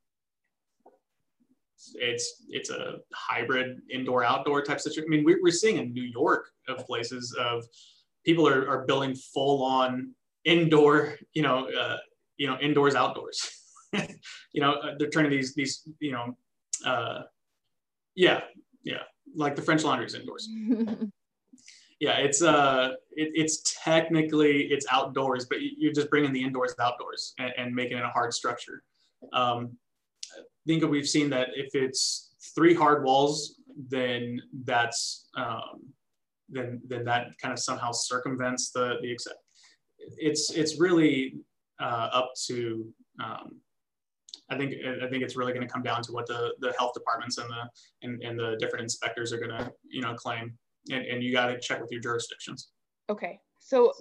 it's 1.94 2.44
it's 2.48 2.70
a 2.70 2.98
hybrid 3.12 3.80
indoor 3.90 4.24
outdoor 4.24 4.62
type 4.62 4.80
situation. 4.80 5.08
I 5.08 5.16
mean, 5.16 5.24
we're, 5.24 5.42
we're 5.42 5.52
seeing 5.52 5.76
in 5.76 5.92
New 5.92 6.02
York 6.02 6.50
of 6.68 6.86
places 6.86 7.34
of 7.38 7.64
people 8.24 8.48
are, 8.48 8.68
are 8.68 8.84
building 8.86 9.14
full 9.14 9.62
on 9.62 10.12
indoor, 10.44 11.16
you 11.32 11.42
know, 11.42 11.68
uh, 11.70 11.98
you 12.36 12.46
know, 12.46 12.58
indoors 12.58 12.94
outdoors. 12.94 13.50
you 14.52 14.60
know, 14.60 14.74
uh, 14.74 14.94
they're 14.98 15.10
turning 15.10 15.30
these 15.30 15.54
these 15.54 15.88
you 16.00 16.12
know, 16.12 16.36
uh, 16.84 17.22
yeah, 18.14 18.42
yeah, 18.82 19.02
like 19.34 19.56
the 19.56 19.62
French 19.62 19.84
Laundry 19.84 20.06
is 20.06 20.14
indoors. 20.14 20.48
yeah, 22.00 22.18
it's 22.18 22.42
uh, 22.42 22.92
it, 23.12 23.30
it's 23.34 23.74
technically 23.82 24.64
it's 24.64 24.86
outdoors, 24.90 25.46
but 25.46 25.58
you're 25.60 25.92
just 25.92 26.10
bringing 26.10 26.32
the 26.32 26.42
indoors 26.42 26.74
outdoors 26.80 27.34
and, 27.38 27.52
and 27.56 27.74
making 27.74 27.98
it 27.98 28.04
a 28.04 28.08
hard 28.08 28.32
structure. 28.32 28.82
Um, 29.32 29.76
think 30.66 30.84
we've 30.84 31.08
seen 31.08 31.30
that 31.30 31.48
if 31.54 31.74
it's 31.74 32.34
three 32.54 32.74
hard 32.74 33.04
walls, 33.04 33.60
then 33.88 34.40
that's 34.64 35.28
um, 35.36 35.82
then 36.48 36.80
then 36.86 37.04
that 37.04 37.28
kind 37.40 37.52
of 37.52 37.58
somehow 37.58 37.92
circumvents 37.92 38.70
the 38.70 38.96
the 39.02 39.10
except. 39.10 39.36
It's 40.18 40.50
it's 40.50 40.78
really 40.78 41.36
uh, 41.80 42.08
up 42.12 42.32
to 42.46 42.86
um, 43.22 43.60
I 44.50 44.56
think 44.56 44.74
I 45.02 45.08
think 45.08 45.22
it's 45.22 45.36
really 45.36 45.52
going 45.52 45.66
to 45.66 45.72
come 45.72 45.82
down 45.82 46.02
to 46.02 46.12
what 46.12 46.26
the 46.26 46.54
the 46.60 46.72
health 46.78 46.92
departments 46.94 47.38
and 47.38 47.48
the 47.48 47.68
and, 48.02 48.22
and 48.22 48.38
the 48.38 48.56
different 48.58 48.82
inspectors 48.82 49.32
are 49.32 49.38
going 49.38 49.50
to 49.50 49.72
you 49.88 50.02
know 50.02 50.14
claim, 50.14 50.56
and, 50.90 51.04
and 51.06 51.22
you 51.22 51.32
got 51.32 51.46
to 51.46 51.58
check 51.58 51.80
with 51.80 51.90
your 51.90 52.00
jurisdictions. 52.00 52.68
Okay, 53.10 53.38
so 53.58 53.92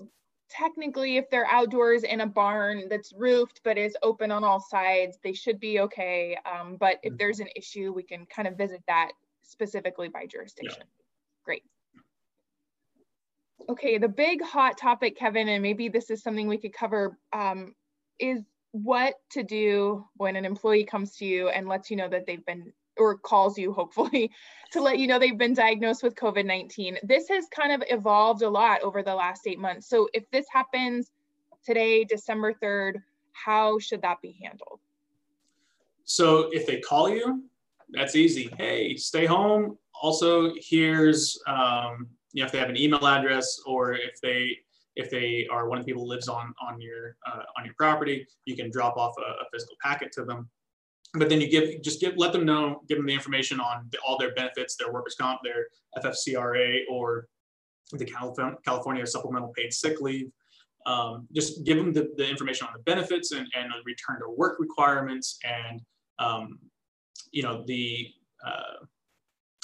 technically 0.53 1.17
if 1.17 1.29
they're 1.29 1.47
outdoors 1.49 2.03
in 2.03 2.21
a 2.21 2.27
barn 2.27 2.83
that's 2.89 3.11
roofed 3.13 3.61
but 3.63 3.77
is 3.77 3.97
open 4.03 4.31
on 4.31 4.43
all 4.43 4.59
sides 4.59 5.17
they 5.23 5.33
should 5.33 5.59
be 5.59 5.79
okay 5.79 6.37
um, 6.45 6.77
but 6.79 6.97
if 7.01 7.17
there's 7.17 7.39
an 7.39 7.47
issue 7.55 7.91
we 7.91 8.03
can 8.03 8.25
kind 8.27 8.47
of 8.47 8.55
visit 8.55 8.81
that 8.87 9.11
specifically 9.41 10.07
by 10.07 10.25
jurisdiction. 10.25 10.83
Yeah. 10.83 11.03
great. 11.43 11.63
Okay 13.67 13.97
the 13.97 14.07
big 14.07 14.41
hot 14.43 14.77
topic 14.77 15.17
kevin 15.17 15.49
and 15.49 15.63
maybe 15.63 15.89
this 15.89 16.09
is 16.09 16.21
something 16.21 16.47
we 16.47 16.57
could 16.57 16.73
cover 16.73 17.17
um, 17.33 17.73
is 18.19 18.41
what 18.71 19.15
to 19.31 19.43
do 19.43 20.05
when 20.17 20.35
an 20.35 20.45
employee 20.45 20.83
comes 20.83 21.15
to 21.17 21.25
you 21.25 21.49
and 21.49 21.67
lets 21.67 21.89
you 21.89 21.97
know 21.97 22.09
that 22.09 22.25
they've 22.25 22.45
been 22.45 22.73
or 22.97 23.17
calls 23.17 23.57
you 23.57 23.73
hopefully 23.73 24.31
to 24.71 24.81
let 24.81 24.97
you 24.97 25.07
know 25.07 25.19
they've 25.19 25.37
been 25.37 25.53
diagnosed 25.53 26.03
with 26.03 26.15
COVID 26.15 26.45
19. 26.45 26.97
This 27.03 27.27
has 27.29 27.45
kind 27.55 27.71
of 27.71 27.83
evolved 27.89 28.41
a 28.41 28.49
lot 28.49 28.81
over 28.81 29.03
the 29.03 29.13
last 29.13 29.47
eight 29.47 29.59
months. 29.59 29.87
So 29.87 30.07
if 30.13 30.29
this 30.31 30.45
happens 30.51 31.11
today, 31.65 32.03
December 32.03 32.53
3rd, 32.53 33.01
how 33.31 33.79
should 33.79 34.01
that 34.01 34.21
be 34.21 34.37
handled? 34.41 34.79
So 36.05 36.49
if 36.51 36.65
they 36.67 36.79
call 36.79 37.09
you, 37.09 37.43
that's 37.91 38.15
easy. 38.15 38.49
Hey, 38.57 38.95
stay 38.95 39.25
home. 39.25 39.77
Also, 40.01 40.53
here's 40.59 41.39
um, 41.47 42.07
you 42.33 42.41
know 42.41 42.47
if 42.47 42.51
they 42.51 42.57
have 42.57 42.69
an 42.69 42.77
email 42.77 43.05
address 43.05 43.59
or 43.65 43.93
if 43.93 44.19
they 44.21 44.57
if 44.95 45.09
they 45.09 45.47
are 45.51 45.69
one 45.69 45.79
of 45.79 45.85
the 45.85 45.91
people 45.91 46.07
lives 46.07 46.27
on 46.27 46.53
on 46.67 46.81
your 46.81 47.15
uh, 47.25 47.43
on 47.57 47.65
your 47.65 47.73
property, 47.77 48.27
you 48.45 48.55
can 48.55 48.69
drop 48.69 48.97
off 48.97 49.13
a, 49.17 49.21
a 49.21 49.45
physical 49.51 49.75
packet 49.81 50.11
to 50.13 50.25
them 50.25 50.49
but 51.13 51.29
then 51.29 51.39
you 51.39 51.49
give 51.49 51.81
just 51.81 51.99
give 51.99 52.13
let 52.17 52.33
them 52.33 52.45
know 52.45 52.81
give 52.87 52.97
them 52.97 53.05
the 53.05 53.13
information 53.13 53.59
on 53.59 53.87
the, 53.91 53.97
all 53.99 54.17
their 54.17 54.33
benefits 54.33 54.75
their 54.75 54.91
workers 54.91 55.15
comp 55.19 55.39
their 55.43 55.67
ffcra 56.03 56.79
or 56.89 57.27
the 57.91 58.05
california 58.65 59.05
supplemental 59.05 59.53
paid 59.55 59.73
sick 59.73 60.01
leave. 60.01 60.31
Um, 60.85 61.27
just 61.33 61.63
give 61.63 61.77
them 61.77 61.93
the, 61.93 62.11
the 62.17 62.29
information 62.29 62.67
on 62.67 62.73
the 62.75 62.83
benefits 62.83 63.31
and, 63.31 63.47
and 63.55 63.71
return 63.85 64.19
to 64.19 64.29
work 64.35 64.57
requirements 64.59 65.39
and 65.45 65.81
um, 66.19 66.59
you 67.31 67.41
know 67.41 67.63
the 67.65 68.09
uh, 68.45 68.85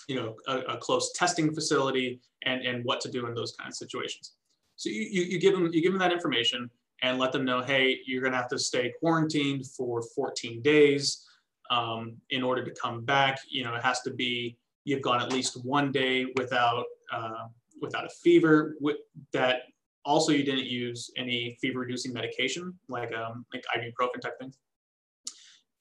you 0.08 0.16
know 0.16 0.36
a, 0.48 0.60
a, 0.74 0.78
close 0.78 1.12
testing 1.14 1.54
facility 1.54 2.22
and 2.44 2.62
and 2.62 2.86
what 2.86 3.02
to 3.02 3.12
do 3.12 3.28
in 3.28 3.34
those 3.34 3.52
kind 3.52 3.70
of 3.70 3.76
situations. 3.76 4.34
So 4.78 4.90
you, 4.90 5.08
you, 5.12 5.24
you 5.24 5.40
give 5.40 5.54
them 5.54 5.70
you 5.74 5.82
give 5.82 5.92
them 5.92 6.00
that 6.00 6.14
information 6.14 6.70
and 7.02 7.20
let 7.20 7.34
them 7.34 7.44
know, 7.44 7.62
hey, 7.62 8.00
you're 8.06 8.22
going 8.22 8.34
to 8.34 8.38
have 8.38 8.50
to 8.50 8.60
stay 8.60 8.94
quarantined 9.00 9.66
for 9.68 10.02
14 10.16 10.62
days 10.62 11.29
um, 11.70 12.18
in 12.30 12.44
order 12.44 12.64
to 12.64 12.72
come 12.72 13.04
back. 13.04 13.40
You 13.50 13.64
know, 13.64 13.74
it 13.76 13.84
has 13.84 14.02
to 14.02 14.12
be 14.12 14.58
you've 14.86 15.02
gone 15.02 15.22
at 15.22 15.32
least 15.32 15.64
one 15.64 15.92
day 15.92 16.28
without 16.36 16.86
uh, 17.12 17.48
without 17.82 18.06
a 18.06 18.10
fever. 18.10 18.76
With 18.80 18.98
that, 19.34 19.64
also 20.06 20.32
you 20.32 20.44
didn't 20.44 20.66
use 20.66 21.12
any 21.18 21.58
fever 21.62 21.80
reducing 21.80 22.14
medication 22.14 22.78
like 22.88 23.14
um, 23.14 23.46
like 23.54 23.64
ibuprofen 23.76 24.22
type 24.22 24.40
thing. 24.40 24.54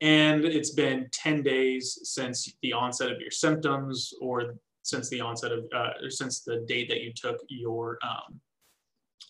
And 0.00 0.44
it's 0.44 0.70
been 0.70 1.08
10 1.12 1.42
days 1.42 1.98
since 2.04 2.54
the 2.62 2.72
onset 2.72 3.10
of 3.10 3.20
your 3.20 3.32
symptoms 3.32 4.12
or 4.20 4.54
since 4.82 5.08
the 5.08 5.20
onset 5.20 5.50
of 5.50 5.64
uh, 5.74 5.90
since 6.08 6.42
the 6.42 6.64
date 6.68 6.88
that 6.88 7.00
you 7.00 7.12
took 7.12 7.38
your 7.48 7.98
um, 8.02 8.40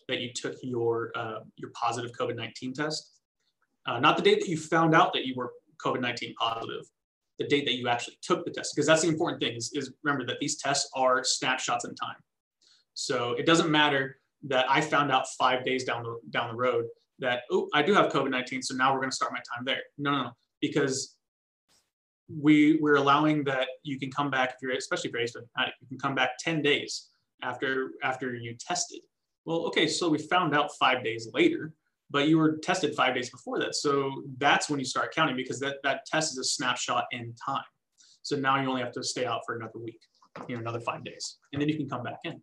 that 0.07 0.19
you 0.19 0.31
took 0.33 0.55
your 0.61 1.11
uh, 1.15 1.39
your 1.55 1.71
positive 1.71 2.11
COVID-19 2.11 2.73
test. 2.73 3.13
Uh, 3.85 3.99
not 3.99 4.17
the 4.17 4.23
date 4.23 4.39
that 4.41 4.49
you 4.49 4.57
found 4.57 4.93
out 4.93 5.13
that 5.13 5.25
you 5.25 5.33
were 5.35 5.51
COVID-19 5.83 6.35
positive, 6.35 6.85
the 7.37 7.47
date 7.47 7.65
that 7.65 7.75
you 7.75 7.87
actually 7.87 8.17
took 8.21 8.45
the 8.45 8.51
test, 8.51 8.75
because 8.75 8.87
that's 8.87 9.01
the 9.01 9.07
important 9.07 9.41
thing 9.41 9.55
is, 9.55 9.71
is 9.73 9.93
remember 10.03 10.25
that 10.25 10.39
these 10.39 10.57
tests 10.57 10.89
are 10.95 11.23
snapshots 11.23 11.85
in 11.85 11.95
time. 11.95 12.17
So 12.93 13.33
it 13.33 13.45
doesn't 13.45 13.69
matter 13.69 14.17
that 14.47 14.65
I 14.69 14.81
found 14.81 15.11
out 15.11 15.25
five 15.37 15.65
days 15.65 15.83
down 15.83 16.03
the 16.03 16.17
down 16.31 16.49
the 16.49 16.55
road 16.55 16.85
that 17.19 17.41
oh 17.51 17.69
I 17.73 17.81
do 17.81 17.93
have 17.93 18.11
COVID-19, 18.11 18.63
so 18.63 18.75
now 18.75 18.93
we're 18.93 18.99
going 18.99 19.09
to 19.09 19.15
start 19.15 19.31
my 19.31 19.41
time 19.55 19.65
there. 19.65 19.81
No, 19.97 20.11
no, 20.11 20.23
no, 20.23 20.31
because 20.61 21.15
we 22.29 22.77
we're 22.81 22.95
allowing 22.95 23.43
that 23.45 23.67
you 23.83 23.99
can 23.99 24.11
come 24.11 24.29
back 24.29 24.49
if 24.49 24.55
you're 24.61 24.71
especially 24.71 25.09
if 25.09 25.13
you're 25.13 25.23
asymptomatic, 25.23 25.71
you 25.81 25.87
can 25.87 25.97
come 25.97 26.15
back 26.15 26.31
10 26.39 26.61
days 26.61 27.09
after 27.41 27.91
after 28.03 28.35
you 28.35 28.55
tested. 28.59 29.01
Well, 29.45 29.65
okay, 29.67 29.87
so 29.87 30.09
we 30.09 30.19
found 30.19 30.55
out 30.55 30.69
five 30.79 31.03
days 31.03 31.29
later, 31.33 31.73
but 32.09 32.27
you 32.27 32.37
were 32.37 32.57
tested 32.57 32.95
five 32.95 33.15
days 33.15 33.29
before 33.29 33.59
that. 33.59 33.75
So 33.75 34.23
that's 34.37 34.69
when 34.69 34.79
you 34.79 34.85
start 34.85 35.13
counting 35.13 35.35
because 35.35 35.59
that, 35.59 35.77
that 35.83 36.05
test 36.05 36.31
is 36.31 36.37
a 36.37 36.43
snapshot 36.43 37.05
in 37.11 37.33
time. 37.33 37.63
So 38.21 38.35
now 38.35 38.61
you 38.61 38.67
only 38.67 38.81
have 38.81 38.91
to 38.93 39.03
stay 39.03 39.25
out 39.25 39.41
for 39.45 39.55
another 39.55 39.79
week, 39.79 39.99
you 40.47 40.55
know, 40.55 40.61
another 40.61 40.79
five 40.81 41.03
days, 41.03 41.37
and 41.53 41.61
then 41.61 41.69
you 41.69 41.77
can 41.77 41.87
come 41.87 42.03
back 42.03 42.19
in. 42.23 42.41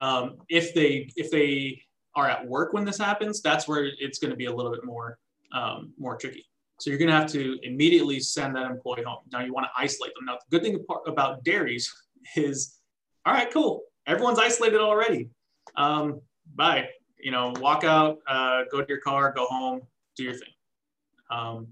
Um, 0.00 0.36
if 0.48 0.74
they 0.74 1.10
if 1.16 1.30
they 1.30 1.80
are 2.16 2.28
at 2.28 2.46
work 2.46 2.72
when 2.72 2.84
this 2.84 2.98
happens, 2.98 3.40
that's 3.40 3.68
where 3.68 3.88
it's 3.98 4.18
going 4.18 4.30
to 4.30 4.36
be 4.36 4.46
a 4.46 4.52
little 4.52 4.72
bit 4.72 4.84
more 4.84 5.18
um, 5.52 5.92
more 5.98 6.16
tricky. 6.16 6.44
So 6.80 6.90
you're 6.90 6.98
going 6.98 7.10
to 7.10 7.16
have 7.16 7.30
to 7.32 7.58
immediately 7.62 8.18
send 8.18 8.56
that 8.56 8.68
employee 8.68 9.04
home. 9.04 9.20
Now 9.32 9.40
you 9.40 9.52
want 9.52 9.66
to 9.66 9.70
isolate 9.80 10.12
them. 10.14 10.24
Now 10.24 10.38
the 10.50 10.58
good 10.58 10.64
thing 10.64 10.84
about 11.06 11.44
dairies 11.44 11.92
is, 12.36 12.78
all 13.24 13.32
right, 13.32 13.50
cool 13.52 13.84
everyone's 14.06 14.38
isolated 14.38 14.80
already. 14.80 15.30
Um, 15.76 16.20
bye. 16.54 16.88
You 17.24 17.30
know, 17.30 17.54
walk 17.58 17.84
out, 17.84 18.18
uh, 18.28 18.64
go 18.70 18.82
to 18.82 18.86
your 18.86 19.00
car, 19.00 19.32
go 19.32 19.46
home, 19.46 19.80
do 20.14 20.24
your 20.24 20.34
thing. 20.34 20.52
Um, 21.30 21.68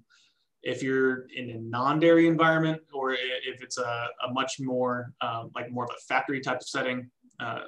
if 0.63 0.83
you're 0.83 1.27
in 1.37 1.51
a 1.51 1.59
non-dairy 1.59 2.27
environment, 2.27 2.81
or 2.91 3.13
if 3.13 3.63
it's 3.63 3.77
a, 3.77 4.09
a 4.27 4.33
much 4.33 4.59
more 4.59 5.13
um, 5.21 5.51
like 5.55 5.71
more 5.71 5.85
of 5.85 5.91
a 5.91 6.01
factory 6.09 6.41
type 6.41 6.63
of 6.63 6.67
setting, 6.67 7.11
uh, 7.39 7.65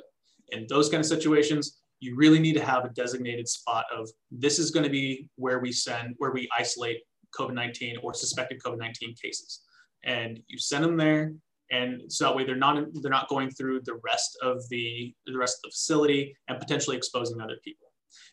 in 0.52 0.66
those 0.70 0.88
kind 0.88 1.00
of 1.00 1.06
situations, 1.06 1.82
you 2.00 2.16
really 2.16 2.38
need 2.38 2.54
to 2.54 2.64
have 2.64 2.86
a 2.86 2.88
designated 2.88 3.46
spot 3.46 3.84
of 3.94 4.08
this 4.30 4.58
is 4.58 4.70
going 4.70 4.84
to 4.84 4.90
be 4.90 5.28
where 5.36 5.58
we 5.58 5.70
send, 5.70 6.14
where 6.16 6.32
we 6.32 6.48
isolate 6.56 7.02
COVID-19 7.38 7.96
or 8.02 8.14
suspected 8.14 8.62
COVID-19 8.62 9.20
cases. 9.20 9.60
And 10.04 10.40
you 10.48 10.58
send 10.58 10.84
them 10.84 10.96
there, 10.96 11.34
and 11.74 12.12
so 12.12 12.24
that 12.24 12.36
way 12.36 12.44
they're 12.44 12.64
not 12.66 12.76
they're 13.00 13.18
not 13.18 13.28
going 13.28 13.50
through 13.50 13.80
the 13.84 13.98
rest 14.04 14.38
of 14.42 14.56
the 14.68 15.14
the 15.26 15.38
rest 15.44 15.58
of 15.58 15.62
the 15.64 15.70
facility 15.70 16.36
and 16.48 16.58
potentially 16.58 16.96
exposing 16.96 17.40
other 17.40 17.58
people 17.64 17.88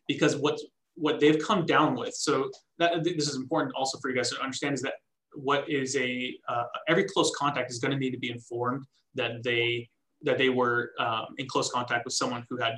because 0.08 0.36
what 0.36 0.58
what 0.96 1.20
they've 1.20 1.42
come 1.44 1.66
down 1.66 1.96
with 1.96 2.14
so 2.14 2.50
that 2.78 3.04
this 3.04 3.28
is 3.28 3.36
important 3.36 3.74
also 3.76 3.98
for 4.00 4.10
you 4.10 4.16
guys 4.16 4.30
to 4.30 4.42
understand 4.42 4.74
is 4.74 4.82
that 4.82 4.96
what 5.34 5.70
is 5.70 5.96
a 5.96 6.36
uh, 6.48 6.64
every 6.88 7.06
close 7.06 7.32
contact 7.38 7.72
is 7.72 7.80
going 7.80 7.92
to 7.92 7.98
need 7.98 8.12
to 8.12 8.20
be 8.20 8.30
informed 8.30 8.86
that 9.16 9.44
they 9.44 9.90
that 10.24 10.38
they 10.38 10.50
were 10.50 10.92
um, 11.00 11.28
in 11.38 11.48
close 11.48 11.70
contact 11.72 12.06
with 12.06 12.14
someone 12.14 12.46
who 12.50 12.58
had 12.58 12.74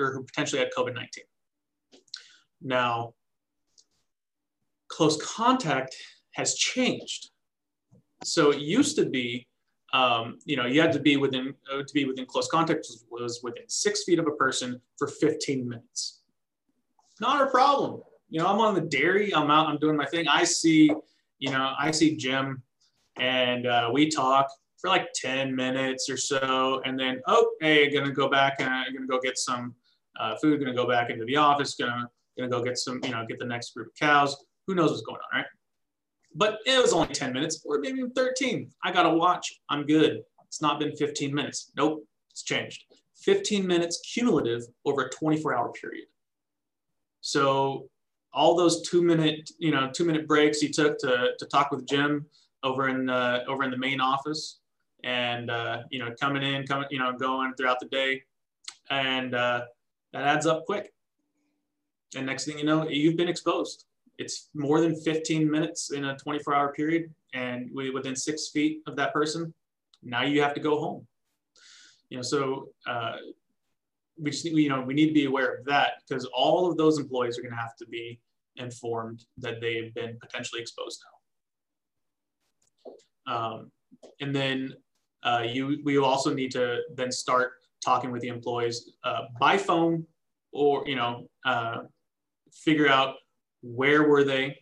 or 0.00 0.12
who 0.12 0.24
potentially 0.24 0.58
had 0.58 0.68
COVID-19. 0.76 1.06
Now, 2.60 3.14
close 4.88 5.16
contact 5.22 5.94
has 6.32 6.54
changed. 6.54 7.30
So 8.24 8.50
it 8.50 8.60
used 8.60 8.96
to 8.96 9.06
be 9.06 9.46
um, 9.92 10.38
you 10.44 10.56
know, 10.56 10.66
you 10.66 10.80
had 10.80 10.92
to 10.92 11.00
be 11.00 11.16
within 11.16 11.54
uh, 11.72 11.78
to 11.78 11.94
be 11.94 12.04
within 12.04 12.26
close 12.26 12.48
contact 12.48 12.86
was 13.10 13.40
within 13.42 13.62
six 13.68 14.04
feet 14.04 14.18
of 14.18 14.26
a 14.26 14.32
person 14.32 14.80
for 14.98 15.08
15 15.08 15.66
minutes. 15.66 16.20
Not 17.20 17.42
a 17.42 17.50
problem. 17.50 18.02
You 18.28 18.40
know, 18.40 18.46
I'm 18.46 18.58
on 18.58 18.74
the 18.74 18.82
dairy. 18.82 19.34
I'm 19.34 19.50
out. 19.50 19.66
I'm 19.66 19.78
doing 19.78 19.96
my 19.96 20.04
thing. 20.04 20.28
I 20.28 20.44
see, 20.44 20.90
you 21.38 21.50
know, 21.50 21.72
I 21.78 21.90
see 21.90 22.16
Jim, 22.16 22.62
and 23.16 23.66
uh, 23.66 23.90
we 23.92 24.10
talk 24.10 24.48
for 24.76 24.88
like 24.88 25.08
10 25.14 25.56
minutes 25.56 26.08
or 26.10 26.16
so, 26.16 26.82
and 26.84 26.98
then 26.98 27.20
oh, 27.26 27.50
hey, 27.60 27.90
gonna 27.90 28.12
go 28.12 28.28
back 28.28 28.56
and 28.60 28.68
I'm 28.68 28.92
gonna 28.92 29.06
go 29.06 29.20
get 29.20 29.38
some 29.38 29.74
uh, 30.20 30.36
food. 30.36 30.60
Gonna 30.60 30.74
go 30.74 30.86
back 30.86 31.08
into 31.08 31.24
the 31.24 31.36
office. 31.36 31.74
Gonna 31.74 32.08
gonna 32.36 32.50
go 32.50 32.62
get 32.62 32.76
some, 32.76 33.00
you 33.04 33.10
know, 33.10 33.24
get 33.26 33.38
the 33.38 33.46
next 33.46 33.72
group 33.72 33.88
of 33.88 33.94
cows. 33.94 34.36
Who 34.66 34.74
knows 34.74 34.90
what's 34.90 35.02
going 35.02 35.18
on, 35.32 35.40
right? 35.40 35.46
But 36.34 36.58
it 36.66 36.80
was 36.80 36.92
only 36.92 37.12
10 37.14 37.32
minutes 37.32 37.64
or 37.64 37.78
maybe 37.78 38.02
13. 38.14 38.70
I 38.84 38.92
got 38.92 39.04
to 39.04 39.10
watch. 39.10 39.60
I'm 39.68 39.86
good. 39.86 40.22
It's 40.46 40.62
not 40.62 40.78
been 40.78 40.94
15 40.96 41.34
minutes. 41.34 41.72
Nope, 41.76 42.04
it's 42.30 42.42
changed. 42.42 42.84
15 43.16 43.66
minutes 43.66 44.00
cumulative 44.12 44.62
over 44.84 45.02
a 45.02 45.10
24 45.10 45.56
hour 45.56 45.72
period. 45.72 46.06
So 47.20 47.88
all 48.32 48.56
those 48.56 48.88
two 48.88 49.02
minute, 49.02 49.50
you 49.58 49.70
know, 49.70 49.90
two 49.92 50.04
minute 50.04 50.26
breaks 50.28 50.60
he 50.60 50.68
took 50.68 50.98
to, 50.98 51.30
to 51.38 51.46
talk 51.46 51.70
with 51.70 51.86
Jim 51.86 52.26
over 52.62 52.88
in 52.88 53.06
the, 53.06 53.44
over 53.46 53.64
in 53.64 53.70
the 53.70 53.76
main 53.76 54.00
office 54.00 54.60
and, 55.04 55.50
uh, 55.50 55.82
you 55.90 55.98
know, 55.98 56.14
coming 56.20 56.42
in, 56.42 56.66
coming, 56.66 56.86
you 56.90 56.98
know, 56.98 57.12
going 57.12 57.54
throughout 57.54 57.80
the 57.80 57.86
day. 57.86 58.22
And 58.90 59.34
uh, 59.34 59.62
that 60.12 60.24
adds 60.24 60.46
up 60.46 60.64
quick. 60.64 60.92
And 62.16 62.26
next 62.26 62.46
thing 62.46 62.58
you 62.58 62.64
know, 62.64 62.88
you've 62.88 63.16
been 63.16 63.28
exposed 63.28 63.84
it's 64.18 64.48
more 64.54 64.80
than 64.80 64.94
15 65.00 65.48
minutes 65.50 65.92
in 65.92 66.04
a 66.04 66.16
24 66.18 66.54
hour 66.54 66.72
period 66.72 67.10
and 67.34 67.70
we, 67.72 67.90
within 67.90 68.16
six 68.16 68.48
feet 68.48 68.82
of 68.86 68.96
that 68.96 69.12
person, 69.12 69.54
now 70.02 70.22
you 70.22 70.42
have 70.42 70.54
to 70.54 70.60
go 70.60 70.80
home. 70.80 71.06
You 72.10 72.18
know, 72.18 72.22
so 72.22 72.68
uh, 72.86 73.16
we 74.18 74.30
just, 74.30 74.44
you 74.44 74.68
know, 74.68 74.80
we 74.80 74.94
need 74.94 75.08
to 75.08 75.12
be 75.12 75.26
aware 75.26 75.54
of 75.54 75.64
that 75.66 76.02
because 76.08 76.24
all 76.26 76.70
of 76.70 76.76
those 76.76 76.98
employees 76.98 77.38
are 77.38 77.42
going 77.42 77.54
to 77.54 77.60
have 77.60 77.76
to 77.76 77.86
be 77.86 78.18
informed 78.56 79.24
that 79.36 79.60
they 79.60 79.76
have 79.76 79.94
been 79.94 80.18
potentially 80.20 80.60
exposed 80.60 81.04
now. 83.26 83.34
Um, 83.34 83.70
and 84.20 84.34
then 84.34 84.74
uh, 85.22 85.44
you, 85.46 85.80
we 85.84 85.98
also 85.98 86.32
need 86.32 86.50
to 86.52 86.80
then 86.94 87.12
start 87.12 87.52
talking 87.84 88.10
with 88.10 88.22
the 88.22 88.28
employees 88.28 88.90
uh, 89.04 89.22
by 89.38 89.58
phone 89.58 90.06
or, 90.52 90.82
you 90.86 90.96
know, 90.96 91.28
uh, 91.44 91.82
figure 92.52 92.88
out 92.88 93.16
where 93.62 94.08
were 94.08 94.24
they 94.24 94.56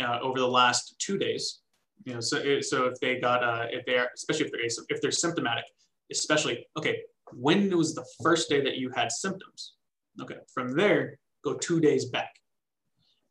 uh, 0.00 0.18
over 0.20 0.38
the 0.38 0.48
last 0.48 0.96
two 0.98 1.18
days? 1.18 1.60
You 2.04 2.14
know, 2.14 2.20
so 2.20 2.60
so 2.60 2.86
if 2.86 2.98
they 3.00 3.20
got 3.20 3.44
uh, 3.44 3.66
if 3.70 3.84
they're 3.84 4.10
especially 4.14 4.46
if 4.46 4.52
they're 4.52 4.84
if 4.88 5.00
they're 5.02 5.10
symptomatic, 5.10 5.64
especially 6.10 6.66
okay, 6.76 7.00
when 7.32 7.76
was 7.76 7.94
the 7.94 8.06
first 8.22 8.48
day 8.48 8.60
that 8.62 8.76
you 8.76 8.90
had 8.90 9.12
symptoms? 9.12 9.74
Okay, 10.20 10.36
from 10.52 10.72
there 10.72 11.18
go 11.44 11.54
two 11.54 11.80
days 11.80 12.06
back, 12.06 12.32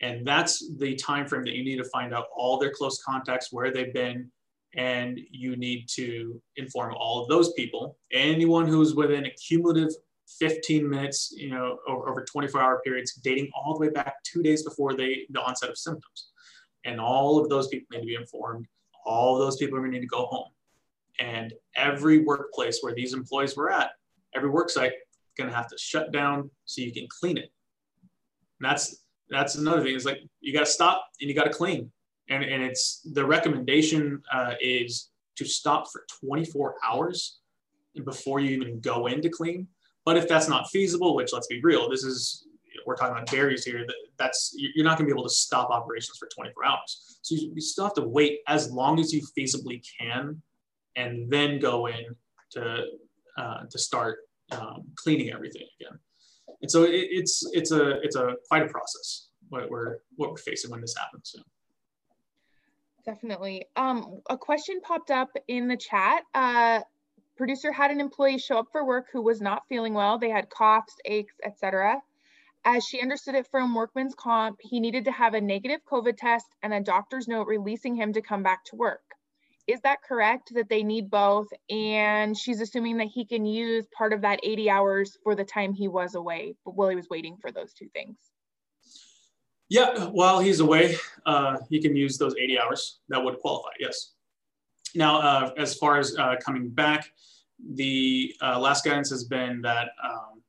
and 0.01 0.25
that's 0.25 0.71
the 0.77 0.95
time 0.95 1.27
frame 1.27 1.43
that 1.43 1.53
you 1.53 1.63
need 1.63 1.77
to 1.77 1.89
find 1.89 2.13
out 2.13 2.25
all 2.35 2.59
their 2.59 2.71
close 2.71 3.01
contacts, 3.03 3.51
where 3.51 3.71
they've 3.71 3.93
been, 3.93 4.31
and 4.75 5.19
you 5.31 5.55
need 5.55 5.87
to 5.95 6.39
inform 6.57 6.93
all 6.95 7.21
of 7.21 7.27
those 7.27 7.53
people, 7.53 7.97
anyone 8.11 8.67
who's 8.67 8.93
within 8.95 9.25
a 9.25 9.31
cumulative 9.31 9.91
15 10.37 10.87
minutes, 10.87 11.33
you 11.35 11.49
know, 11.49 11.79
over, 11.87 12.09
over 12.09 12.23
24 12.23 12.61
hour 12.61 12.81
periods, 12.83 13.13
dating 13.15 13.49
all 13.55 13.73
the 13.73 13.79
way 13.79 13.89
back 13.89 14.15
two 14.23 14.43
days 14.43 14.63
before 14.63 14.95
they, 14.95 15.25
the 15.29 15.41
onset 15.41 15.69
of 15.69 15.77
symptoms. 15.77 16.31
And 16.85 16.99
all 16.99 17.39
of 17.39 17.49
those 17.49 17.67
people 17.67 17.87
need 17.91 18.01
to 18.01 18.05
be 18.05 18.15
informed. 18.15 18.67
All 19.05 19.35
of 19.35 19.41
those 19.41 19.57
people 19.57 19.77
are 19.77 19.81
going 19.81 19.91
to 19.91 19.97
need 19.97 20.03
to 20.03 20.07
go 20.07 20.25
home. 20.25 20.49
And 21.19 21.53
every 21.75 22.19
workplace 22.19 22.79
where 22.81 22.93
these 22.93 23.13
employees 23.13 23.57
were 23.57 23.71
at, 23.71 23.91
every 24.33 24.49
work 24.49 24.69
site, 24.69 24.93
going 25.37 25.49
to 25.49 25.55
have 25.55 25.67
to 25.67 25.77
shut 25.77 26.11
down 26.11 26.49
so 26.65 26.81
you 26.81 26.93
can 26.93 27.07
clean 27.09 27.37
it. 27.37 27.51
And 28.59 28.69
that's 28.69 29.03
that's 29.29 29.55
another 29.55 29.83
thing. 29.83 29.95
Is 29.95 30.05
like 30.05 30.19
you 30.41 30.53
got 30.53 30.65
to 30.65 30.71
stop 30.71 31.05
and 31.19 31.29
you 31.29 31.35
got 31.35 31.45
to 31.45 31.53
clean. 31.53 31.91
And 32.29 32.43
and 32.43 32.63
it's 32.63 33.01
the 33.13 33.25
recommendation 33.25 34.21
uh, 34.31 34.53
is 34.61 35.09
to 35.37 35.45
stop 35.45 35.89
for 35.91 36.05
24 36.25 36.75
hours 36.85 37.39
before 38.05 38.39
you 38.39 38.51
even 38.51 38.79
go 38.79 39.07
in 39.07 39.21
to 39.21 39.29
clean 39.29 39.67
but 40.09 40.17
if 40.17 40.27
that's 40.27 40.49
not 40.49 40.67
feasible, 40.71 41.15
which 41.15 41.31
let's 41.33 41.45
be 41.45 41.61
real, 41.61 41.87
this 41.87 42.03
is 42.03 42.47
we're 42.87 42.95
talking 42.95 43.11
about 43.11 43.27
dairies 43.27 43.63
here. 43.63 43.85
That 43.85 43.95
that's 44.17 44.55
you're 44.57 44.83
not 44.83 44.97
going 44.97 45.07
to 45.07 45.13
be 45.13 45.15
able 45.15 45.29
to 45.29 45.35
stop 45.35 45.69
operations 45.69 46.17
for 46.17 46.27
24 46.33 46.65
hours. 46.65 47.19
So 47.21 47.35
you, 47.35 47.51
you 47.53 47.61
still 47.61 47.83
have 47.83 47.93
to 47.93 48.07
wait 48.07 48.39
as 48.47 48.71
long 48.71 48.99
as 48.99 49.13
you 49.13 49.21
feasibly 49.37 49.83
can, 49.99 50.41
and 50.95 51.29
then 51.29 51.59
go 51.59 51.85
in 51.85 52.15
to 52.53 52.85
uh, 53.37 53.65
to 53.69 53.77
start 53.77 54.21
um, 54.51 54.85
cleaning 54.95 55.31
everything 55.31 55.67
again. 55.79 55.99
and 56.63 56.71
so 56.71 56.85
it, 56.85 57.07
it's 57.11 57.47
it's 57.53 57.71
a 57.71 58.01
it's 58.01 58.15
a 58.15 58.33
quite 58.47 58.63
a 58.63 58.67
process 58.67 59.27
what 59.49 59.69
we're 59.69 59.97
what 60.15 60.31
we're 60.31 60.37
facing 60.37 60.71
when 60.71 60.81
this 60.81 60.95
happens. 60.97 61.35
Definitely. 63.05 63.67
Um, 63.75 64.21
a 64.27 64.39
question 64.39 64.81
popped 64.81 65.11
up 65.11 65.29
in 65.47 65.67
the 65.67 65.77
chat. 65.77 66.23
Uh, 66.33 66.79
producer 67.39 67.71
had 67.71 67.89
an 67.89 68.01
employee 68.01 68.37
show 68.37 68.57
up 68.57 68.67
for 68.69 68.83
work 68.83 69.05
who 69.13 69.21
was 69.21 69.39
not 69.39 69.63
feeling 69.69 69.93
well. 69.93 70.19
They 70.19 70.29
had 70.29 70.49
coughs, 70.49 70.93
aches, 71.05 71.35
etc. 71.45 72.01
As 72.65 72.83
she 72.83 73.01
understood 73.01 73.33
it 73.33 73.47
from 73.49 73.73
workman's 73.73 74.13
comp, 74.13 74.57
he 74.59 74.81
needed 74.81 75.05
to 75.05 75.11
have 75.13 75.33
a 75.33 75.39
negative 75.39 75.79
COVID 75.89 76.17
test 76.17 76.47
and 76.63 76.73
a 76.73 76.81
doctor's 76.81 77.29
note 77.29 77.47
releasing 77.47 77.95
him 77.95 78.11
to 78.11 78.21
come 78.21 78.43
back 78.43 78.65
to 78.65 78.75
work. 78.75 78.99
Is 79.67 79.79
that 79.83 80.03
correct 80.05 80.53
that 80.53 80.67
they 80.67 80.83
need 80.83 81.09
both? 81.09 81.47
And 81.69 82.37
she's 82.37 82.59
assuming 82.59 82.97
that 82.97 83.07
he 83.07 83.23
can 83.23 83.45
use 83.45 83.85
part 83.97 84.11
of 84.11 84.19
that 84.19 84.41
80 84.43 84.69
hours 84.69 85.17
for 85.23 85.33
the 85.33 85.45
time 85.45 85.71
he 85.71 85.87
was 85.87 86.15
away, 86.15 86.55
but 86.65 86.75
while 86.75 86.89
he 86.89 86.97
was 86.97 87.07
waiting 87.09 87.37
for 87.39 87.53
those 87.53 87.71
two 87.71 87.87
things. 87.93 88.17
Yeah, 89.69 90.07
while 90.07 90.39
he's 90.39 90.59
away, 90.59 90.97
uh, 91.25 91.59
he 91.69 91.81
can 91.81 91.95
use 91.95 92.17
those 92.17 92.35
80 92.35 92.59
hours. 92.59 92.99
That 93.07 93.23
would 93.23 93.39
qualify, 93.39 93.69
yes. 93.79 94.15
Now, 94.95 95.19
uh, 95.19 95.51
as 95.57 95.75
far 95.75 95.97
as 95.97 96.15
uh, 96.17 96.35
coming 96.43 96.69
back, 96.69 97.11
the 97.73 98.33
uh, 98.41 98.59
last 98.59 98.85
guidance 98.85 99.09
has 99.09 99.25
been 99.25 99.61
that 99.61 99.89
um, 100.03 100.41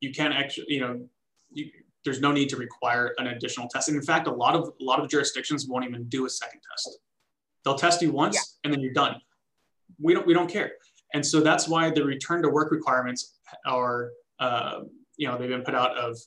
you 0.00 0.12
can 0.12 0.32
actually, 0.32 0.66
you 0.68 0.80
know, 0.80 1.08
you, 1.52 1.70
there's 2.04 2.20
no 2.20 2.32
need 2.32 2.48
to 2.48 2.56
require 2.56 3.14
an 3.18 3.28
additional 3.28 3.68
testing. 3.68 3.94
In 3.94 4.02
fact, 4.02 4.26
a 4.28 4.32
lot 4.32 4.54
of 4.54 4.72
a 4.80 4.84
lot 4.84 5.00
of 5.00 5.08
jurisdictions 5.10 5.66
won't 5.66 5.84
even 5.84 6.04
do 6.04 6.24
a 6.26 6.30
second 6.30 6.60
test. 6.70 6.98
They'll 7.64 7.78
test 7.78 8.00
you 8.00 8.12
once 8.12 8.36
yeah. 8.36 8.42
and 8.64 8.72
then 8.72 8.80
you're 8.80 8.92
done. 8.92 9.16
We 10.00 10.14
don't 10.14 10.26
we 10.26 10.32
don't 10.32 10.50
care. 10.50 10.72
And 11.14 11.24
so 11.24 11.40
that's 11.40 11.68
why 11.68 11.90
the 11.90 12.04
return 12.04 12.42
to 12.42 12.48
work 12.48 12.70
requirements 12.70 13.34
are, 13.64 14.10
uh, 14.38 14.80
you 15.16 15.28
know, 15.28 15.38
they've 15.38 15.48
been 15.48 15.62
put 15.62 15.74
out 15.74 15.96
of, 15.96 16.18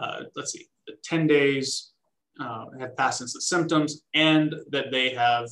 uh, 0.00 0.22
let's 0.36 0.52
see, 0.52 0.66
10 1.04 1.26
days 1.26 1.92
uh, 2.40 2.66
have 2.78 2.96
passed 2.96 3.18
since 3.18 3.32
the 3.32 3.40
symptoms 3.40 4.02
and 4.14 4.54
that 4.70 4.90
they 4.90 5.10
have, 5.10 5.48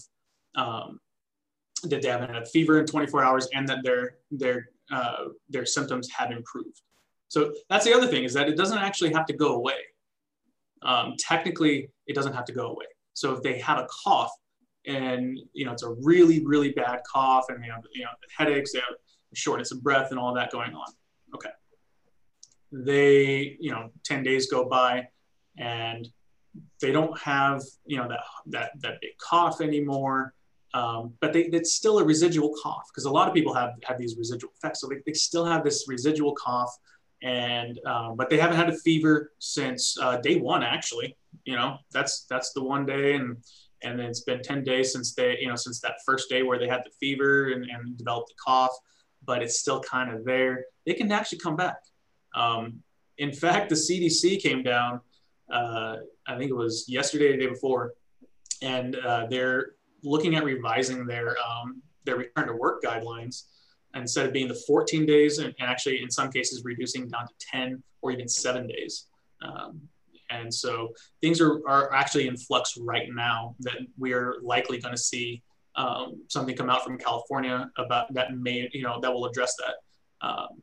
um, 0.55 1.01
that 1.91 2.03
they 2.03 2.09
haven't 2.09 2.33
had 2.33 2.43
a 2.43 2.47
fever 2.47 2.81
in 2.81 2.87
24 2.87 3.25
hours 3.25 3.49
and 3.55 3.69
that 3.69 3.79
their, 3.83 4.17
their, 4.31 4.69
uh, 4.93 5.27
their 5.49 5.67
symptoms 5.67 6.09
have 6.11 6.31
improved. 6.31 6.81
So 7.29 7.53
that's 7.69 7.85
the 7.85 7.95
other 7.95 8.07
thing 8.07 8.25
is 8.25 8.33
that 8.35 8.49
it 8.49 8.57
doesn't 8.57 8.79
actually 8.79 9.13
have 9.13 9.27
to 9.27 9.33
go 9.33 9.55
away. 9.55 9.81
Um, 10.83 11.15
technically, 11.19 11.91
it 12.07 12.15
doesn't 12.15 12.35
have 12.35 12.45
to 12.45 12.53
go 12.53 12.69
away. 12.69 12.87
So 13.15 13.33
if 13.33 13.43
they 13.43 13.59
have 13.59 13.79
a 13.79 13.89
cough 14.05 14.31
and 14.87 15.41
you 15.55 15.65
know 15.65 15.73
it's 15.73 15.83
a 15.83 15.95
really 16.03 16.45
really 16.45 16.71
bad 16.73 17.01
cough 17.11 17.47
and 17.49 17.63
they 17.63 17.69
have 17.69 17.83
you 17.95 18.03
know 18.03 18.11
headaches, 18.37 18.73
they 18.73 18.81
have 18.81 18.97
shortness 19.33 19.73
of 19.73 19.83
breath 19.83 20.11
and 20.11 20.21
all 20.21 20.35
that 20.35 20.53
going 20.53 20.75
on. 20.75 20.87
Okay, 21.35 21.51
they 22.71 23.57
you 23.59 23.71
know 23.71 23.91
10 24.05 24.23
days 24.23 24.51
go 24.51 24.69
by 24.69 25.09
and 25.57 26.09
they 26.81 26.93
don't 26.93 27.19
have 27.19 27.63
you 27.87 27.97
know 27.97 28.09
that 28.09 28.21
that 28.47 28.71
that 28.81 29.01
big 29.01 29.17
cough 29.19 29.61
anymore. 29.61 30.35
Um, 30.75 31.15
but 31.21 31.33
they, 31.33 31.45
it's 31.45 31.73
still 31.73 31.99
a 32.01 32.05
residual 32.05 32.53
cough 32.61 32.89
because 32.91 33.05
a 33.05 33.11
lot 33.11 33.29
of 33.29 33.35
people 33.35 33.55
have 33.55 33.71
have 33.85 33.97
these 33.97 34.17
residual 34.19 34.53
effects. 34.57 34.81
So 34.81 34.89
they, 34.89 34.97
they 35.07 35.13
still 35.13 35.45
have 35.45 35.63
this 35.63 35.87
residual 35.89 36.35
cough, 36.35 36.77
and 37.23 37.79
um, 37.87 38.17
but 38.17 38.29
they 38.29 38.37
haven't 38.37 38.57
had 38.57 38.69
a 38.69 38.77
fever 38.77 39.33
since 39.39 39.97
uh, 40.01 40.17
day 40.17 40.37
one. 40.41 40.65
Actually, 40.65 41.17
you 41.45 41.55
know 41.55 41.79
that's 41.93 42.27
that's 42.29 42.53
the 42.53 42.63
one 42.63 42.85
day, 42.85 43.15
and 43.15 43.37
and 43.85 43.99
then 43.99 44.07
it's 44.07 44.21
been 44.21 44.43
10 44.43 44.65
days 44.65 44.93
since 44.93 45.15
they 45.15 45.39
you 45.41 45.49
know 45.49 45.57
since 45.57 45.81
that 45.81 45.97
first 46.05 46.29
day 46.29 46.43
where 46.43 46.59
they 46.59 46.67
had 46.67 46.83
the 46.85 46.91
fever 46.99 47.53
and, 47.53 47.65
and 47.65 47.97
developed 47.97 48.29
the 48.29 48.35
cough 48.43 48.75
but 49.25 49.43
it's 49.43 49.59
still 49.59 49.81
kind 49.81 50.13
of 50.13 50.25
there 50.25 50.65
they 50.87 50.95
can 50.95 51.11
actually 51.13 51.39
come 51.39 51.57
back 51.57 51.77
um, 52.35 52.83
in 53.19 53.33
fact 53.33 53.69
the 53.69 53.75
cdc 53.75 54.41
came 54.41 54.63
down 54.63 55.01
uh, 55.53 55.97
i 56.27 56.37
think 56.37 56.51
it 56.51 56.55
was 56.55 56.87
yesterday 56.89 57.33
the 57.33 57.39
day 57.39 57.47
before 57.47 57.93
and 58.63 58.97
uh, 58.97 59.27
they're 59.29 59.73
looking 60.05 60.35
at 60.35 60.45
revising 60.45 61.07
their 61.07 61.37
um, 61.39 61.83
their 62.05 62.17
return 62.17 62.47
to 62.49 62.55
work 62.55 62.83
guidelines 62.83 63.45
instead 63.95 64.27
of 64.27 64.33
being 64.33 64.49
the 64.49 64.63
14 64.67 65.07
days 65.07 65.39
and, 65.39 65.55
actually 65.61 66.03
in 66.03 66.11
some 66.11 66.31
cases 66.31 66.63
reducing 66.65 67.09
down 67.09 67.27
to 67.27 67.35
10 67.53 67.83
or 68.03 68.11
even 68.11 68.29
seven 68.29 68.67
days 68.67 69.07
um, 69.43 69.81
and 70.31 70.53
so 70.53 70.93
things 71.21 71.41
are, 71.41 71.61
are 71.69 71.93
actually 71.93 72.27
in 72.27 72.37
flux 72.37 72.77
right 72.79 73.09
now 73.15 73.55
that 73.61 73.77
we 73.99 74.13
are 74.13 74.37
likely 74.43 74.79
going 74.79 74.95
to 74.95 75.01
see 75.01 75.43
um, 75.77 76.23
something 76.29 76.57
come 76.57 76.71
out 76.71 76.85
from 76.85 76.99
California 76.99 77.71
about 77.77 78.13
that 78.15 78.37
may, 78.37 78.69
you 78.73 78.83
know, 78.83 79.01
that 79.01 79.13
will 79.13 79.27
address 79.27 79.57
that. 79.57 80.27
Um, 80.27 80.63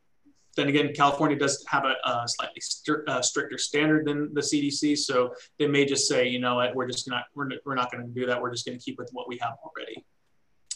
then 0.56 0.68
again, 0.68 0.92
California 0.94 1.38
does 1.38 1.64
have 1.68 1.84
a, 1.84 1.94
a 2.08 2.24
slightly 2.26 2.60
uh, 3.08 3.22
stricter 3.22 3.56
standard 3.56 4.06
than 4.06 4.32
the 4.34 4.40
CDC, 4.40 4.98
so 4.98 5.34
they 5.58 5.66
may 5.66 5.84
just 5.84 6.06
say, 6.06 6.28
you 6.28 6.38
know 6.38 6.62
we're 6.74 6.86
just 6.86 7.08
not 7.08 7.24
we're, 7.34 7.48
we're 7.64 7.74
not 7.74 7.90
going 7.90 8.06
to 8.06 8.12
do 8.12 8.26
that. 8.26 8.40
We're 8.40 8.50
just 8.50 8.66
going 8.66 8.78
to 8.78 8.84
keep 8.84 8.98
with 8.98 9.08
what 9.12 9.28
we 9.28 9.38
have 9.38 9.54
already, 9.64 10.04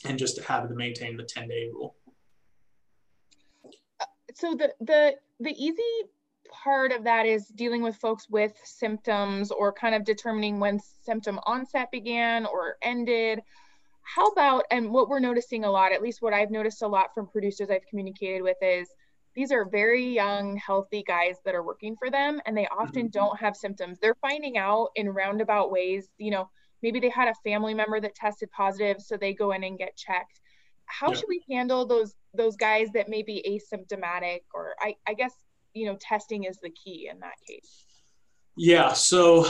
and 0.05 0.19
just 0.19 0.41
have 0.43 0.69
to 0.69 0.75
maintain 0.75 1.17
the 1.17 1.25
10 1.25 1.49
day 1.49 1.69
rule. 1.73 1.95
Uh, 4.01 4.05
so 4.35 4.55
the 4.55 4.73
the 4.81 5.17
the 5.41 5.53
easy 5.53 5.83
part 6.51 6.93
of 6.93 7.05
that 7.05 7.27
is 7.27 7.49
dealing 7.49 7.83
with 7.83 7.97
folks 7.97 8.29
with 8.31 8.53
symptoms 8.65 9.51
or 9.51 9.73
kind 9.73 9.95
of 9.95 10.05
determining 10.05 10.59
when 10.59 10.81
symptom 11.03 11.39
onset 11.45 11.91
began 11.91 12.47
or 12.47 12.77
ended. 12.83 13.43
How 14.03 14.27
about, 14.29 14.65
and 14.71 14.93
what 14.93 15.09
we're 15.09 15.19
noticing 15.19 15.65
a 15.65 15.71
lot, 15.71 15.93
at 15.93 16.01
least 16.01 16.23
what 16.23 16.33
I've 16.33 16.51
noticed 16.51 16.83
a 16.83 16.87
lot 16.87 17.13
from 17.13 17.27
producers 17.27 17.71
I've 17.71 17.87
communicated 17.89 18.41
with 18.41 18.57
is 18.63 18.89
these 19.37 19.53
are 19.53 19.67
very 19.67 20.05
young, 20.05 20.57
healthy 20.57 21.05
guys 21.07 21.37
that 21.45 21.55
are 21.55 21.63
working 21.63 21.95
for 21.97 22.11
them, 22.11 22.41
and 22.47 22.57
they 22.57 22.67
often 22.69 23.03
mm-hmm. 23.03 23.19
don't 23.19 23.39
have 23.39 23.55
symptoms. 23.55 23.99
They're 24.01 24.17
finding 24.23 24.57
out 24.57 24.89
in 24.97 25.11
roundabout 25.11 25.71
ways, 25.71 26.09
you 26.19 26.31
know, 26.31 26.49
maybe 26.83 26.99
they 26.99 27.11
had 27.11 27.29
a 27.29 27.35
family 27.49 27.75
member 27.75 28.01
that 28.01 28.15
tested 28.15 28.51
positive, 28.51 29.01
so 29.01 29.17
they 29.17 29.35
go 29.35 29.53
in 29.53 29.63
and 29.63 29.79
get 29.79 29.97
checked. 29.97 30.41
How 30.87 31.11
yeah. 31.11 31.17
should 31.17 31.29
we 31.29 31.43
handle 31.51 31.87
those 31.87 32.15
those 32.35 32.57
guys 32.57 32.89
that 32.95 33.09
may 33.09 33.23
be 33.23 33.45
asymptomatic 33.47 34.41
or 34.55 34.75
I, 34.81 34.95
I 35.07 35.15
guess 35.15 35.33
you 35.75 35.87
know 35.87 35.97
testing 36.01 36.45
is 36.45 36.59
the 36.63 36.71
key 36.71 37.09
in 37.11 37.21
that 37.21 37.35
case 37.47 37.85
yeah 38.57 38.93
so 38.93 39.47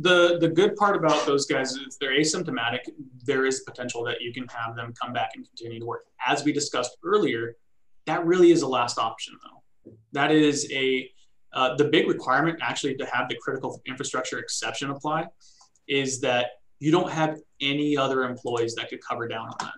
the 0.00 0.38
the 0.38 0.48
good 0.48 0.76
part 0.76 0.96
about 0.96 1.26
those 1.26 1.46
guys 1.46 1.72
is 1.72 1.78
if 1.88 1.98
they're 1.98 2.18
asymptomatic 2.18 2.80
there 3.24 3.46
is 3.46 3.60
potential 3.60 4.04
that 4.04 4.20
you 4.20 4.32
can 4.32 4.46
have 4.48 4.76
them 4.76 4.92
come 5.00 5.12
back 5.12 5.30
and 5.34 5.46
continue 5.46 5.80
to 5.80 5.86
work 5.86 6.06
as 6.26 6.44
we 6.44 6.52
discussed 6.52 6.96
earlier 7.04 7.56
that 8.06 8.24
really 8.24 8.50
is 8.50 8.62
a 8.62 8.66
last 8.66 8.98
option 8.98 9.34
though 9.44 9.92
that 10.12 10.30
is 10.30 10.70
a 10.72 11.10
uh, 11.52 11.74
the 11.76 11.84
big 11.84 12.06
requirement 12.06 12.58
actually 12.60 12.94
to 12.94 13.06
have 13.06 13.28
the 13.28 13.36
critical 13.40 13.80
infrastructure 13.86 14.38
exception 14.38 14.90
apply 14.90 15.24
is 15.88 16.20
that 16.20 16.46
you 16.80 16.90
don't 16.90 17.10
have 17.10 17.38
any 17.60 17.96
other 17.96 18.24
employees 18.24 18.74
that 18.74 18.88
could 18.90 19.00
cover 19.06 19.26
down 19.26 19.46
on 19.46 19.56
that 19.60 19.74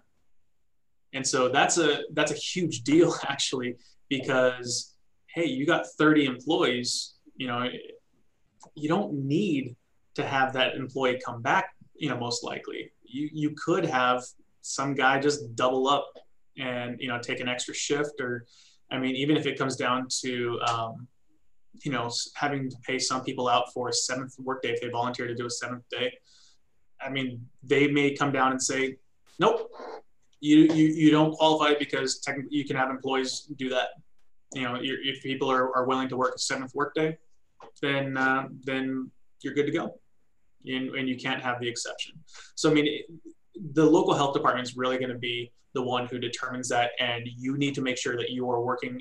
and 1.12 1.26
so 1.26 1.48
that's 1.48 1.78
a 1.78 2.02
that's 2.14 2.32
a 2.32 2.34
huge 2.34 2.82
deal 2.92 3.14
actually 3.28 3.76
because 4.08 4.94
hey, 5.38 5.46
you 5.46 5.66
got 5.66 5.86
30 5.86 6.26
employees, 6.26 7.14
you 7.36 7.46
know, 7.46 7.68
you 8.74 8.88
don't 8.88 9.12
need 9.12 9.76
to 10.14 10.26
have 10.26 10.52
that 10.54 10.74
employee 10.74 11.20
come 11.24 11.42
back, 11.42 11.70
you 11.94 12.08
know, 12.08 12.16
most 12.16 12.42
likely. 12.42 12.90
You, 13.04 13.28
you 13.32 13.54
could 13.56 13.84
have 13.84 14.24
some 14.62 14.94
guy 14.94 15.20
just 15.20 15.54
double 15.54 15.86
up 15.86 16.10
and, 16.58 17.00
you 17.00 17.08
know, 17.08 17.18
take 17.18 17.40
an 17.40 17.48
extra 17.48 17.74
shift 17.74 18.20
or, 18.20 18.46
I 18.90 18.98
mean, 18.98 19.14
even 19.16 19.36
if 19.36 19.46
it 19.46 19.58
comes 19.58 19.76
down 19.76 20.08
to, 20.22 20.60
um, 20.66 21.06
you 21.84 21.92
know, 21.92 22.10
having 22.34 22.68
to 22.70 22.76
pay 22.86 22.98
some 22.98 23.22
people 23.22 23.48
out 23.48 23.72
for 23.72 23.88
a 23.88 23.92
seventh 23.92 24.34
workday 24.38 24.70
if 24.70 24.80
they 24.80 24.88
volunteer 24.88 25.26
to 25.26 25.34
do 25.34 25.46
a 25.46 25.50
seventh 25.50 25.84
day. 25.90 26.12
I 27.00 27.10
mean, 27.10 27.46
they 27.62 27.86
may 27.86 28.14
come 28.14 28.32
down 28.32 28.50
and 28.50 28.62
say, 28.62 28.96
nope, 29.38 29.70
you, 30.40 30.72
you, 30.72 30.86
you 30.86 31.10
don't 31.10 31.32
qualify 31.32 31.74
because 31.78 32.18
technically 32.18 32.56
you 32.56 32.64
can 32.64 32.76
have 32.76 32.90
employees 32.90 33.50
do 33.56 33.68
that 33.68 33.88
you 34.54 34.62
know, 34.62 34.78
if 34.80 35.22
people 35.22 35.50
are, 35.50 35.76
are 35.76 35.84
willing 35.84 36.08
to 36.08 36.16
work 36.16 36.34
a 36.34 36.38
seventh 36.38 36.74
workday, 36.74 37.16
then 37.82 38.16
uh, 38.16 38.48
then 38.64 39.10
you're 39.42 39.54
good 39.54 39.66
to 39.66 39.72
go, 39.72 39.94
and, 40.66 40.94
and 40.94 41.08
you 41.08 41.16
can't 41.16 41.42
have 41.42 41.60
the 41.60 41.68
exception. 41.68 42.14
So 42.54 42.70
I 42.70 42.74
mean, 42.74 42.86
it, 42.86 43.74
the 43.74 43.84
local 43.84 44.14
health 44.14 44.34
department 44.34 44.66
is 44.66 44.76
really 44.76 44.98
going 44.98 45.10
to 45.10 45.18
be 45.18 45.52
the 45.78 45.84
one 45.84 46.06
who 46.06 46.18
determines 46.18 46.68
that, 46.68 46.90
and 46.98 47.24
you 47.36 47.56
need 47.56 47.72
to 47.72 47.80
make 47.80 47.96
sure 47.96 48.16
that 48.16 48.30
you 48.30 48.50
are 48.50 48.60
working 48.60 49.00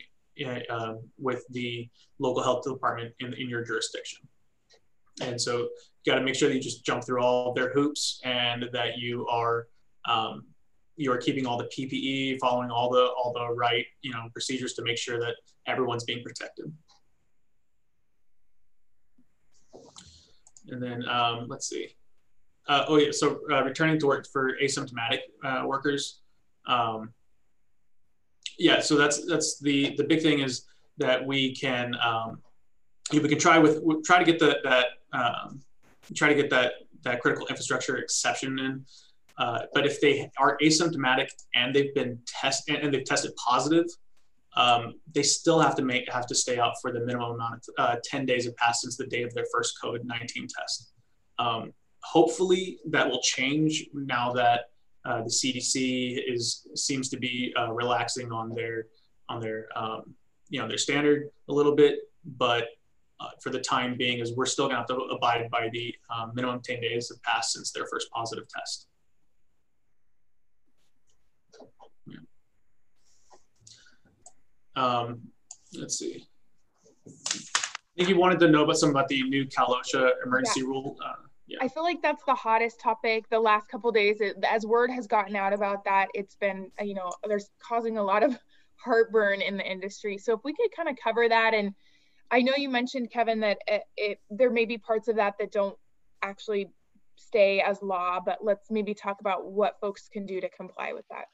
uh, 0.69 0.93
with 1.17 1.43
the 1.49 1.89
local 2.19 2.43
health 2.43 2.63
department 2.63 3.11
in, 3.19 3.33
in 3.33 3.49
your 3.49 3.63
jurisdiction. 3.63 4.19
And 5.21 5.41
so 5.41 5.69
you 6.03 6.13
got 6.13 6.19
to 6.19 6.23
make 6.23 6.35
sure 6.35 6.49
that 6.49 6.53
you 6.53 6.61
just 6.61 6.85
jump 6.85 7.03
through 7.03 7.23
all 7.23 7.51
their 7.51 7.73
hoops 7.73 8.21
and 8.23 8.69
that 8.73 8.99
you 8.99 9.25
are 9.27 9.65
um, 10.07 10.45
you 10.97 11.11
are 11.11 11.17
keeping 11.17 11.47
all 11.47 11.57
the 11.57 11.69
PPE, 11.75 12.37
following 12.39 12.69
all 12.69 12.91
the 12.91 13.05
all 13.17 13.33
the 13.33 13.55
right 13.55 13.85
you 14.03 14.11
know 14.11 14.29
procedures 14.33 14.73
to 14.73 14.83
make 14.83 14.99
sure 14.99 15.19
that 15.19 15.33
everyone's 15.65 16.03
being 16.03 16.21
protected. 16.21 16.71
And 20.69 20.83
then 20.83 21.09
um, 21.09 21.47
let's 21.47 21.67
see. 21.67 21.87
Uh, 22.67 22.85
oh 22.87 22.97
yeah, 22.97 23.11
so 23.11 23.39
uh, 23.51 23.63
returning 23.63 23.97
to 23.99 24.05
work 24.05 24.27
for 24.31 24.51
asymptomatic 24.61 25.21
uh, 25.43 25.63
workers. 25.65 26.21
Um, 26.67 27.13
yeah, 28.57 28.79
so 28.79 28.95
that's 28.97 29.25
that's 29.25 29.59
the 29.59 29.95
the 29.97 30.03
big 30.03 30.21
thing 30.21 30.39
is 30.39 30.65
that 30.97 31.25
we 31.25 31.55
can 31.55 31.95
um, 32.03 32.41
we 33.11 33.19
can 33.19 33.39
try 33.39 33.57
with 33.57 33.81
try 34.03 34.19
to 34.19 34.25
get 34.25 34.39
the, 34.39 34.57
that 34.63 34.87
um, 35.13 35.61
try 36.15 36.29
to 36.29 36.35
get 36.35 36.49
that 36.49 36.73
that 37.03 37.21
critical 37.21 37.47
infrastructure 37.47 37.97
exception 37.97 38.59
in. 38.59 38.85
Uh, 39.37 39.61
but 39.73 39.85
if 39.85 40.01
they 40.01 40.29
are 40.39 40.57
asymptomatic 40.63 41.27
and 41.53 41.73
they've 41.73 41.93
been 41.93 42.19
tested 42.25 42.77
and, 42.77 42.91
they've 42.91 43.05
tested 43.05 43.31
positive, 43.35 43.85
um, 44.55 44.95
they 45.13 45.21
still 45.21 45.59
have 45.59 45.75
to 45.75 45.83
make 45.83 46.11
have 46.11 46.25
to 46.25 46.35
stay 46.35 46.57
out 46.57 46.73
for 46.81 46.91
the 46.91 46.99
minimum 47.01 47.33
amount 47.33 47.53
of 47.53 47.61
uh, 47.77 47.95
10 48.03 48.25
days 48.25 48.45
have 48.45 48.55
passed 48.57 48.81
since 48.81 48.97
the 48.97 49.05
day 49.05 49.21
of 49.21 49.33
their 49.35 49.45
first 49.53 49.75
COVID-19 49.83 50.47
test. 50.57 50.91
Um, 51.37 51.71
hopefully 52.01 52.79
that 52.87 53.07
will 53.07 53.21
change 53.21 53.85
now 53.93 54.33
that 54.33 54.71
uh, 55.07 55.21
the 55.23 55.29
CDC 55.29 56.21
is 56.27 56.67
seems 56.75 57.07
to 57.09 57.17
be 57.17 57.53
uh, 57.57 57.71
relaxing 57.71 58.31
on 58.31 58.53
their 58.53 58.87
on 59.29 59.39
their 59.39 59.67
um, 59.75 60.13
you 60.49 60.59
know 60.59 60.67
their 60.67 60.77
standard 60.77 61.29
a 61.47 61.53
little 61.53 61.75
bit, 61.75 61.99
but 62.37 62.65
uh, 63.19 63.29
for 63.41 63.49
the 63.49 63.59
time 63.59 63.95
being, 63.97 64.19
is 64.19 64.35
we're 64.35 64.45
still 64.45 64.67
gonna 64.67 64.79
have 64.79 64.87
to 64.87 64.95
abide 64.95 65.49
by 65.49 65.69
the 65.71 65.95
um, 66.13 66.33
minimum 66.35 66.61
10 66.61 66.81
days 66.81 67.09
have 67.09 67.21
passed 67.23 67.53
since 67.53 67.71
their 67.71 67.85
first 67.87 68.11
positive 68.11 68.45
test. 68.49 68.87
Yeah. 72.05 72.17
Um, 74.75 75.21
let's 75.73 75.97
see. 75.97 76.25
I 77.07 77.11
think 77.95 78.09
you 78.09 78.17
wanted 78.17 78.39
to 78.41 78.49
know 78.49 78.63
about 78.65 78.77
some 78.77 78.89
about 78.89 79.07
the 79.07 79.23
new 79.23 79.47
Cal 79.47 79.73
OSHA 79.73 80.11
emergency 80.25 80.59
yeah. 80.59 80.67
rule. 80.67 80.97
Uh, 81.03 81.13
yeah. 81.47 81.59
I 81.61 81.69
feel 81.69 81.83
like 81.83 82.01
that's 82.01 82.23
the 82.25 82.35
hottest 82.35 82.79
topic 82.79 83.29
the 83.29 83.39
last 83.39 83.69
couple 83.69 83.91
days. 83.91 84.19
It, 84.19 84.35
as 84.47 84.65
word 84.65 84.91
has 84.91 85.07
gotten 85.07 85.35
out 85.35 85.53
about 85.53 85.85
that, 85.85 86.09
it's 86.13 86.35
been 86.35 86.71
you 86.81 86.93
know 86.93 87.11
there's 87.27 87.49
causing 87.59 87.97
a 87.97 88.03
lot 88.03 88.21
of 88.21 88.37
heartburn 88.75 89.41
in 89.41 89.57
the 89.57 89.69
industry. 89.69 90.17
So 90.17 90.33
if 90.33 90.41
we 90.43 90.53
could 90.53 90.69
kind 90.75 90.89
of 90.89 90.95
cover 91.01 91.27
that, 91.29 91.53
and 91.53 91.73
I 92.31 92.41
know 92.41 92.53
you 92.57 92.69
mentioned 92.69 93.11
Kevin 93.11 93.39
that 93.39 93.59
it, 93.65 93.83
it, 93.95 94.19
there 94.29 94.51
may 94.51 94.65
be 94.65 94.77
parts 94.77 95.07
of 95.07 95.15
that 95.15 95.35
that 95.39 95.51
don't 95.51 95.77
actually 96.21 96.69
stay 97.15 97.61
as 97.61 97.81
law, 97.81 98.19
but 98.23 98.39
let's 98.43 98.69
maybe 98.69 98.93
talk 98.93 99.21
about 99.21 99.49
what 99.49 99.77
folks 99.79 100.09
can 100.11 100.25
do 100.25 100.41
to 100.41 100.49
comply 100.49 100.91
with 100.93 101.05
that. 101.09 101.25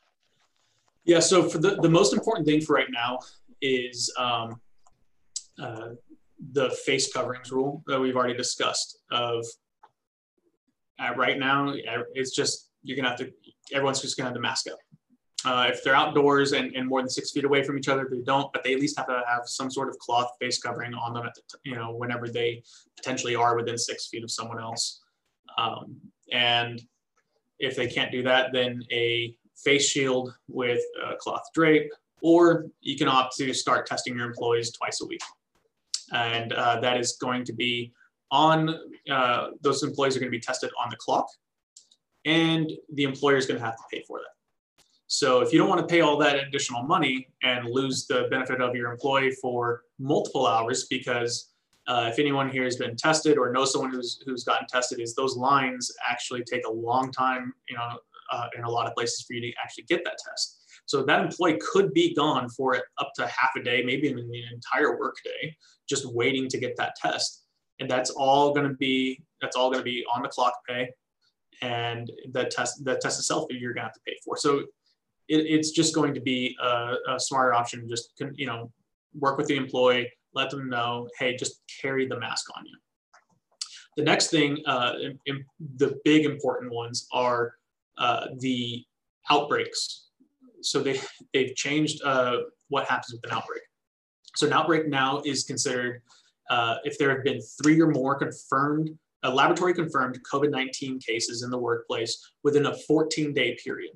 Yeah. 1.06 1.20
So 1.20 1.50
for 1.50 1.58
the 1.58 1.76
the 1.82 1.90
most 1.90 2.14
important 2.14 2.48
thing 2.48 2.62
for 2.62 2.74
right 2.74 2.92
now 2.92 3.20
is 3.62 4.14
um, 4.18 4.62
uh, 5.60 5.90
the 6.52 6.70
face 6.86 7.12
coverings 7.12 7.52
rule 7.52 7.84
that 7.88 8.00
we've 8.00 8.16
already 8.16 8.38
discussed 8.38 9.00
of 9.12 9.46
uh, 11.00 11.14
right 11.16 11.40
now, 11.40 11.74
it's 12.14 12.36
just 12.36 12.70
you're 12.84 12.96
gonna 12.96 13.10
have 13.10 13.20
to. 13.20 13.32
Everyone's 13.72 14.02
just 14.02 14.18
gonna 14.18 14.30
have 14.30 14.36
to 14.36 14.42
mask 14.42 14.68
up. 14.72 14.80
Uh, 15.46 15.68
if 15.70 15.84
they're 15.84 15.96
outdoors 15.96 16.54
and, 16.54 16.74
and 16.74 16.88
more 16.88 17.02
than 17.02 17.10
six 17.10 17.32
feet 17.32 17.44
away 17.44 17.64
from 17.64 17.78
each 17.78 17.90
other, 17.90 18.08
they 18.10 18.22
don't. 18.22 18.52
But 18.54 18.64
they 18.64 18.74
at 18.74 18.80
least 18.80 18.98
have 18.98 19.08
to 19.08 19.22
have 19.28 19.42
some 19.46 19.70
sort 19.70 19.90
of 19.90 19.98
cloth 20.00 20.32
face 20.40 20.60
covering 20.60 20.94
on 20.94 21.14
them 21.14 21.26
at 21.26 21.34
the 21.36 21.42
t- 21.50 21.72
you 21.72 21.76
know 21.76 21.94
whenever 21.96 22.30
they 22.30 22.64
potentially 22.96 23.36
are 23.36 23.56
within 23.56 23.78
six 23.78 24.08
feet 24.08 24.24
of 24.24 24.32
someone 24.32 24.60
else. 24.60 25.02
Um, 25.58 25.98
and 26.32 26.82
if 27.60 27.76
they 27.76 27.88
can't 27.88 28.12
do 28.12 28.24
that, 28.24 28.52
then 28.54 28.84
a 28.92 29.36
face 29.56 29.88
shield 29.88 30.34
with 30.48 30.82
a 31.12 31.16
cloth 31.16 31.44
drape, 31.54 31.92
or 32.22 32.68
you 32.82 32.98
can 32.98 33.08
opt 33.08 33.36
to 33.38 33.54
start 33.54 33.86
testing 33.86 34.18
your 34.18 34.26
employees 34.26 34.72
twice 34.72 35.02
a 35.02 35.06
week. 35.06 35.22
And 36.12 36.54
uh, 36.54 36.80
that 36.82 36.98
is 36.98 37.18
going 37.20 37.44
to 37.46 37.54
be 37.54 37.94
on 38.34 38.76
uh, 39.12 39.50
those 39.62 39.84
employees 39.84 40.18
are 40.18 40.20
going 40.20 40.32
to 40.32 40.38
be 40.38 40.42
tested 40.42 40.72
on 40.84 40.90
the 40.90 40.98
clock, 40.98 41.28
and 42.26 42.70
the 42.96 43.04
employer 43.04 43.38
is 43.38 43.46
going 43.46 43.60
to 43.60 43.66
have 43.66 43.78
to 43.78 43.84
pay 43.92 44.04
for 44.08 44.18
that. 44.18 44.74
So 45.06 45.42
if 45.42 45.54
you 45.54 45.60
don't 45.60 45.70
want 45.70 45.82
to 45.82 45.86
pay 45.88 46.02
all 46.02 46.18
that 46.18 46.36
additional 46.38 46.82
money 46.82 47.28
and 47.44 47.70
lose 47.70 48.08
the 48.08 48.28
benefit 48.32 48.60
of 48.60 48.76
your 48.76 48.92
employee 48.92 49.32
for 49.40 49.84
multiple 50.00 50.48
hours, 50.48 50.88
because 50.90 51.52
uh, 51.86 52.10
if 52.12 52.18
anyone 52.18 52.50
here 52.50 52.64
has 52.64 52.78
been 52.78 52.96
tested 52.96 53.38
or 53.38 53.52
knows 53.52 53.72
someone 53.72 53.92
who's 53.92 54.24
who's 54.26 54.44
gotten 54.44 54.66
tested, 54.68 55.00
is 55.00 55.14
those 55.14 55.38
lines 55.38 55.92
actually 56.10 56.44
take 56.44 56.66
a 56.66 56.72
long 56.72 57.12
time, 57.12 57.54
you 57.70 57.78
know, 57.78 58.00
uh, 58.32 58.48
in 58.58 58.64
a 58.64 58.70
lot 58.70 58.88
of 58.88 58.96
places 58.96 59.22
for 59.22 59.34
you 59.34 59.42
to 59.42 59.52
actually 59.64 59.84
get 59.84 60.04
that 60.06 60.18
test. 60.28 60.62
So 60.86 61.04
that 61.04 61.22
employee 61.22 61.60
could 61.72 61.94
be 61.94 62.16
gone 62.16 62.50
for 62.50 62.82
up 62.98 63.12
to 63.18 63.28
half 63.28 63.52
a 63.56 63.62
day, 63.62 63.84
maybe 63.84 64.08
even 64.08 64.28
the 64.28 64.44
entire 64.52 64.98
workday, 64.98 65.56
just 65.88 66.12
waiting 66.12 66.48
to 66.50 66.58
get 66.58 66.76
that 66.78 66.96
test 66.96 67.43
and 67.80 67.90
that's 67.90 68.10
all 68.12 68.54
going 68.54 68.68
to 68.68 68.76
be 68.76 69.22
that's 69.42 69.56
all 69.56 69.70
going 69.70 69.80
to 69.80 69.84
be 69.84 70.06
on 70.14 70.22
the 70.22 70.30
clock 70.30 70.54
pay. 70.68 70.90
And 71.62 72.12
the 72.32 72.46
test 72.46 72.84
the 72.84 72.96
test 72.96 73.20
itself 73.20 73.48
you're 73.50 73.74
going 73.74 73.82
to 73.82 73.84
have 73.84 73.94
to 73.94 74.02
pay 74.06 74.18
for. 74.24 74.36
So 74.38 74.60
it, 75.30 75.46
it's 75.46 75.72
just 75.72 75.96
going 75.96 76.14
to 76.14 76.22
be 76.22 76.56
a, 76.62 76.96
a 77.10 77.20
smarter 77.20 77.54
option. 77.54 77.88
Just 77.88 78.14
you 78.36 78.48
know 78.48 78.72
work 79.14 79.38
with 79.38 79.48
the 79.48 79.56
employee 79.56 80.12
let 80.34 80.50
them 80.50 80.70
know 80.70 81.08
hey 81.18 81.36
just 81.36 81.62
carry 81.82 82.08
the 82.08 82.20
mask 82.20 82.50
on 82.58 82.66
you. 82.66 82.78
The 83.98 84.04
next 84.04 84.30
thing 84.32 84.64
uh, 84.66 84.94
in, 85.00 85.20
in 85.26 85.46
the 85.78 86.00
big 86.04 86.26
important 86.26 86.72
ones 86.72 87.08
are 87.14 87.56
uh, 87.98 88.28
the 88.40 88.84
outbreaks. 89.30 90.10
So 90.62 90.82
they 90.82 91.00
they've 91.34 91.56
changed 91.56 92.02
uh, 92.04 92.38
what 92.70 92.88
happens 92.88 93.14
with 93.14 93.32
an 93.32 93.38
outbreak. 93.38 93.62
So 94.36 94.48
an 94.48 94.54
outbreak 94.54 94.88
now 94.88 95.22
is 95.26 95.44
considered 95.44 96.02
uh, 96.54 96.78
if 96.84 97.00
there 97.00 97.10
have 97.10 97.24
been 97.24 97.42
three 97.42 97.82
or 97.82 97.88
more 97.88 98.16
confirmed, 98.16 98.92
uh, 99.24 99.34
laboratory 99.34 99.74
confirmed 99.74 100.20
COVID 100.32 100.52
19 100.52 101.00
cases 101.00 101.42
in 101.42 101.50
the 101.50 101.58
workplace 101.58 102.14
within 102.44 102.68
a 102.68 102.78
14 102.88 103.34
day 103.34 103.58
period. 103.64 103.94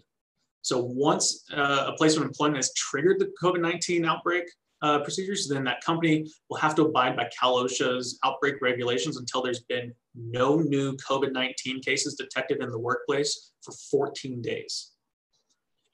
So 0.63 0.83
once 0.83 1.45
uh, 1.53 1.91
a 1.91 1.93
place 1.97 2.17
of 2.17 2.23
employment 2.23 2.57
has 2.57 2.73
triggered 2.73 3.19
the 3.19 3.31
COVID 3.41 3.61
19 3.61 4.05
outbreak 4.05 4.45
uh, 4.81 4.99
procedures, 4.99 5.47
then 5.47 5.63
that 5.65 5.83
company 5.83 6.25
will 6.49 6.57
have 6.57 6.73
to 6.75 6.83
abide 6.83 7.15
by 7.15 7.29
Cal 7.37 7.63
OSHA's 7.63 8.17
outbreak 8.25 8.55
regulations 8.61 9.17
until 9.17 9.43
there's 9.43 9.63
been 9.75 9.93
no 10.15 10.57
new 10.57 10.93
COVID 10.97 11.33
19 11.33 11.81
cases 11.81 12.15
detected 12.15 12.63
in 12.63 12.71
the 12.71 12.79
workplace 12.79 13.51
for 13.61 13.73
14 13.91 14.41
days. 14.41 14.93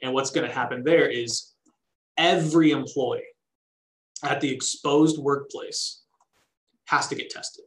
And 0.02 0.14
what's 0.14 0.32
going 0.32 0.48
to 0.48 0.54
happen 0.54 0.84
there 0.86 1.10
is 1.10 1.54
every 2.18 2.72
employee 2.72 3.24
at 4.24 4.40
the 4.40 4.50
exposed 4.50 5.18
workplace 5.18 6.03
has 6.94 7.08
to 7.08 7.16
get 7.16 7.30
tested 7.30 7.66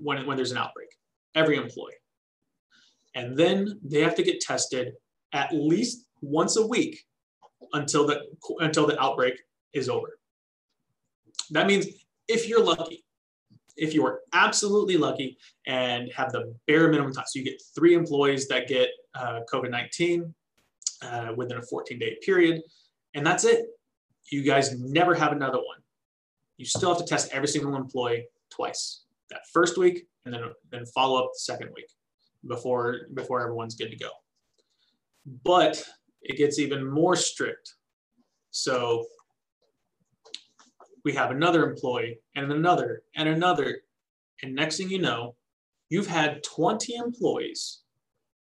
when, 0.00 0.26
when 0.26 0.36
there's 0.36 0.52
an 0.52 0.58
outbreak, 0.58 0.88
every 1.34 1.56
employee. 1.56 1.92
And 3.14 3.36
then 3.36 3.78
they 3.82 4.00
have 4.00 4.14
to 4.14 4.22
get 4.22 4.40
tested 4.40 4.94
at 5.32 5.52
least 5.52 6.06
once 6.22 6.56
a 6.56 6.66
week 6.66 7.04
until 7.74 8.06
the, 8.06 8.22
until 8.60 8.86
the 8.86 9.00
outbreak 9.00 9.34
is 9.74 9.88
over. 9.88 10.18
That 11.50 11.66
means 11.66 11.86
if 12.26 12.48
you're 12.48 12.64
lucky, 12.64 13.04
if 13.76 13.92
you 13.92 14.04
are 14.06 14.20
absolutely 14.32 14.96
lucky 14.96 15.36
and 15.66 16.10
have 16.14 16.32
the 16.32 16.54
bare 16.66 16.88
minimum 16.88 17.12
time, 17.12 17.24
so 17.26 17.38
you 17.38 17.44
get 17.44 17.60
three 17.74 17.94
employees 17.94 18.48
that 18.48 18.68
get 18.68 18.88
uh, 19.14 19.40
COVID 19.52 19.70
19 19.70 20.34
uh, 21.02 21.32
within 21.36 21.58
a 21.58 21.62
14 21.62 21.98
day 21.98 22.16
period, 22.24 22.62
and 23.14 23.26
that's 23.26 23.44
it. 23.44 23.66
You 24.30 24.42
guys 24.42 24.78
never 24.78 25.14
have 25.14 25.32
another 25.32 25.58
one 25.58 25.81
you 26.56 26.64
still 26.64 26.90
have 26.90 26.98
to 26.98 27.04
test 27.04 27.32
every 27.32 27.48
single 27.48 27.76
employee 27.76 28.26
twice. 28.50 29.04
That 29.30 29.40
first 29.52 29.78
week, 29.78 30.06
and 30.24 30.34
then 30.34 30.42
then 30.70 30.84
follow 30.86 31.18
up 31.18 31.30
the 31.32 31.38
second 31.38 31.70
week 31.74 31.88
before 32.46 33.08
before 33.14 33.40
everyone's 33.40 33.74
good 33.74 33.90
to 33.90 33.96
go. 33.96 34.10
But 35.44 35.82
it 36.20 36.36
gets 36.36 36.58
even 36.58 36.86
more 36.86 37.16
strict. 37.16 37.74
So 38.50 39.06
we 41.04 41.12
have 41.14 41.30
another 41.30 41.68
employee 41.68 42.18
and 42.36 42.52
another 42.52 43.02
and 43.16 43.28
another. 43.28 43.82
And 44.42 44.54
next 44.54 44.76
thing 44.76 44.90
you 44.90 45.00
know, 45.00 45.34
you've 45.88 46.06
had 46.06 46.42
20 46.42 46.94
employees 46.96 47.80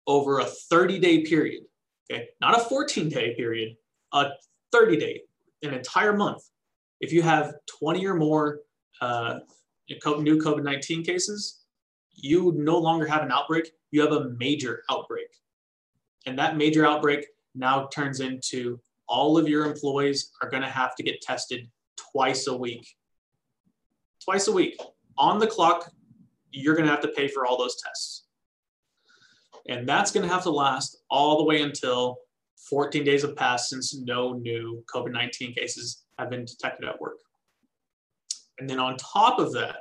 over 0.08 0.40
a 0.40 0.46
30 0.46 1.00
day 1.00 1.24
period. 1.24 1.64
Okay, 2.12 2.30
not 2.42 2.58
a 2.60 2.64
14 2.64 3.10
day 3.10 3.36
period, 3.36 3.76
a 4.14 4.30
30 4.72 4.98
day, 4.98 5.22
an 5.62 5.74
entire 5.74 6.14
month 6.14 6.42
if 7.00 7.12
you 7.12 7.22
have 7.22 7.54
20 7.80 8.06
or 8.06 8.16
more 8.16 8.60
uh, 9.02 9.40
new 9.90 10.38
COVID 10.38 10.64
19 10.64 11.04
cases, 11.04 11.64
you 12.14 12.54
no 12.58 12.78
longer 12.78 13.08
have 13.08 13.24
an 13.24 13.32
outbreak, 13.32 13.72
you 13.92 14.02
have 14.02 14.12
a 14.12 14.30
major 14.38 14.84
outbreak. 14.90 15.28
And 16.26 16.38
that 16.38 16.58
major 16.58 16.86
outbreak 16.86 17.26
now 17.56 17.88
turns 17.88 18.20
into 18.20 18.80
all 19.08 19.38
of 19.38 19.48
your 19.48 19.66
employees 19.66 20.32
are 20.42 20.50
going 20.50 20.64
to 20.64 20.70
have 20.70 20.96
to 20.96 21.04
get 21.04 21.22
tested 21.22 21.68
twice 22.12 22.48
a 22.48 22.56
week. 22.56 22.88
Twice 24.24 24.48
a 24.48 24.52
week. 24.52 24.80
On 25.18 25.40
the 25.40 25.48
clock, 25.48 25.92
you're 26.52 26.76
going 26.76 26.86
to 26.86 26.92
have 26.92 27.02
to 27.02 27.10
pay 27.10 27.28
for 27.28 27.46
all 27.46 27.58
those 27.58 27.82
tests. 27.82 28.26
And 29.68 29.88
that's 29.88 30.12
going 30.12 30.28
to 30.28 30.34
have 30.34 30.44
to 30.44 30.52
last 30.52 30.98
all 31.10 31.38
the 31.38 31.44
way 31.44 31.62
until 31.62 32.18
14 32.70 33.04
days 33.04 33.22
have 33.22 33.36
passed 33.36 33.70
since 33.70 33.98
no 33.98 34.34
new 34.34 34.84
COVID 34.94 35.12
19 35.12 35.54
cases 35.54 36.04
have 36.20 36.30
been 36.30 36.46
detected 36.46 36.88
at 36.88 37.00
work. 37.00 37.18
And 38.60 38.70
then 38.70 38.80
on 38.80 38.98
top 38.98 39.40
of 39.40 39.54
that, 39.54 39.78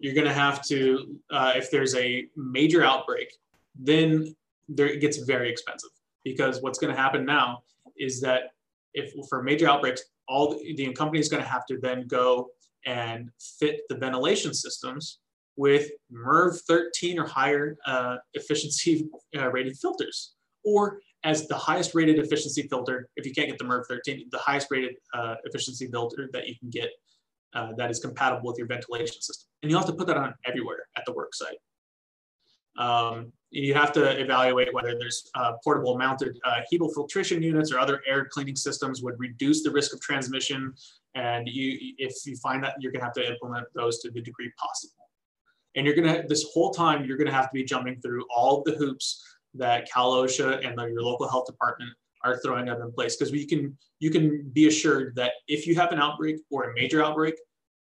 you're 0.00 0.14
going 0.14 0.26
to 0.26 0.34
have 0.34 0.62
to, 0.66 1.16
uh, 1.30 1.52
if 1.54 1.70
there's 1.70 1.94
a 1.94 2.26
major 2.36 2.84
outbreak, 2.84 3.32
then 3.78 4.34
there, 4.68 4.88
it 4.88 5.00
gets 5.00 5.18
very 5.18 5.48
expensive 5.48 5.90
because 6.24 6.60
what's 6.60 6.78
going 6.78 6.94
to 6.94 7.00
happen 7.00 7.24
now 7.24 7.62
is 7.96 8.20
that 8.20 8.50
if 8.92 9.12
for 9.28 9.42
major 9.42 9.68
outbreaks, 9.68 10.02
all 10.28 10.50
the, 10.50 10.74
the 10.74 10.92
company 10.92 11.20
is 11.20 11.28
going 11.28 11.42
to 11.42 11.48
have 11.48 11.64
to 11.66 11.78
then 11.78 12.06
go 12.08 12.48
and 12.84 13.30
fit 13.38 13.82
the 13.88 13.96
ventilation 13.96 14.52
systems 14.52 15.20
with 15.56 15.90
MERV 16.12 16.60
13 16.66 17.18
or 17.18 17.26
higher 17.26 17.78
uh, 17.86 18.16
efficiency 18.34 19.08
uh, 19.38 19.48
rated 19.50 19.76
filters, 19.78 20.34
or 20.64 21.00
as 21.26 21.48
the 21.48 21.56
highest 21.56 21.92
rated 21.92 22.18
efficiency 22.20 22.62
filter, 22.68 23.08
if 23.16 23.26
you 23.26 23.34
can't 23.34 23.48
get 23.48 23.58
the 23.58 23.64
MERV 23.64 23.84
13, 23.88 24.28
the 24.30 24.38
highest 24.38 24.68
rated 24.70 24.94
uh, 25.12 25.34
efficiency 25.44 25.88
filter 25.88 26.30
that 26.32 26.46
you 26.46 26.54
can 26.56 26.70
get 26.70 26.88
uh, 27.52 27.72
that 27.76 27.90
is 27.90 27.98
compatible 27.98 28.46
with 28.46 28.58
your 28.58 28.68
ventilation 28.68 29.20
system. 29.20 29.48
And 29.62 29.70
you 29.70 29.76
have 29.76 29.86
to 29.86 29.92
put 29.92 30.06
that 30.06 30.16
on 30.16 30.34
everywhere 30.44 30.86
at 30.96 31.04
the 31.04 31.12
work 31.12 31.34
site. 31.34 31.58
Um, 32.78 33.32
you 33.50 33.74
have 33.74 33.90
to 33.92 34.20
evaluate 34.20 34.72
whether 34.72 34.96
there's 34.98 35.28
uh, 35.34 35.54
portable 35.64 35.98
mounted 35.98 36.38
uh, 36.44 36.60
filtration 36.94 37.42
units 37.42 37.72
or 37.72 37.80
other 37.80 38.02
air 38.06 38.28
cleaning 38.30 38.54
systems 38.54 39.02
would 39.02 39.18
reduce 39.18 39.64
the 39.64 39.70
risk 39.70 39.94
of 39.94 40.00
transmission. 40.00 40.74
And 41.16 41.48
you, 41.48 41.94
if 41.98 42.14
you 42.24 42.36
find 42.36 42.62
that, 42.62 42.74
you're 42.78 42.92
gonna 42.92 43.04
have 43.04 43.14
to 43.14 43.26
implement 43.26 43.66
those 43.74 43.98
to 44.00 44.10
the 44.10 44.20
degree 44.20 44.52
possible. 44.56 44.94
And 45.74 45.86
you're 45.86 45.96
gonna, 45.96 46.22
this 46.28 46.44
whole 46.52 46.70
time, 46.70 47.04
you're 47.04 47.16
gonna 47.16 47.32
have 47.32 47.46
to 47.46 47.54
be 47.54 47.64
jumping 47.64 48.00
through 48.00 48.26
all 48.34 48.62
the 48.64 48.72
hoops 48.72 49.24
that 49.58 49.90
Cal 49.90 50.12
OSHA 50.12 50.66
and 50.66 50.78
the, 50.78 50.84
your 50.86 51.02
local 51.02 51.28
health 51.28 51.46
department 51.46 51.90
are 52.24 52.38
throwing 52.38 52.68
up 52.68 52.80
in 52.80 52.92
place. 52.92 53.16
Because 53.16 53.32
you 53.32 53.46
can, 53.46 53.76
you 54.00 54.10
can 54.10 54.50
be 54.52 54.68
assured 54.68 55.14
that 55.16 55.32
if 55.48 55.66
you 55.66 55.74
have 55.76 55.92
an 55.92 55.98
outbreak 55.98 56.36
or 56.50 56.70
a 56.70 56.74
major 56.74 57.02
outbreak, 57.04 57.34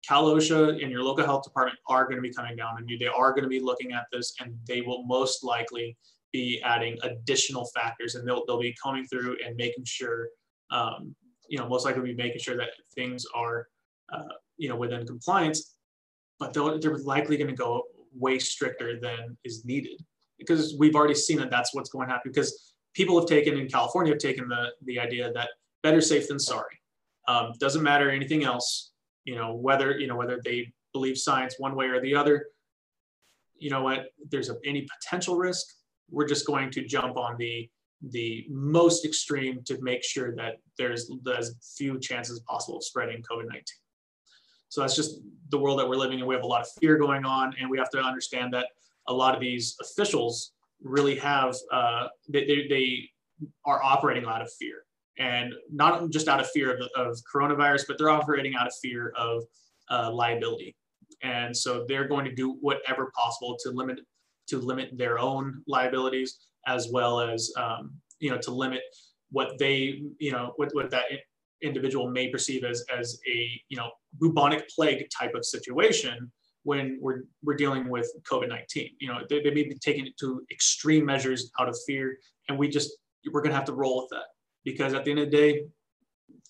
Cal 0.08 0.26
OSHA 0.26 0.82
and 0.82 0.92
your 0.92 1.02
local 1.04 1.24
health 1.24 1.44
department 1.44 1.78
are 1.88 2.04
going 2.06 2.18
to 2.18 2.22
be 2.22 2.34
coming 2.34 2.56
down 2.56 2.76
on 2.76 2.88
you. 2.88 2.98
They 2.98 3.08
are 3.08 3.32
going 3.32 3.44
to 3.44 3.50
be 3.50 3.60
looking 3.60 3.94
at 3.94 4.06
this 4.12 4.34
and 4.40 4.58
they 4.68 4.82
will 4.82 5.04
most 5.06 5.44
likely 5.44 5.98
be 6.34 6.62
adding 6.64 6.98
additional 7.04 7.66
factors 7.74 8.16
and 8.16 8.28
they'll, 8.28 8.46
they'll 8.46 8.60
be 8.60 8.76
coming 8.82 9.06
through 9.06 9.38
and 9.46 9.56
making 9.56 9.86
sure, 9.86 10.30
um, 10.72 11.16
you 11.48 11.58
know, 11.58 11.68
most 11.70 11.86
likely 11.86 12.02
be 12.02 12.16
making 12.16 12.40
sure 12.40 12.58
that 12.58 12.70
things 12.96 13.26
are, 13.34 13.68
uh, 14.12 14.34
you 14.58 14.68
know, 14.68 14.76
within 14.76 15.06
compliance, 15.06 15.76
but 16.40 16.54
they're 16.54 16.98
likely 16.98 17.38
going 17.38 17.50
to 17.50 17.56
go 17.56 17.84
way 18.14 18.40
stricter 18.40 19.00
than 19.00 19.38
is 19.44 19.64
needed 19.64 20.04
because 20.38 20.76
we've 20.78 20.96
already 20.96 21.16
seen 21.16 21.38
that 21.38 21.50
that's 21.50 21.74
what's 21.74 21.90
going 21.90 22.08
to 22.08 22.14
happen 22.14 22.32
because 22.32 22.74
people 22.94 23.20
have 23.20 23.28
taken 23.28 23.58
in 23.58 23.68
California 23.68 24.12
have 24.12 24.20
taken 24.20 24.48
the, 24.48 24.72
the 24.86 25.00
idea 25.00 25.32
that 25.34 25.50
better 25.82 26.02
safe 26.02 26.28
than 26.28 26.40
sorry. 26.40 26.80
Um, 27.28 27.54
doesn't 27.60 27.84
matter 27.84 28.10
anything 28.10 28.44
else 28.44 28.94
you 29.26 29.36
know 29.36 29.54
whether 29.54 29.98
you 29.98 30.08
know 30.08 30.16
whether 30.16 30.40
they 30.44 30.72
believe 30.92 31.18
science 31.18 31.56
one 31.58 31.76
way 31.76 31.88
or 31.88 32.02
the 32.02 32.16
other 32.16 32.48
you 33.58 33.70
know 33.70 33.82
what 33.82 34.08
there's 34.30 34.50
a, 34.50 34.56
any 34.66 34.88
potential 35.00 35.36
risk 35.36 35.66
we're 36.10 36.28
just 36.28 36.46
going 36.46 36.70
to 36.72 36.86
jump 36.86 37.18
on 37.18 37.36
the 37.38 37.70
the 38.12 38.46
most 38.50 39.06
extreme 39.06 39.62
to 39.64 39.82
make 39.82 40.04
sure 40.04 40.36
that 40.36 40.56
there's 40.78 41.10
as 41.38 41.56
few 41.78 42.00
chances 42.00 42.40
possible 42.42 42.78
of 42.78 42.84
spreading 42.84 43.24
covid-19 43.24 43.62
so 44.70 44.82
that's 44.82 44.96
just 44.96 45.22
the 45.50 45.58
world 45.58 45.80
that 45.80 45.88
we're 45.88 45.96
living 45.96 46.20
in 46.20 46.26
we 46.26 46.36
have 46.36 46.44
a 46.44 46.48
lot 46.48 46.62
of 46.62 46.68
fear 46.80 46.98
going 46.98 47.26
on 47.26 47.54
and 47.60 47.70
we 47.70 47.78
have 47.78 47.90
to 47.90 48.00
understand 48.00 48.54
that 48.54 48.68
a 49.08 49.14
lot 49.14 49.36
of 49.36 49.42
these 49.42 49.76
officials 49.82 50.54
really 50.82 51.16
have 51.16 51.56
uh, 51.72 52.08
they, 52.30 52.46
they, 52.70 53.10
are 53.66 53.84
operating 53.84 54.24
out 54.26 54.42
of 54.42 54.50
fear 54.54 54.86
and 55.18 55.54
not 55.70 56.10
just 56.12 56.30
out 56.30 56.40
of 56.40 56.50
fear 56.52 56.78
of, 56.78 56.88
of 56.96 57.18
coronavirus, 57.34 57.84
but 57.88 57.98
they're 57.98 58.10
operating 58.10 58.56
out 58.56 58.68
of 58.68 58.74
fear 58.82 59.12
of 59.18 59.44
uh, 59.92 60.10
liability. 60.12 60.76
And 61.24 61.56
so 61.56 61.86
they're 61.88 62.08
going 62.08 62.26
to 62.26 62.34
do 62.34 62.58
whatever 62.62 63.12
possible 63.16 63.58
to 63.64 63.72
limit 63.72 64.00
to 64.48 64.60
limit 64.60 64.98
their 64.98 65.20
own 65.20 65.62
liabilities 65.68 66.38
as 66.68 66.90
well 66.92 67.20
as 67.20 67.52
um, 67.58 67.92
you 68.20 68.30
know 68.30 68.38
to 68.38 68.52
limit 68.52 68.82
what 69.32 69.58
they 69.58 70.02
you 70.20 70.32
know 70.32 70.54
what, 70.58 70.70
what 70.74 70.90
that 70.92 71.06
individual 71.62 72.10
may 72.10 72.30
perceive 72.30 72.64
as 72.64 72.84
as 72.96 73.20
a 73.28 73.62
you 73.70 73.78
know 73.78 73.90
bubonic 74.20 74.68
plague 74.70 75.06
type 75.18 75.34
of 75.34 75.46
situation 75.46 76.32
when 76.64 76.98
we're 77.02 77.24
we're 77.44 77.56
dealing 77.56 77.90
with 77.90 78.12
COVID-19. 78.30 78.92
You 79.00 79.10
know, 79.10 79.20
they, 79.30 79.42
they 79.42 79.52
may 79.52 79.64
be 79.64 79.78
taking 79.82 80.08
it 80.08 80.18
to 80.20 80.44
extreme 80.52 81.06
measures 81.06 81.52
out 81.60 81.70
of 81.70 81.78
fear, 81.86 82.18
and 82.50 82.58
we 82.58 82.68
just 82.68 82.92
we're 83.32 83.42
gonna 83.42 83.56
have 83.56 83.66
to 83.66 83.74
roll 83.74 84.02
with 84.02 84.10
that 84.12 84.28
because 84.64 84.94
at 84.94 85.06
the 85.06 85.12
end 85.12 85.20
of 85.20 85.32
the 85.32 85.38
day, 85.38 85.64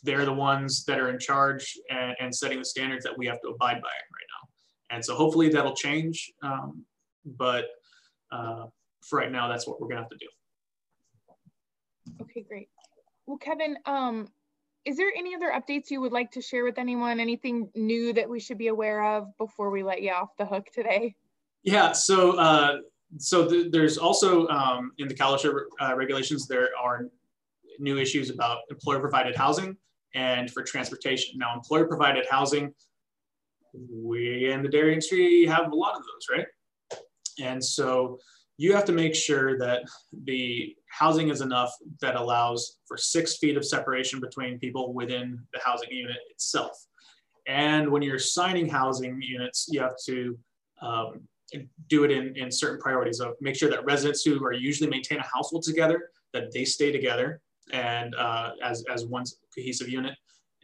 they're 0.04 0.26
the 0.26 0.34
ones 0.34 0.84
that 0.86 1.00
are 1.00 1.10
in 1.10 1.20
charge 1.20 1.78
and, 1.90 2.16
and 2.20 2.36
setting 2.36 2.60
the 2.60 2.66
standards 2.66 3.04
that 3.04 3.18
we 3.18 3.26
have 3.26 3.40
to 3.42 3.50
abide 3.50 3.82
by 3.82 3.90
right 3.90 4.30
now. 4.42 4.96
And 4.96 5.04
so 5.04 5.16
hopefully 5.16 5.50
that'll 5.50 5.76
change. 5.76 6.32
Um, 6.44 6.86
but 7.26 7.66
uh, 8.32 8.66
for 9.02 9.20
right 9.20 9.32
now, 9.32 9.48
that's 9.48 9.68
what 9.68 9.80
we're 9.82 9.88
gonna 9.88 10.02
have 10.02 10.10
to 10.10 10.18
do. 10.18 10.28
Okay, 12.22 12.42
great. 12.42 12.70
Well, 13.26 13.38
Kevin, 13.38 13.78
um, 13.86 14.28
is 14.86 14.98
there 14.98 15.12
any 15.18 15.34
other 15.36 15.52
updates 15.52 15.90
you 15.90 16.02
would 16.02 16.12
like 16.12 16.32
to 16.32 16.42
share 16.42 16.64
with 16.64 16.78
anyone? 16.78 17.20
Anything 17.20 17.70
new 17.76 18.14
that 18.14 18.30
we 18.30 18.40
should 18.40 18.58
be 18.58 18.68
aware 18.68 19.04
of 19.04 19.36
before 19.38 19.70
we 19.70 19.84
let 19.84 20.02
you 20.02 20.12
off 20.12 20.36
the 20.38 20.46
hook 20.46 20.68
today? 20.74 21.16
Yeah, 21.64 21.94
so 21.94 22.38
uh, 22.38 22.78
so 23.18 23.48
th 23.48 23.72
there's 23.72 23.98
also 23.98 24.48
um, 24.48 24.92
in 24.98 25.08
the 25.08 25.16
OSHA 25.16 25.54
uh, 25.82 25.96
regulations, 25.96 26.48
there 26.48 26.70
are 26.82 27.08
new 27.80 27.98
issues 27.98 28.30
about 28.30 28.60
employer 28.70 29.00
provided 29.00 29.36
housing 29.36 29.78
and 30.14 30.52
for 30.52 30.64
transportation. 30.64 31.38
Now, 31.38 31.56
employer 31.56 31.88
provided 31.88 32.26
housing, 32.30 32.74
we 33.90 34.52
in 34.52 34.62
the 34.62 34.70
dairy 34.70 34.94
industry 34.94 35.46
have 35.46 35.72
a 35.72 35.76
lot 35.76 35.96
of 35.96 36.04
those, 36.04 36.26
right? 36.38 36.48
And 37.42 37.64
so 37.64 38.20
you 38.58 38.74
have 38.74 38.86
to 38.86 38.92
make 38.92 39.16
sure 39.16 39.58
that 39.58 39.84
the 40.26 40.76
housing 40.88 41.30
is 41.30 41.42
enough 41.42 41.74
that 42.02 42.16
allows 42.16 42.78
for 42.88 42.98
six 42.98 43.38
feet 43.38 43.58
of 43.58 43.66
separation 43.66 44.20
between 44.20 44.60
people 44.60 44.94
within 44.94 45.40
the 45.54 45.60
housing 45.64 45.90
unit 45.92 46.18
itself. 46.30 46.72
And 47.48 47.92
when 47.92 48.02
you're 48.02 48.20
signing 48.20 48.70
housing 48.70 49.22
units, 49.22 49.68
you 49.70 49.82
have 49.82 49.96
to 50.06 50.38
um, 50.82 51.22
do 51.90 52.04
it 52.04 52.12
in, 52.12 52.36
in 52.36 52.52
certain 52.52 52.80
priorities 52.80 53.20
of 53.20 53.34
make 53.42 53.56
sure 53.56 53.70
that 53.70 53.84
residents 53.86 54.24
who 54.24 54.44
are 54.44 54.54
usually 54.54 54.90
maintain 54.90 55.20
a 55.20 55.26
household 55.34 55.64
together, 55.64 56.10
that 56.32 56.52
they 56.54 56.66
stay 56.66 56.92
together 56.92 57.42
and 57.72 58.16
uh, 58.16 58.52
as, 58.64 58.84
as 58.92 59.06
one 59.06 59.24
cohesive 59.56 59.90
unit. 59.90 60.16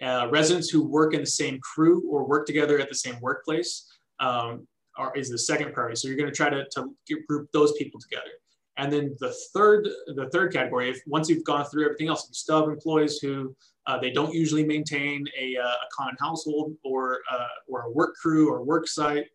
Uh, 0.02 0.28
residents 0.32 0.70
who 0.70 0.88
work 0.88 1.14
in 1.14 1.20
the 1.20 1.26
same 1.26 1.60
crew 1.60 2.10
or 2.10 2.26
work 2.26 2.46
together 2.46 2.80
at 2.80 2.88
the 2.88 2.96
same 2.96 3.18
workplace 3.20 3.86
um, 4.20 4.66
are, 4.98 5.16
is 5.16 5.30
the 5.30 5.38
second 5.38 5.74
priority. 5.74 5.96
So 5.96 6.08
you're 6.08 6.18
going 6.18 6.30
to 6.30 6.36
try 6.36 6.50
to, 6.50 6.66
to 6.76 6.94
group 7.28 7.50
those 7.52 7.74
people 7.74 8.00
together. 8.00 8.32
And 8.78 8.92
then 8.92 9.16
the 9.20 9.36
third, 9.54 9.90
the 10.08 10.30
third 10.32 10.54
category, 10.54 10.90
if 10.90 11.02
once 11.06 11.30
you've 11.30 11.44
gone 11.44 11.66
through 11.66 11.86
everything 11.86 12.08
else, 12.08 12.26
you 12.30 12.34
still 12.34 12.62
have 12.62 12.70
employees 12.70 13.20
who 13.20 13.54
uh, 13.88 14.00
they 14.00 14.12
don't 14.12 14.34
usually 14.34 14.64
maintain 14.66 15.26
a, 15.38 15.58
uh, 15.58 15.68
a 15.68 15.88
common 15.94 16.16
household 16.20 16.76
or, 16.84 17.20
uh, 17.30 17.48
or 17.68 17.84
a 17.84 17.92
work 17.92 18.16
crew 18.16 18.50
or 18.50 18.64
work 18.64 18.88
site 18.88 19.26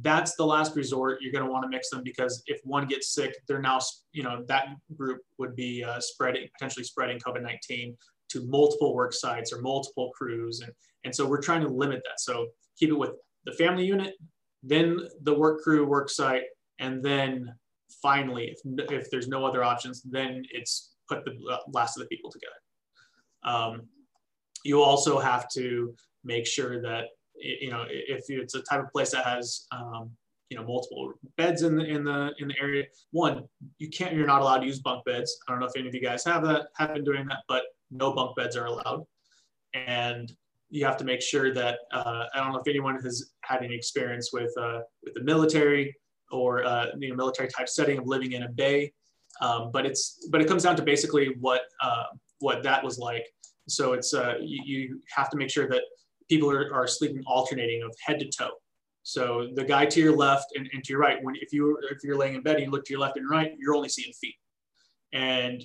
that's 0.00 0.36
the 0.36 0.44
last 0.44 0.76
resort. 0.76 1.20
You're 1.20 1.32
going 1.32 1.44
to 1.44 1.50
want 1.50 1.64
to 1.64 1.68
mix 1.68 1.90
them 1.90 2.02
because 2.04 2.42
if 2.46 2.60
one 2.64 2.86
gets 2.86 3.12
sick, 3.14 3.34
they're 3.48 3.60
now, 3.60 3.80
you 4.12 4.22
know, 4.22 4.44
that 4.46 4.68
group 4.96 5.20
would 5.38 5.56
be 5.56 5.82
uh, 5.82 6.00
spreading, 6.00 6.46
potentially 6.52 6.84
spreading 6.84 7.18
COVID 7.18 7.42
19 7.42 7.96
to 8.30 8.46
multiple 8.46 8.94
work 8.94 9.12
sites 9.12 9.52
or 9.52 9.60
multiple 9.60 10.10
crews. 10.16 10.60
And, 10.60 10.72
and 11.04 11.14
so 11.14 11.26
we're 11.26 11.42
trying 11.42 11.62
to 11.62 11.68
limit 11.68 12.02
that. 12.04 12.20
So 12.20 12.48
keep 12.78 12.90
it 12.90 12.98
with 12.98 13.10
the 13.44 13.52
family 13.52 13.84
unit, 13.84 14.14
then 14.62 14.98
the 15.22 15.34
work 15.34 15.62
crew, 15.62 15.86
work 15.86 16.10
site, 16.10 16.44
and 16.78 17.02
then 17.02 17.54
finally, 18.00 18.54
if, 18.54 18.90
if 18.90 19.10
there's 19.10 19.28
no 19.28 19.44
other 19.44 19.62
options, 19.62 20.02
then 20.02 20.42
it's 20.50 20.92
put 21.08 21.24
the 21.24 21.34
last 21.72 21.96
of 21.96 22.02
the 22.02 22.08
people 22.08 22.30
together. 22.30 22.52
Um, 23.44 23.82
you 24.64 24.80
also 24.80 25.18
have 25.18 25.48
to 25.54 25.94
make 26.24 26.46
sure 26.46 26.80
that 26.82 27.06
you 27.42 27.70
know, 27.70 27.84
if 27.88 28.24
it's 28.28 28.54
a 28.54 28.62
type 28.62 28.80
of 28.80 28.92
place 28.92 29.10
that 29.10 29.24
has, 29.24 29.66
um, 29.72 30.10
you 30.48 30.56
know, 30.56 30.64
multiple 30.64 31.12
beds 31.36 31.62
in 31.62 31.76
the 31.76 31.84
in 31.84 32.04
the 32.04 32.32
in 32.38 32.48
the 32.48 32.54
area, 32.60 32.84
one, 33.10 33.44
you 33.78 33.88
can't, 33.88 34.14
you're 34.14 34.26
not 34.26 34.42
allowed 34.42 34.58
to 34.58 34.66
use 34.66 34.80
bunk 34.80 35.04
beds. 35.04 35.36
I 35.48 35.52
don't 35.52 35.60
know 35.60 35.66
if 35.66 35.76
any 35.76 35.88
of 35.88 35.94
you 35.94 36.02
guys 36.02 36.24
have 36.24 36.42
that, 36.44 36.66
have 36.76 36.94
been 36.94 37.04
doing 37.04 37.26
that, 37.28 37.38
but 37.48 37.64
no 37.90 38.12
bunk 38.12 38.36
beds 38.36 38.56
are 38.56 38.66
allowed. 38.66 39.04
And 39.74 40.30
you 40.72 40.86
have 40.86 40.96
to 40.96 41.04
make 41.04 41.20
sure 41.20 41.52
that 41.52 41.80
uh, 41.92 42.24
I 42.34 42.38
don't 42.38 42.52
know 42.52 42.58
if 42.58 42.66
anyone 42.66 42.98
has 43.02 43.32
had 43.42 43.62
any 43.62 43.76
experience 43.76 44.30
with 44.32 44.50
uh, 44.58 44.80
with 45.04 45.12
the 45.12 45.22
military 45.22 45.94
or 46.30 46.64
uh, 46.64 46.86
you 46.98 47.10
know 47.10 47.14
military 47.14 47.48
type 47.48 47.68
setting 47.68 47.98
of 47.98 48.06
living 48.06 48.32
in 48.32 48.44
a 48.44 48.48
bay, 48.48 48.90
um, 49.42 49.70
but 49.70 49.84
it's 49.84 50.26
but 50.30 50.40
it 50.40 50.48
comes 50.48 50.62
down 50.62 50.74
to 50.76 50.82
basically 50.82 51.36
what 51.40 51.60
uh, 51.82 52.04
what 52.38 52.62
that 52.62 52.82
was 52.82 52.98
like. 52.98 53.26
So 53.68 53.92
it's 53.92 54.14
uh, 54.14 54.36
you, 54.40 54.62
you 54.64 55.00
have 55.14 55.28
to 55.30 55.36
make 55.36 55.50
sure 55.50 55.68
that 55.68 55.82
people 56.30 56.50
are, 56.50 56.72
are 56.72 56.86
sleeping 56.86 57.22
alternating 57.26 57.82
of 57.82 57.94
head 58.02 58.18
to 58.20 58.30
toe. 58.30 58.52
So 59.02 59.48
the 59.54 59.64
guy 59.64 59.84
to 59.84 60.00
your 60.00 60.16
left 60.16 60.46
and, 60.56 60.70
and 60.72 60.82
to 60.84 60.92
your 60.92 61.00
right, 61.00 61.22
when 61.22 61.36
if 61.36 61.52
you 61.52 61.78
if 61.90 61.98
you're 62.02 62.16
laying 62.16 62.34
in 62.34 62.42
bed 62.42 62.56
and 62.56 62.64
you 62.64 62.70
look 62.70 62.86
to 62.86 62.92
your 62.94 63.00
left 63.00 63.18
and 63.18 63.28
right, 63.28 63.52
you're 63.58 63.74
only 63.74 63.90
seeing 63.90 64.12
feet. 64.14 64.36
And 65.12 65.62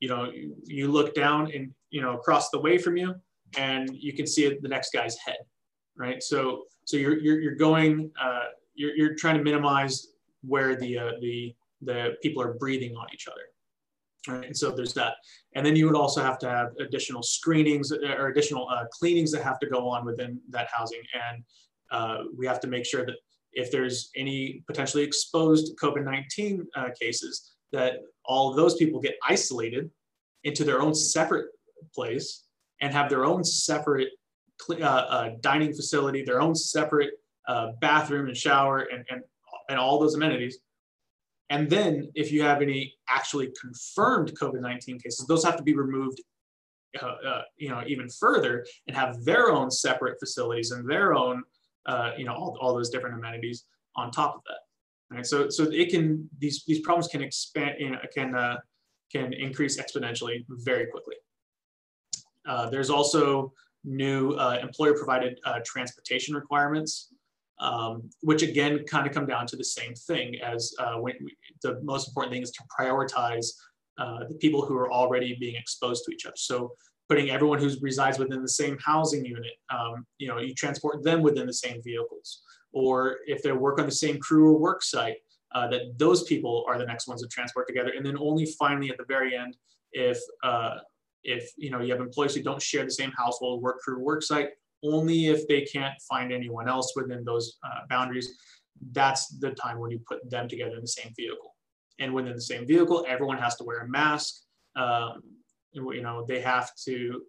you 0.00 0.08
know, 0.08 0.30
you, 0.30 0.56
you 0.64 0.88
look 0.88 1.14
down 1.14 1.50
and 1.54 1.72
you 1.90 2.00
know 2.00 2.14
across 2.14 2.48
the 2.48 2.58
way 2.58 2.78
from 2.78 2.96
you, 2.96 3.14
and 3.56 3.90
you 3.94 4.12
can 4.12 4.26
see 4.26 4.48
the 4.48 4.68
next 4.68 4.92
guy's 4.92 5.16
head, 5.16 5.38
right? 5.96 6.22
So 6.22 6.64
so 6.84 6.96
you're 6.96 7.18
you're, 7.18 7.40
you're 7.40 7.54
going 7.54 8.10
uh, 8.20 8.46
you're, 8.74 8.94
you're 8.96 9.14
trying 9.14 9.38
to 9.38 9.44
minimize 9.44 10.08
where 10.42 10.76
the 10.76 10.98
uh, 10.98 11.12
the 11.20 11.54
the 11.82 12.16
people 12.22 12.42
are 12.42 12.54
breathing 12.54 12.96
on 12.96 13.06
each 13.12 13.26
other. 13.28 13.46
Right? 14.28 14.46
And 14.46 14.56
so 14.56 14.72
there's 14.72 14.94
that. 14.94 15.14
And 15.54 15.64
then 15.64 15.76
you 15.76 15.86
would 15.86 15.94
also 15.94 16.20
have 16.20 16.38
to 16.40 16.48
have 16.48 16.68
additional 16.80 17.22
screenings 17.22 17.92
uh, 17.92 17.98
or 18.18 18.26
additional 18.28 18.68
uh, 18.68 18.86
cleanings 18.90 19.30
that 19.30 19.42
have 19.44 19.60
to 19.60 19.68
go 19.68 19.88
on 19.88 20.04
within 20.04 20.40
that 20.50 20.68
housing. 20.72 21.02
And 21.14 21.44
Uh, 21.92 22.24
we 22.36 22.44
have 22.50 22.58
to 22.58 22.66
make 22.66 22.84
sure 22.84 23.06
that 23.06 23.18
if 23.52 23.70
there's 23.70 24.10
any 24.16 24.64
potentially 24.66 25.04
exposed 25.04 25.76
COVID-19 25.78 26.66
uh, 26.74 26.90
cases, 27.00 27.54
that 27.70 27.92
all 28.24 28.50
of 28.50 28.56
those 28.56 28.74
people 28.74 29.00
get 29.00 29.14
isolated 29.22 29.88
into 30.42 30.64
their 30.64 30.80
own 30.82 30.94
separate 30.94 31.46
place 31.94 32.45
and 32.80 32.92
have 32.92 33.08
their 33.08 33.24
own 33.24 33.44
separate 33.44 34.08
uh, 34.70 34.84
uh, 34.84 35.30
dining 35.40 35.72
facility, 35.72 36.24
their 36.24 36.40
own 36.40 36.54
separate 36.54 37.12
uh, 37.48 37.72
bathroom 37.80 38.26
and 38.28 38.36
shower 38.36 38.88
and, 38.92 39.04
and, 39.10 39.22
and 39.68 39.78
all 39.78 39.98
those 39.98 40.14
amenities. 40.14 40.58
And 41.50 41.70
then 41.70 42.10
if 42.14 42.32
you 42.32 42.42
have 42.42 42.60
any 42.60 42.94
actually 43.08 43.52
confirmed 43.60 44.32
COVID-19 44.40 45.02
cases, 45.02 45.26
those 45.28 45.44
have 45.44 45.56
to 45.56 45.62
be 45.62 45.74
removed 45.74 46.20
uh, 47.02 47.06
uh, 47.26 47.42
you 47.56 47.68
know, 47.68 47.82
even 47.86 48.08
further 48.08 48.64
and 48.86 48.96
have 48.96 49.22
their 49.24 49.50
own 49.50 49.70
separate 49.70 50.18
facilities 50.18 50.70
and 50.70 50.88
their 50.88 51.14
own, 51.14 51.42
uh, 51.86 52.12
you 52.16 52.24
know, 52.24 52.32
all, 52.32 52.56
all 52.60 52.74
those 52.74 52.90
different 52.90 53.16
amenities 53.16 53.64
on 53.96 54.10
top 54.10 54.36
of 54.36 54.40
that. 54.46 55.14
Right. 55.14 55.26
So, 55.26 55.48
so 55.48 55.64
it 55.64 55.90
can, 55.90 56.28
these, 56.38 56.64
these 56.66 56.80
problems 56.80 57.08
can 57.08 57.22
expand, 57.22 57.76
you 57.78 57.90
know, 57.90 57.98
can, 58.14 58.34
uh, 58.34 58.56
can 59.12 59.32
increase 59.32 59.80
exponentially 59.80 60.44
very 60.48 60.86
quickly. 60.86 61.16
Uh, 62.46 62.68
there's 62.70 62.90
also 62.90 63.52
new 63.84 64.32
uh, 64.32 64.58
employer 64.62 64.94
provided 64.94 65.38
uh, 65.44 65.60
transportation 65.64 66.34
requirements, 66.34 67.12
um, 67.60 68.08
which 68.20 68.42
again 68.42 68.84
kind 68.84 69.06
of 69.06 69.12
come 69.12 69.26
down 69.26 69.46
to 69.46 69.56
the 69.56 69.64
same 69.64 69.94
thing 69.94 70.40
as 70.40 70.74
uh, 70.78 70.98
we, 71.00 71.14
the 71.62 71.80
most 71.82 72.08
important 72.08 72.32
thing 72.32 72.42
is 72.42 72.50
to 72.50 72.62
prioritize 72.78 73.46
uh, 73.98 74.20
the 74.28 74.34
people 74.34 74.64
who 74.64 74.76
are 74.76 74.92
already 74.92 75.36
being 75.40 75.54
exposed 75.56 76.04
to 76.04 76.12
each 76.12 76.26
other. 76.26 76.36
So 76.36 76.72
putting 77.08 77.30
everyone 77.30 77.58
who 77.60 77.70
resides 77.80 78.18
within 78.18 78.42
the 78.42 78.48
same 78.48 78.76
housing 78.84 79.24
unit, 79.24 79.52
um, 79.70 80.04
you 80.18 80.28
know, 80.28 80.38
you 80.38 80.54
transport 80.54 81.02
them 81.02 81.22
within 81.22 81.46
the 81.46 81.52
same 81.52 81.82
vehicles. 81.82 82.42
Or 82.72 83.18
if 83.26 83.42
they 83.42 83.52
work 83.52 83.78
on 83.78 83.86
the 83.86 83.92
same 83.92 84.18
crew 84.18 84.48
or 84.48 84.58
work 84.58 84.82
site, 84.82 85.16
uh, 85.54 85.68
that 85.68 85.98
those 85.98 86.24
people 86.24 86.64
are 86.68 86.76
the 86.76 86.84
next 86.84 87.06
ones 87.06 87.22
to 87.22 87.28
transport 87.28 87.66
together. 87.66 87.92
And 87.96 88.04
then 88.04 88.18
only 88.18 88.44
finally 88.44 88.90
at 88.90 88.98
the 88.98 89.04
very 89.04 89.34
end, 89.36 89.56
if 89.92 90.18
uh, 90.42 90.78
if 91.26 91.50
you 91.56 91.70
know 91.70 91.80
you 91.80 91.92
have 91.92 92.00
employees 92.00 92.34
who 92.34 92.42
don't 92.42 92.62
share 92.62 92.84
the 92.84 92.90
same 92.90 93.12
household, 93.12 93.62
work 93.62 93.78
crew, 93.80 93.98
work 93.98 94.22
site, 94.22 94.50
only 94.82 95.26
if 95.26 95.46
they 95.48 95.62
can't 95.62 95.94
find 96.08 96.32
anyone 96.32 96.68
else 96.68 96.92
within 96.96 97.24
those 97.24 97.58
uh, 97.64 97.80
boundaries, 97.90 98.38
that's 98.92 99.28
the 99.38 99.50
time 99.50 99.78
when 99.78 99.90
you 99.90 100.00
put 100.08 100.28
them 100.30 100.48
together 100.48 100.76
in 100.76 100.82
the 100.82 100.88
same 100.88 101.12
vehicle. 101.16 101.54
And 101.98 102.14
within 102.14 102.34
the 102.34 102.40
same 102.40 102.66
vehicle, 102.66 103.04
everyone 103.08 103.38
has 103.38 103.56
to 103.56 103.64
wear 103.64 103.80
a 103.80 103.88
mask. 103.88 104.42
Um, 104.76 105.22
you 105.72 106.02
know, 106.02 106.24
they 106.26 106.40
have 106.40 106.70
to, 106.84 107.22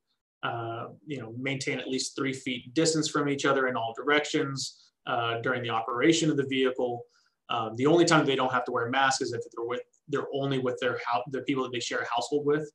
uh, 0.44 0.88
you 1.06 1.20
know, 1.20 1.34
maintain 1.38 1.80
at 1.80 1.88
least 1.88 2.16
three 2.16 2.34
feet 2.34 2.74
distance 2.74 3.10
from 3.10 3.28
each 3.30 3.46
other 3.46 3.68
in 3.68 3.76
all 3.76 3.94
directions 3.96 4.92
uh, 5.08 5.40
during 5.42 5.64
the 5.64 5.70
operation 5.70 6.30
of 6.30 6.38
the 6.38 6.46
vehicle. 6.46 7.04
Um, 7.50 7.76
the 7.78 7.88
only 7.88 8.06
time 8.06 8.26
they 8.26 8.36
don't 8.36 8.52
have 8.52 8.66
to 8.66 8.72
wear 8.72 8.88
a 8.88 8.92
mask 8.92 9.22
is 9.22 9.34
if 9.34 9.42
they're 9.56 9.66
with, 9.66 9.82
they're 10.10 10.28
only 10.34 10.60
with 10.60 10.78
their 10.82 11.00
house, 11.06 11.24
the 11.32 11.42
people 11.42 11.64
that 11.64 11.72
they 11.72 11.80
share 11.80 12.00
a 12.00 12.08
household 12.14 12.46
with, 12.46 12.70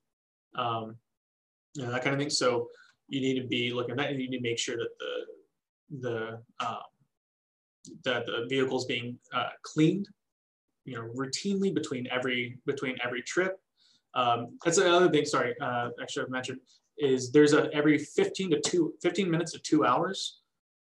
um, 0.57 0.97
you 1.75 1.85
know, 1.85 1.91
that 1.91 2.03
kind 2.03 2.15
of 2.15 2.21
thing. 2.21 2.31
So 2.31 2.69
you 3.09 3.21
need 3.21 3.41
to 3.41 3.47
be 3.47 3.73
looking 3.73 3.93
at 3.93 3.99
that, 3.99 4.11
and 4.11 4.21
you 4.21 4.31
need 4.31 4.37
to 4.39 4.43
make 4.43 4.59
sure 4.59 4.77
that 4.77 4.91
the 4.99 5.99
the 6.01 6.67
um, 6.67 6.83
that 8.05 8.27
the 8.27 8.47
vehicle 8.49 8.79
is 8.79 8.85
being 8.85 9.19
uh, 9.35 9.51
cleaned, 9.63 10.09
you 10.85 10.95
know, 10.95 11.11
routinely 11.15 11.75
between 11.75 12.07
every 12.11 12.59
between 12.67 12.97
every 13.05 13.23
trip. 13.23 13.59
Um, 14.15 14.59
that's 14.65 14.79
another 14.79 15.11
thing. 15.11 15.25
Sorry, 15.25 15.55
uh, 15.61 15.89
I 16.01 16.07
should 16.09 16.23
have 16.23 16.31
mentioned 16.31 16.61
is 16.99 17.33
there's 17.33 17.55
a 17.55 17.73
every 17.73 17.99
15 17.99 18.51
to 18.51 18.61
two 18.61 18.95
15 19.03 19.31
minutes 19.31 19.53
to 19.53 19.59
two 19.59 19.85
hours 19.85 20.41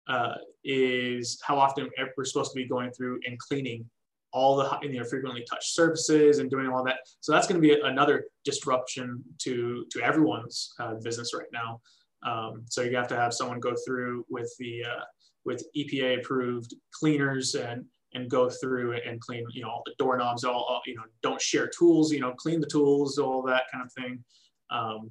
uh, 0.09 0.35
is 0.65 1.41
how 1.47 1.59
often 1.59 1.89
we're 2.17 2.25
supposed 2.25 2.53
to 2.53 2.57
be 2.57 2.67
going 2.67 2.91
through 2.91 3.21
and 3.27 3.39
cleaning 3.39 3.89
all 4.33 4.57
the 4.57 4.79
you 4.83 4.99
know 4.99 5.05
frequently 5.05 5.45
touched 5.49 5.75
surfaces 5.75 6.39
and 6.39 6.51
doing 6.51 6.69
all 6.69 6.85
that. 6.85 6.99
So 7.21 7.33
that's 7.33 7.47
going 7.47 7.61
to 7.61 7.67
be 7.67 7.81
another 7.81 8.27
disruption 8.45 9.23
to 9.39 9.87
to 9.91 10.03
everyone's 10.03 10.73
uh, 10.79 10.95
business 11.03 11.33
right 11.35 11.49
now. 11.53 11.81
Um, 12.23 12.63
so 12.67 12.83
you 12.83 12.97
have 12.97 13.09
to 13.09 13.17
have 13.17 13.33
someone 13.33 13.61
go 13.61 13.75
through 13.87 14.25
with 14.29 14.53
the 14.59 14.85
uh, 14.85 15.05
with 15.45 15.65
EPA 15.77 16.21
approved 16.21 16.75
cleaners 16.93 17.55
and 17.55 17.85
and 18.13 18.29
go 18.29 18.51
through 18.51 18.99
and 19.07 19.21
clean 19.21 19.45
you 19.53 19.63
know 19.63 19.71
all 19.71 19.83
the 19.87 19.95
doorknobs 19.99 20.45
all, 20.45 20.65
all 20.69 20.81
you 20.85 20.95
know 20.95 21.05
don't 21.23 21.41
share 21.41 21.69
tools 21.69 22.13
you 22.13 22.21
know 22.21 22.33
clean 22.33 22.61
the 22.61 22.67
tools 22.67 23.19
all 23.19 23.43
that 23.43 23.63
kind 23.73 23.85
of 23.85 23.93
thing 23.93 24.23
um, 24.71 25.11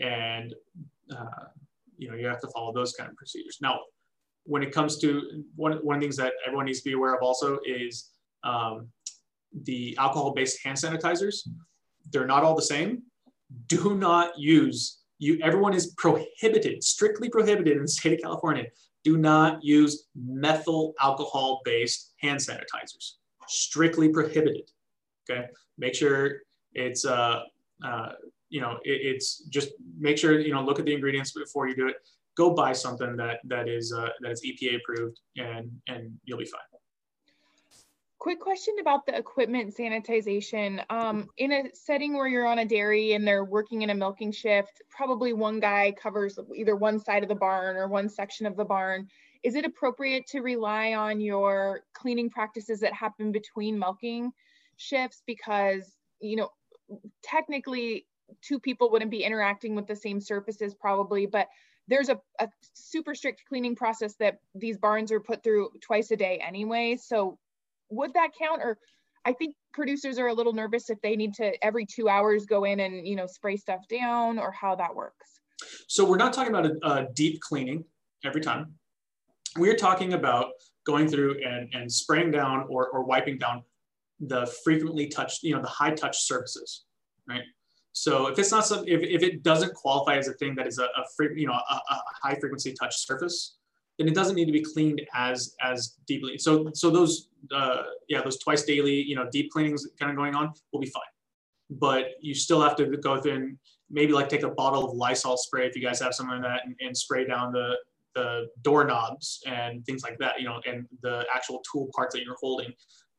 and 0.00 0.54
uh, 1.16 1.44
you 1.96 2.10
know 2.10 2.16
you 2.16 2.26
have 2.26 2.40
to 2.40 2.48
follow 2.48 2.72
those 2.72 2.92
kind 2.92 3.08
of 3.08 3.16
procedures 3.16 3.58
now 3.62 3.78
when 4.46 4.62
it 4.62 4.72
comes 4.72 4.98
to 4.98 5.44
one, 5.56 5.72
one 5.82 5.96
of 5.96 6.00
the 6.00 6.04
things 6.04 6.16
that 6.16 6.32
everyone 6.46 6.66
needs 6.66 6.80
to 6.80 6.84
be 6.84 6.92
aware 6.92 7.14
of 7.14 7.22
also 7.22 7.58
is 7.64 8.10
um, 8.44 8.88
the 9.62 9.96
alcohol-based 9.98 10.62
hand 10.62 10.78
sanitizers. 10.78 11.48
They're 12.10 12.26
not 12.26 12.44
all 12.44 12.54
the 12.54 12.62
same. 12.62 13.02
Do 13.68 13.96
not 13.96 14.38
use 14.38 15.00
you. 15.18 15.38
Everyone 15.42 15.74
is 15.74 15.94
prohibited, 15.96 16.82
strictly 16.84 17.28
prohibited 17.28 17.76
in 17.76 17.82
the 17.82 17.88
state 17.88 18.14
of 18.14 18.20
California. 18.20 18.66
Do 19.02 19.16
not 19.16 19.62
use 19.62 20.06
methyl 20.14 20.94
alcohol-based 21.00 22.14
hand 22.20 22.40
sanitizers. 22.40 23.12
Strictly 23.48 24.08
prohibited. 24.08 24.70
Okay, 25.28 25.46
make 25.78 25.94
sure 25.94 26.40
it's 26.72 27.04
uh, 27.04 27.42
uh, 27.84 28.12
you 28.48 28.60
know 28.60 28.78
it, 28.84 29.00
it's 29.14 29.44
just 29.44 29.70
make 29.98 30.18
sure 30.18 30.38
you 30.40 30.52
know 30.52 30.62
look 30.62 30.78
at 30.78 30.84
the 30.84 30.94
ingredients 30.94 31.32
before 31.32 31.68
you 31.68 31.76
do 31.76 31.88
it. 31.88 31.96
Go 32.36 32.54
buy 32.54 32.72
something 32.72 33.16
that 33.16 33.40
that 33.44 33.68
is 33.68 33.92
uh, 33.92 34.08
that 34.20 34.32
is 34.32 34.42
EPA 34.44 34.76
approved, 34.80 35.20
and 35.36 35.70
and 35.88 36.12
you'll 36.24 36.38
be 36.38 36.46
fine. 36.46 36.73
Quick 38.24 38.40
question 38.40 38.76
about 38.80 39.04
the 39.04 39.14
equipment 39.14 39.76
sanitization. 39.76 40.82
Um, 40.88 41.28
in 41.36 41.52
a 41.52 41.64
setting 41.74 42.14
where 42.14 42.26
you're 42.26 42.46
on 42.46 42.58
a 42.58 42.64
dairy 42.64 43.12
and 43.12 43.28
they're 43.28 43.44
working 43.44 43.82
in 43.82 43.90
a 43.90 43.94
milking 43.94 44.32
shift, 44.32 44.80
probably 44.88 45.34
one 45.34 45.60
guy 45.60 45.92
covers 45.92 46.38
either 46.56 46.74
one 46.74 46.98
side 46.98 47.22
of 47.22 47.28
the 47.28 47.34
barn 47.34 47.76
or 47.76 47.86
one 47.86 48.08
section 48.08 48.46
of 48.46 48.56
the 48.56 48.64
barn. 48.64 49.08
Is 49.42 49.56
it 49.56 49.66
appropriate 49.66 50.26
to 50.28 50.40
rely 50.40 50.94
on 50.94 51.20
your 51.20 51.82
cleaning 51.92 52.30
practices 52.30 52.80
that 52.80 52.94
happen 52.94 53.30
between 53.30 53.78
milking 53.78 54.32
shifts? 54.78 55.22
Because, 55.26 55.94
you 56.18 56.36
know, 56.36 56.48
technically 57.22 58.06
two 58.40 58.58
people 58.58 58.90
wouldn't 58.90 59.10
be 59.10 59.22
interacting 59.22 59.74
with 59.74 59.86
the 59.86 59.96
same 59.96 60.18
surfaces 60.18 60.74
probably, 60.74 61.26
but 61.26 61.48
there's 61.88 62.08
a, 62.08 62.18
a 62.40 62.48
super 62.72 63.14
strict 63.14 63.42
cleaning 63.46 63.76
process 63.76 64.14
that 64.14 64.38
these 64.54 64.78
barns 64.78 65.12
are 65.12 65.20
put 65.20 65.42
through 65.42 65.68
twice 65.82 66.10
a 66.10 66.16
day 66.16 66.42
anyway. 66.42 66.96
So 66.96 67.38
would 67.90 68.14
that 68.14 68.30
count 68.38 68.62
or 68.62 68.78
I 69.24 69.32
think 69.32 69.54
producers 69.72 70.18
are 70.18 70.28
a 70.28 70.34
little 70.34 70.52
nervous 70.52 70.90
if 70.90 71.00
they 71.02 71.16
need 71.16 71.34
to 71.34 71.64
every 71.64 71.86
two 71.86 72.08
hours 72.08 72.44
go 72.46 72.64
in 72.64 72.80
and 72.80 73.06
you 73.06 73.16
know 73.16 73.26
spray 73.26 73.56
stuff 73.56 73.80
down 73.88 74.38
or 74.38 74.52
how 74.52 74.74
that 74.76 74.94
works. 74.94 75.40
So 75.88 76.04
we're 76.04 76.16
not 76.16 76.32
talking 76.32 76.54
about 76.54 76.66
a, 76.66 76.76
a 76.82 77.08
deep 77.14 77.40
cleaning 77.40 77.84
every 78.24 78.40
time. 78.40 78.74
We're 79.56 79.76
talking 79.76 80.14
about 80.14 80.50
going 80.84 81.08
through 81.08 81.40
and, 81.44 81.72
and 81.74 81.90
spraying 81.90 82.30
down 82.30 82.66
or, 82.68 82.88
or 82.88 83.04
wiping 83.04 83.38
down 83.38 83.62
the 84.20 84.46
frequently 84.64 85.06
touched, 85.08 85.42
you 85.42 85.54
know, 85.54 85.62
the 85.62 85.68
high 85.68 85.92
touch 85.92 86.22
surfaces, 86.22 86.84
right? 87.28 87.42
So 87.92 88.26
if 88.26 88.38
it's 88.38 88.50
not 88.50 88.66
some, 88.66 88.84
if, 88.86 89.00
if 89.02 89.22
it 89.22 89.42
doesn't 89.42 89.74
qualify 89.74 90.16
as 90.16 90.28
a 90.28 90.34
thing 90.34 90.54
that 90.56 90.66
is 90.66 90.78
a, 90.78 90.84
a 90.84 91.04
free, 91.16 91.40
you 91.40 91.46
know, 91.46 91.52
a, 91.52 91.74
a 91.74 92.02
high 92.22 92.34
frequency 92.34 92.72
touch 92.72 93.06
surface, 93.06 93.56
then 93.98 94.08
it 94.08 94.14
doesn't 94.14 94.34
need 94.34 94.46
to 94.46 94.52
be 94.52 94.62
cleaned 94.62 95.00
as 95.14 95.54
as 95.62 95.96
deeply. 96.06 96.38
So 96.38 96.70
so 96.74 96.90
those 96.90 97.28
uh, 97.54 97.82
yeah 98.08 98.22
those 98.22 98.38
twice 98.38 98.64
daily 98.64 98.94
you 98.94 99.16
know 99.16 99.28
deep 99.30 99.50
cleanings 99.50 99.86
kind 99.98 100.10
of 100.10 100.16
going 100.16 100.34
on 100.34 100.52
will 100.72 100.80
be 100.80 100.90
fine, 100.90 101.02
but 101.70 102.06
you 102.20 102.34
still 102.34 102.60
have 102.60 102.76
to 102.76 102.96
go 102.96 103.20
through 103.20 103.34
and 103.34 103.58
maybe 103.90 104.12
like 104.12 104.28
take 104.28 104.42
a 104.42 104.50
bottle 104.50 104.90
of 104.90 104.96
Lysol 104.96 105.36
spray 105.36 105.66
if 105.66 105.76
you 105.76 105.82
guys 105.82 106.00
have 106.00 106.14
something 106.14 106.40
like 106.40 106.42
that 106.42 106.62
and, 106.64 106.74
and 106.80 106.96
spray 106.96 107.26
down 107.26 107.52
the 107.52 107.76
the 108.14 108.46
doorknobs 108.62 109.40
and 109.46 109.84
things 109.86 110.04
like 110.04 110.16
that 110.18 110.38
you 110.38 110.46
know 110.46 110.60
and 110.66 110.86
the 111.02 111.24
actual 111.34 111.60
tool 111.70 111.88
parts 111.94 112.14
that 112.14 112.24
you're 112.24 112.36
holding. 112.40 112.72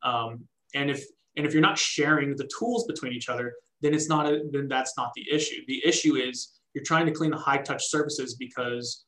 Um, 0.03 0.45
and 0.73 0.89
if 0.89 1.05
and 1.37 1.45
if 1.45 1.53
you're 1.53 1.61
not 1.61 1.77
sharing 1.77 2.35
the 2.35 2.49
tools 2.57 2.85
between 2.85 3.13
each 3.13 3.29
other, 3.29 3.53
then 3.81 3.93
it's 3.93 4.07
not 4.07 4.25
a, 4.25 4.43
then 4.51 4.67
that's 4.67 4.93
not 4.97 5.11
the 5.15 5.25
issue. 5.31 5.61
The 5.67 5.81
issue 5.85 6.15
is 6.15 6.59
you're 6.73 6.83
trying 6.83 7.05
to 7.05 7.11
clean 7.11 7.31
the 7.31 7.37
high 7.37 7.57
touch 7.57 7.89
surfaces 7.89 8.35
because 8.35 9.05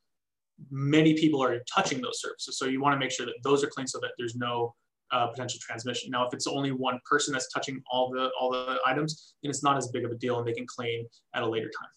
many 0.69 1.13
people 1.13 1.41
are 1.43 1.59
touching 1.73 2.01
those 2.01 2.21
surfaces. 2.21 2.57
So 2.57 2.65
you 2.65 2.81
want 2.81 2.93
to 2.93 2.99
make 2.99 3.11
sure 3.11 3.25
that 3.25 3.35
those 3.43 3.63
are 3.63 3.67
clean 3.67 3.87
so 3.87 3.99
that 3.99 4.11
there's 4.17 4.35
no 4.35 4.73
uh, 5.11 5.27
potential 5.27 5.59
transmission. 5.61 6.11
Now, 6.11 6.27
if 6.27 6.33
it's 6.33 6.47
only 6.47 6.71
one 6.71 6.99
person 7.09 7.33
that's 7.33 7.51
touching 7.51 7.81
all 7.91 8.09
the 8.09 8.29
all 8.39 8.51
the 8.51 8.77
items, 8.85 9.35
then 9.41 9.49
it's 9.49 9.63
not 9.63 9.77
as 9.77 9.87
big 9.87 10.05
of 10.05 10.11
a 10.11 10.15
deal, 10.15 10.37
and 10.39 10.47
they 10.47 10.53
can 10.53 10.67
clean 10.67 11.07
at 11.33 11.43
a 11.43 11.47
later 11.47 11.69
time. 11.79 11.89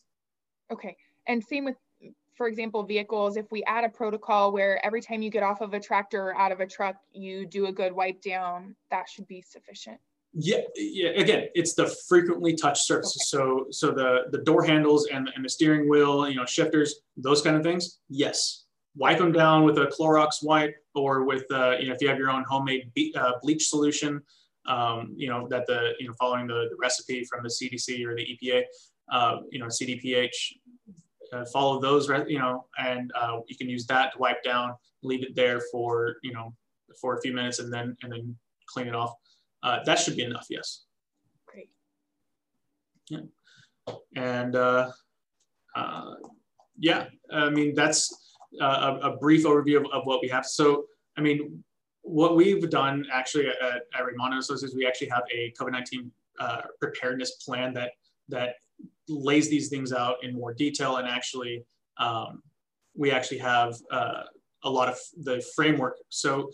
Okay, 0.72 0.96
and 1.26 1.42
same 1.42 1.64
with, 1.64 1.76
for 2.36 2.46
example, 2.46 2.84
vehicles. 2.84 3.36
If 3.36 3.50
we 3.50 3.64
add 3.64 3.84
a 3.84 3.88
protocol 3.88 4.52
where 4.52 4.84
every 4.84 5.00
time 5.00 5.22
you 5.22 5.30
get 5.30 5.42
off 5.42 5.60
of 5.60 5.74
a 5.74 5.80
tractor 5.80 6.28
or 6.28 6.36
out 6.36 6.52
of 6.52 6.60
a 6.60 6.66
truck, 6.66 6.96
you 7.12 7.46
do 7.46 7.66
a 7.66 7.72
good 7.72 7.92
wipe 7.92 8.20
down, 8.22 8.76
that 8.90 9.08
should 9.08 9.26
be 9.26 9.42
sufficient. 9.42 9.98
Yeah, 10.32 10.60
yeah. 10.76 11.10
Again, 11.10 11.48
it's 11.54 11.74
the 11.74 11.88
frequently 12.08 12.54
touched 12.54 12.86
surfaces. 12.86 13.28
So, 13.28 13.66
so 13.70 13.90
the 13.90 14.26
the 14.30 14.38
door 14.38 14.64
handles 14.64 15.08
and 15.08 15.28
and 15.34 15.44
the 15.44 15.48
steering 15.48 15.88
wheel, 15.88 16.28
you 16.28 16.36
know, 16.36 16.46
shifters, 16.46 17.00
those 17.16 17.42
kind 17.42 17.56
of 17.56 17.64
things. 17.64 17.98
Yes, 18.08 18.64
wipe 18.96 19.18
them 19.18 19.32
down 19.32 19.64
with 19.64 19.78
a 19.78 19.86
Clorox 19.86 20.42
wipe 20.42 20.74
or 20.94 21.24
with, 21.24 21.44
uh, 21.50 21.76
you 21.78 21.88
know, 21.88 21.94
if 21.94 22.00
you 22.00 22.08
have 22.08 22.18
your 22.18 22.30
own 22.30 22.44
homemade 22.48 22.90
be- 22.94 23.14
uh, 23.16 23.32
bleach 23.42 23.68
solution, 23.68 24.20
um, 24.66 25.14
you 25.16 25.28
know, 25.28 25.46
that 25.48 25.66
the, 25.66 25.92
you 25.98 26.08
know, 26.08 26.14
following 26.18 26.46
the, 26.46 26.66
the 26.70 26.76
recipe 26.80 27.24
from 27.24 27.42
the 27.42 27.48
CDC 27.48 28.04
or 28.04 28.14
the 28.14 28.26
EPA, 28.42 28.64
uh, 29.12 29.38
you 29.50 29.58
know, 29.58 29.66
CDPH, 29.66 30.28
uh, 31.32 31.44
follow 31.52 31.80
those, 31.80 32.08
you 32.26 32.38
know, 32.38 32.66
and 32.78 33.12
uh, 33.14 33.38
you 33.46 33.56
can 33.56 33.68
use 33.68 33.86
that 33.86 34.12
to 34.12 34.18
wipe 34.18 34.42
down, 34.42 34.74
leave 35.02 35.22
it 35.22 35.34
there 35.36 35.60
for, 35.70 36.16
you 36.22 36.32
know, 36.32 36.52
for 37.00 37.16
a 37.16 37.20
few 37.20 37.32
minutes 37.32 37.60
and 37.60 37.72
then, 37.72 37.96
and 38.02 38.12
then 38.12 38.36
clean 38.68 38.88
it 38.88 38.94
off. 38.94 39.12
Uh, 39.62 39.78
that 39.84 39.98
should 39.98 40.16
be 40.16 40.22
enough. 40.22 40.46
Yes. 40.48 40.84
Great. 41.46 41.68
Yeah. 43.08 43.20
And 44.16 44.56
uh, 44.56 44.90
uh, 45.74 46.14
yeah, 46.78 47.06
I 47.32 47.50
mean, 47.50 47.74
that's 47.74 48.36
uh, 48.60 48.98
a, 49.02 49.10
a, 49.10 49.16
brief 49.16 49.44
overview 49.44 49.76
of, 49.76 49.86
of 49.92 50.04
what 50.04 50.20
we 50.22 50.28
have. 50.28 50.46
So, 50.46 50.84
I 51.16 51.20
mean, 51.20 51.62
what 52.02 52.36
we've 52.36 52.68
done 52.70 53.06
actually 53.12 53.48
at, 53.48 53.82
at 53.94 54.04
Raimondo 54.04 54.38
Associates, 54.38 54.74
we 54.74 54.86
actually 54.86 55.08
have 55.08 55.22
a 55.32 55.52
COVID-19 55.60 56.10
uh, 56.38 56.62
preparedness 56.80 57.32
plan 57.44 57.74
that 57.74 57.92
that 58.28 58.54
lays 59.08 59.50
these 59.50 59.68
things 59.68 59.92
out 59.92 60.16
in 60.22 60.32
more 60.34 60.54
detail 60.54 60.96
and 60.96 61.08
actually 61.08 61.64
um, 61.98 62.42
we 62.96 63.10
actually 63.10 63.38
have 63.38 63.74
uh, 63.90 64.22
a 64.64 64.70
lot 64.70 64.88
of 64.88 64.98
the 65.22 65.44
framework. 65.54 65.96
So 66.08 66.50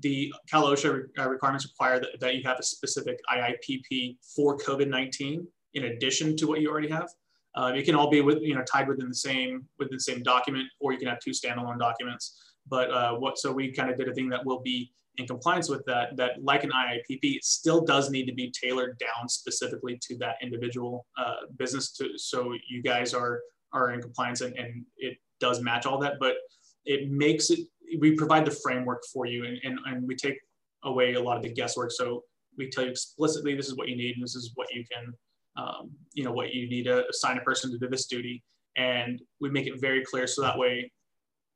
the 0.00 0.32
Cal 0.48 0.64
OSHA 0.64 1.04
uh, 1.18 1.28
requirements 1.28 1.66
require 1.66 2.00
that, 2.00 2.20
that 2.20 2.34
you 2.34 2.42
have 2.44 2.58
a 2.58 2.62
specific 2.62 3.18
IIPP 3.30 4.16
for 4.34 4.56
COVID-19 4.58 5.46
in 5.74 5.84
addition 5.84 6.36
to 6.36 6.46
what 6.46 6.60
you 6.60 6.70
already 6.70 6.88
have. 6.88 7.08
Uh, 7.56 7.72
it 7.74 7.84
can 7.84 7.94
all 7.94 8.10
be 8.10 8.20
with, 8.20 8.38
you 8.42 8.54
know, 8.54 8.62
tied 8.64 8.88
within 8.88 9.08
the 9.08 9.14
same 9.14 9.64
within 9.78 9.96
the 9.96 10.00
same 10.00 10.22
document, 10.22 10.66
or 10.80 10.92
you 10.92 10.98
can 10.98 11.08
have 11.08 11.20
two 11.20 11.30
standalone 11.30 11.78
documents. 11.78 12.40
But 12.66 12.90
uh, 12.90 13.14
what 13.14 13.38
so 13.38 13.52
we 13.52 13.72
kind 13.72 13.90
of 13.90 13.98
did 13.98 14.08
a 14.08 14.14
thing 14.14 14.28
that 14.30 14.44
will 14.44 14.60
be 14.60 14.92
in 15.18 15.26
compliance 15.26 15.68
with 15.68 15.84
that. 15.86 16.16
That 16.16 16.42
like 16.42 16.64
an 16.64 16.70
IIPP, 16.70 17.20
it 17.22 17.44
still 17.44 17.84
does 17.84 18.10
need 18.10 18.26
to 18.26 18.34
be 18.34 18.50
tailored 18.50 18.98
down 18.98 19.28
specifically 19.28 19.98
to 20.02 20.16
that 20.18 20.36
individual 20.42 21.06
uh, 21.16 21.46
business. 21.56 21.92
To 21.92 22.16
so 22.16 22.54
you 22.68 22.82
guys 22.82 23.14
are 23.14 23.40
are 23.72 23.92
in 23.92 24.00
compliance 24.00 24.40
and, 24.40 24.56
and 24.56 24.84
it 24.96 25.18
does 25.40 25.60
match 25.60 25.86
all 25.86 25.98
that. 25.98 26.14
But 26.18 26.36
it 26.84 27.10
makes 27.10 27.50
it. 27.50 27.60
We 27.98 28.16
provide 28.16 28.44
the 28.44 28.50
framework 28.50 29.02
for 29.12 29.26
you, 29.26 29.44
and, 29.44 29.58
and, 29.62 29.78
and 29.86 30.06
we 30.06 30.16
take 30.16 30.38
away 30.82 31.14
a 31.14 31.20
lot 31.20 31.36
of 31.36 31.42
the 31.42 31.52
guesswork. 31.52 31.92
So 31.92 32.24
we 32.56 32.70
tell 32.70 32.84
you 32.84 32.90
explicitly 32.90 33.54
this 33.54 33.68
is 33.68 33.76
what 33.76 33.88
you 33.88 33.96
need, 33.96 34.16
and 34.16 34.22
this 34.22 34.34
is 34.34 34.52
what 34.54 34.72
you 34.72 34.84
can 34.90 35.14
um, 35.56 35.90
you 36.12 36.24
know, 36.24 36.32
what 36.32 36.52
you 36.52 36.68
need 36.68 36.84
to 36.84 37.08
assign 37.08 37.38
a 37.38 37.40
person 37.40 37.70
to 37.70 37.78
do 37.78 37.88
this 37.88 38.06
duty. 38.06 38.42
And 38.76 39.20
we 39.40 39.50
make 39.50 39.66
it 39.66 39.80
very 39.80 40.04
clear 40.04 40.26
so 40.26 40.42
that 40.42 40.58
way 40.58 40.90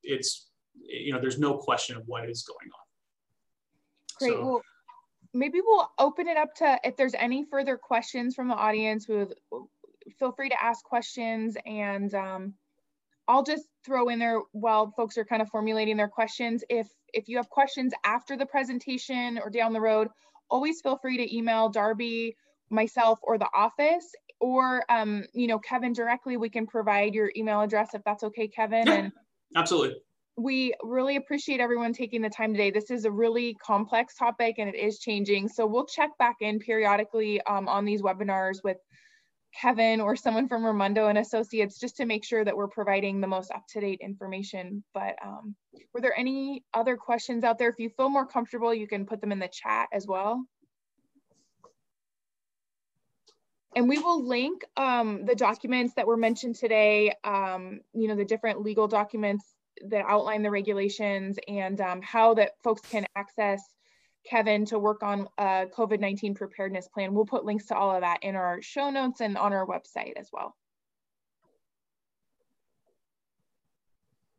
it's, 0.03 0.51
you 0.75 1.13
know, 1.13 1.21
there's 1.21 1.39
no 1.39 1.57
question 1.57 1.97
of 1.97 2.05
what 2.07 2.29
is 2.29 2.45
going 2.45 2.71
on. 2.73 2.87
Great. 4.19 4.39
So, 4.39 4.45
well, 4.45 4.63
maybe 5.35 5.61
we'll 5.65 5.91
open 5.99 6.29
it 6.29 6.37
up 6.37 6.55
to 6.57 6.79
if 6.85 6.97
there's 6.97 7.15
any 7.15 7.45
further 7.51 7.77
questions 7.77 8.35
from 8.35 8.49
the 8.49 8.55
audience, 8.55 9.09
we 9.09 9.17
would 9.17 9.35
feel 10.19 10.33
free 10.33 10.49
to 10.49 10.63
ask 10.63 10.85
questions 10.85 11.57
and 11.67 12.15
um, 12.15 12.55
I'll 13.29 13.43
just 13.43 13.65
throw 13.85 14.09
in 14.09 14.19
there 14.19 14.41
while 14.53 14.91
folks 14.97 15.19
are 15.19 15.25
kind 15.25 15.43
of 15.43 15.49
formulating 15.51 15.97
their 15.97 16.09
questions. 16.09 16.65
If 16.71 16.89
if 17.13 17.29
you 17.29 17.37
have 17.37 17.49
questions 17.51 17.93
after 18.05 18.37
the 18.37 18.47
presentation 18.47 19.39
or 19.39 19.51
down 19.51 19.73
the 19.75 19.81
road, 19.81 20.09
always 20.51 20.81
feel 20.81 20.97
free 20.97 21.19
to 21.19 21.37
email 21.37 21.69
Darby 21.69 22.35
myself 22.71 23.19
or 23.23 23.39
the 23.39 23.49
office 23.55 24.07
or 24.41 24.83
um, 24.91 25.25
you 25.35 25.47
know 25.47 25.59
kevin 25.59 25.93
directly. 25.93 26.39
We 26.39 26.49
can 26.49 26.67
provide 26.67 27.15
your 27.15 27.31
email 27.37 27.61
address 27.61 27.91
if 27.95 28.03
that's 28.05 28.25
okay 28.25 28.49
kevin. 28.49 28.87
Yeah, 28.87 28.95
and 28.95 29.13
absolutely. 29.55 29.97
we 30.39 30.73
really 30.83 31.17
appreciate 31.17 31.61
everyone 31.61 31.93
taking 31.93 32.23
the 32.23 32.31
time 32.31 32.53
today. 32.53 32.71
This 32.71 32.91
is 32.91 33.05
a 33.05 33.11
really 33.11 33.55
complex 33.63 34.15
topic 34.15 34.57
and 34.59 34.71
it 34.71 34.79
is 34.79 35.01
changing. 35.01 35.49
So 35.49 35.67
we'll 35.67 35.87
check 35.87 36.11
back 36.19 36.37
in 36.41 36.61
periodically 36.61 37.43
um, 37.43 37.69
on 37.69 37.85
these 37.85 38.01
webinars 38.01 38.65
with 38.65 38.79
kevin 39.55 40.01
or 40.01 40.15
someone 40.17 40.49
from 40.49 40.65
raimondo 40.65 41.09
and 41.09 41.19
associates 41.19 41.79
just 41.79 41.97
to 41.97 42.07
make 42.07 42.25
sure 42.25 42.45
that 42.45 42.57
we're 42.57 42.69
providing 42.69 43.21
the 43.21 43.27
most 43.27 43.51
up-to-date 43.51 44.01
information. 44.03 44.85
But 44.95 45.17
um, 45.25 45.55
were 45.93 46.01
there 46.01 46.19
any 46.19 46.65
other 46.75 46.97
questions 46.97 47.45
out 47.45 47.59
there? 47.59 47.69
If 47.69 47.79
you 47.79 47.91
feel 47.91 48.09
more 48.09 48.27
comfortable 48.27 48.75
you 48.75 48.87
can 48.87 49.07
put 49.07 49.21
them 49.21 49.33
in 49.33 49.39
the 49.39 49.49
chat 49.49 49.89
as 49.93 50.07
well. 50.07 50.45
And 53.77 53.89
we 53.89 53.99
will 53.99 54.27
link 54.27 54.65
um, 54.77 55.25
the 55.25 55.35
documents 55.35 55.95
that 55.95 56.07
were 56.07 56.17
mentioned 56.17 56.57
today, 56.57 57.15
um, 57.23 57.81
you 57.93 58.09
know, 58.09 58.17
the 58.17 58.25
different 58.25 58.63
legal 58.63 58.89
documents 58.89 59.45
that 59.89 60.05
outline 60.09 60.43
the 60.43 60.51
regulations 60.51 61.39
and 61.47 61.81
um, 61.81 62.03
how 62.03 62.35
that 62.35 62.53
folks 62.65 62.81
can 62.91 63.07
access 63.15 63.63
Kevin 64.29 64.65
to 64.67 64.79
work 64.79 65.03
on 65.03 65.29
a 65.39 65.67
COVID-19 65.67 66.37
preparedness 66.37 66.89
plan. 66.89 67.15
We'll 67.15 67.27
put 67.27 67.45
links 67.45 67.67
to 67.67 67.77
all 67.77 67.95
of 67.95 68.03
that 68.03 68.19
in 68.23 68.37
our 68.37 68.61
show 68.63 68.91
notes 68.91 69.21
and 69.21 69.37
on 69.37 69.53
our 69.53 69.67
website 69.67 70.13
as 70.17 70.29
well. 70.33 70.55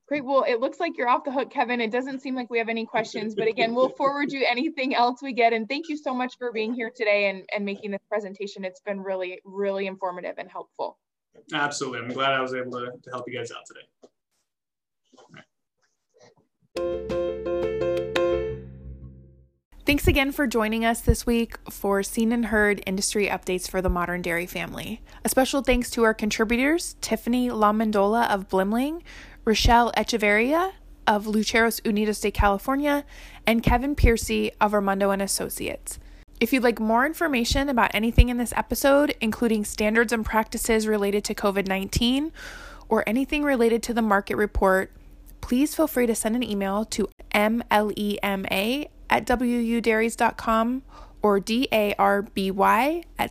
Great. 0.08 0.26
Well, 0.26 0.44
it 0.48 0.60
looks 0.60 0.80
like 0.80 0.98
you're 0.98 1.08
off 1.08 1.24
the 1.24 1.32
hook, 1.32 1.52
Kevin. 1.52 1.80
It 1.80 1.92
doesn't 1.92 2.22
seem 2.22 2.34
like 2.36 2.50
we 2.50 2.58
have 2.58 2.68
any 2.68 2.84
questions, 2.84 3.36
but 3.36 3.48
again, 3.48 3.76
we'll 3.76 3.90
forward 3.90 4.32
you 4.32 4.44
anything 4.44 4.96
else 4.96 5.22
we 5.22 5.34
get. 5.34 5.54
And 5.54 5.70
thank 5.70 5.88
you 5.88 5.96
so 5.96 6.16
much 6.16 6.36
for 6.40 6.52
being 6.52 6.74
here 6.74 6.92
today 6.94 7.30
and, 7.30 7.44
and 7.54 7.64
making 7.64 7.92
this 7.92 8.02
presentation. 8.10 8.66
It's 8.66 8.82
been 8.82 9.02
really, 9.02 9.40
really 9.46 9.86
informative 9.86 10.34
and 10.40 10.50
helpful. 10.50 10.98
Absolutely. 11.54 12.00
I'm 12.00 12.08
glad 12.12 12.34
I 12.34 12.42
was 12.42 12.56
able 12.56 12.72
to, 12.72 12.92
to 13.04 13.10
help 13.12 13.26
you 13.28 13.38
guys 13.38 13.52
out 13.52 13.66
today. 13.68 13.86
Thanks 19.90 20.08
again 20.08 20.32
for 20.32 20.46
joining 20.46 20.86
us 20.86 21.02
this 21.02 21.26
week 21.26 21.58
for 21.68 22.04
Seen 22.04 22.32
and 22.32 22.46
Heard 22.46 22.84
industry 22.86 23.26
updates 23.26 23.68
for 23.68 23.82
the 23.82 23.90
modern 23.90 24.22
dairy 24.22 24.46
family. 24.46 25.02
A 25.26 25.30
special 25.30 25.64
thanks 25.64 25.90
to 25.90 26.04
our 26.04 26.14
contributors, 26.14 26.96
Tiffany 27.02 27.50
LaMandola 27.50 28.30
of 28.30 28.48
Blimling, 28.50 29.02
Rochelle 29.46 29.92
Echeverria 29.98 30.74
of 31.08 31.26
Lecheros 31.26 31.82
Unidos 31.82 32.22
de 32.22 32.30
California, 32.30 33.04
and 33.48 33.64
Kevin 33.64 33.96
Piercy 33.96 34.52
of 34.62 34.74
Raimondo 34.74 35.10
and 35.10 35.24
Associates. 35.24 35.98
If 36.40 36.54
you'd 36.54 36.62
like 36.62 36.80
more 36.80 37.04
information 37.04 37.68
about 37.68 37.90
anything 37.96 38.30
in 38.30 38.38
this 38.38 38.54
episode, 38.56 39.16
including 39.20 39.66
standards 39.66 40.14
and 40.14 40.24
practices 40.24 40.86
related 40.86 41.24
to 41.24 41.34
COVID 41.34 41.68
19 41.68 42.32
or 42.90 43.04
anything 43.10 43.42
related 43.42 43.82
to 43.82 43.96
the 43.96 44.04
market 44.04 44.36
report, 44.36 44.92
please 45.42 45.74
feel 45.74 45.88
free 45.88 46.06
to 46.06 46.14
send 46.14 46.36
an 46.36 46.44
email 46.44 46.86
to 46.86 47.10
mlema 47.34 48.88
at 49.10 49.26
wudairies.com 49.26 50.84
or 51.22 51.40
darby 51.40 51.72
at 51.72 51.98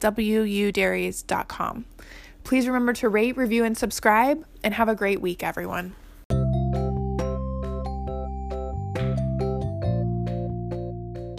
wudairies.com. 0.00 1.84
Please 2.44 2.66
remember 2.66 2.92
to 2.94 3.08
rate, 3.08 3.36
review, 3.36 3.64
and 3.64 3.76
subscribe, 3.76 4.44
and 4.64 4.74
have 4.74 4.88
a 4.88 4.94
great 4.94 5.20
week, 5.20 5.42
everyone. 5.42 5.94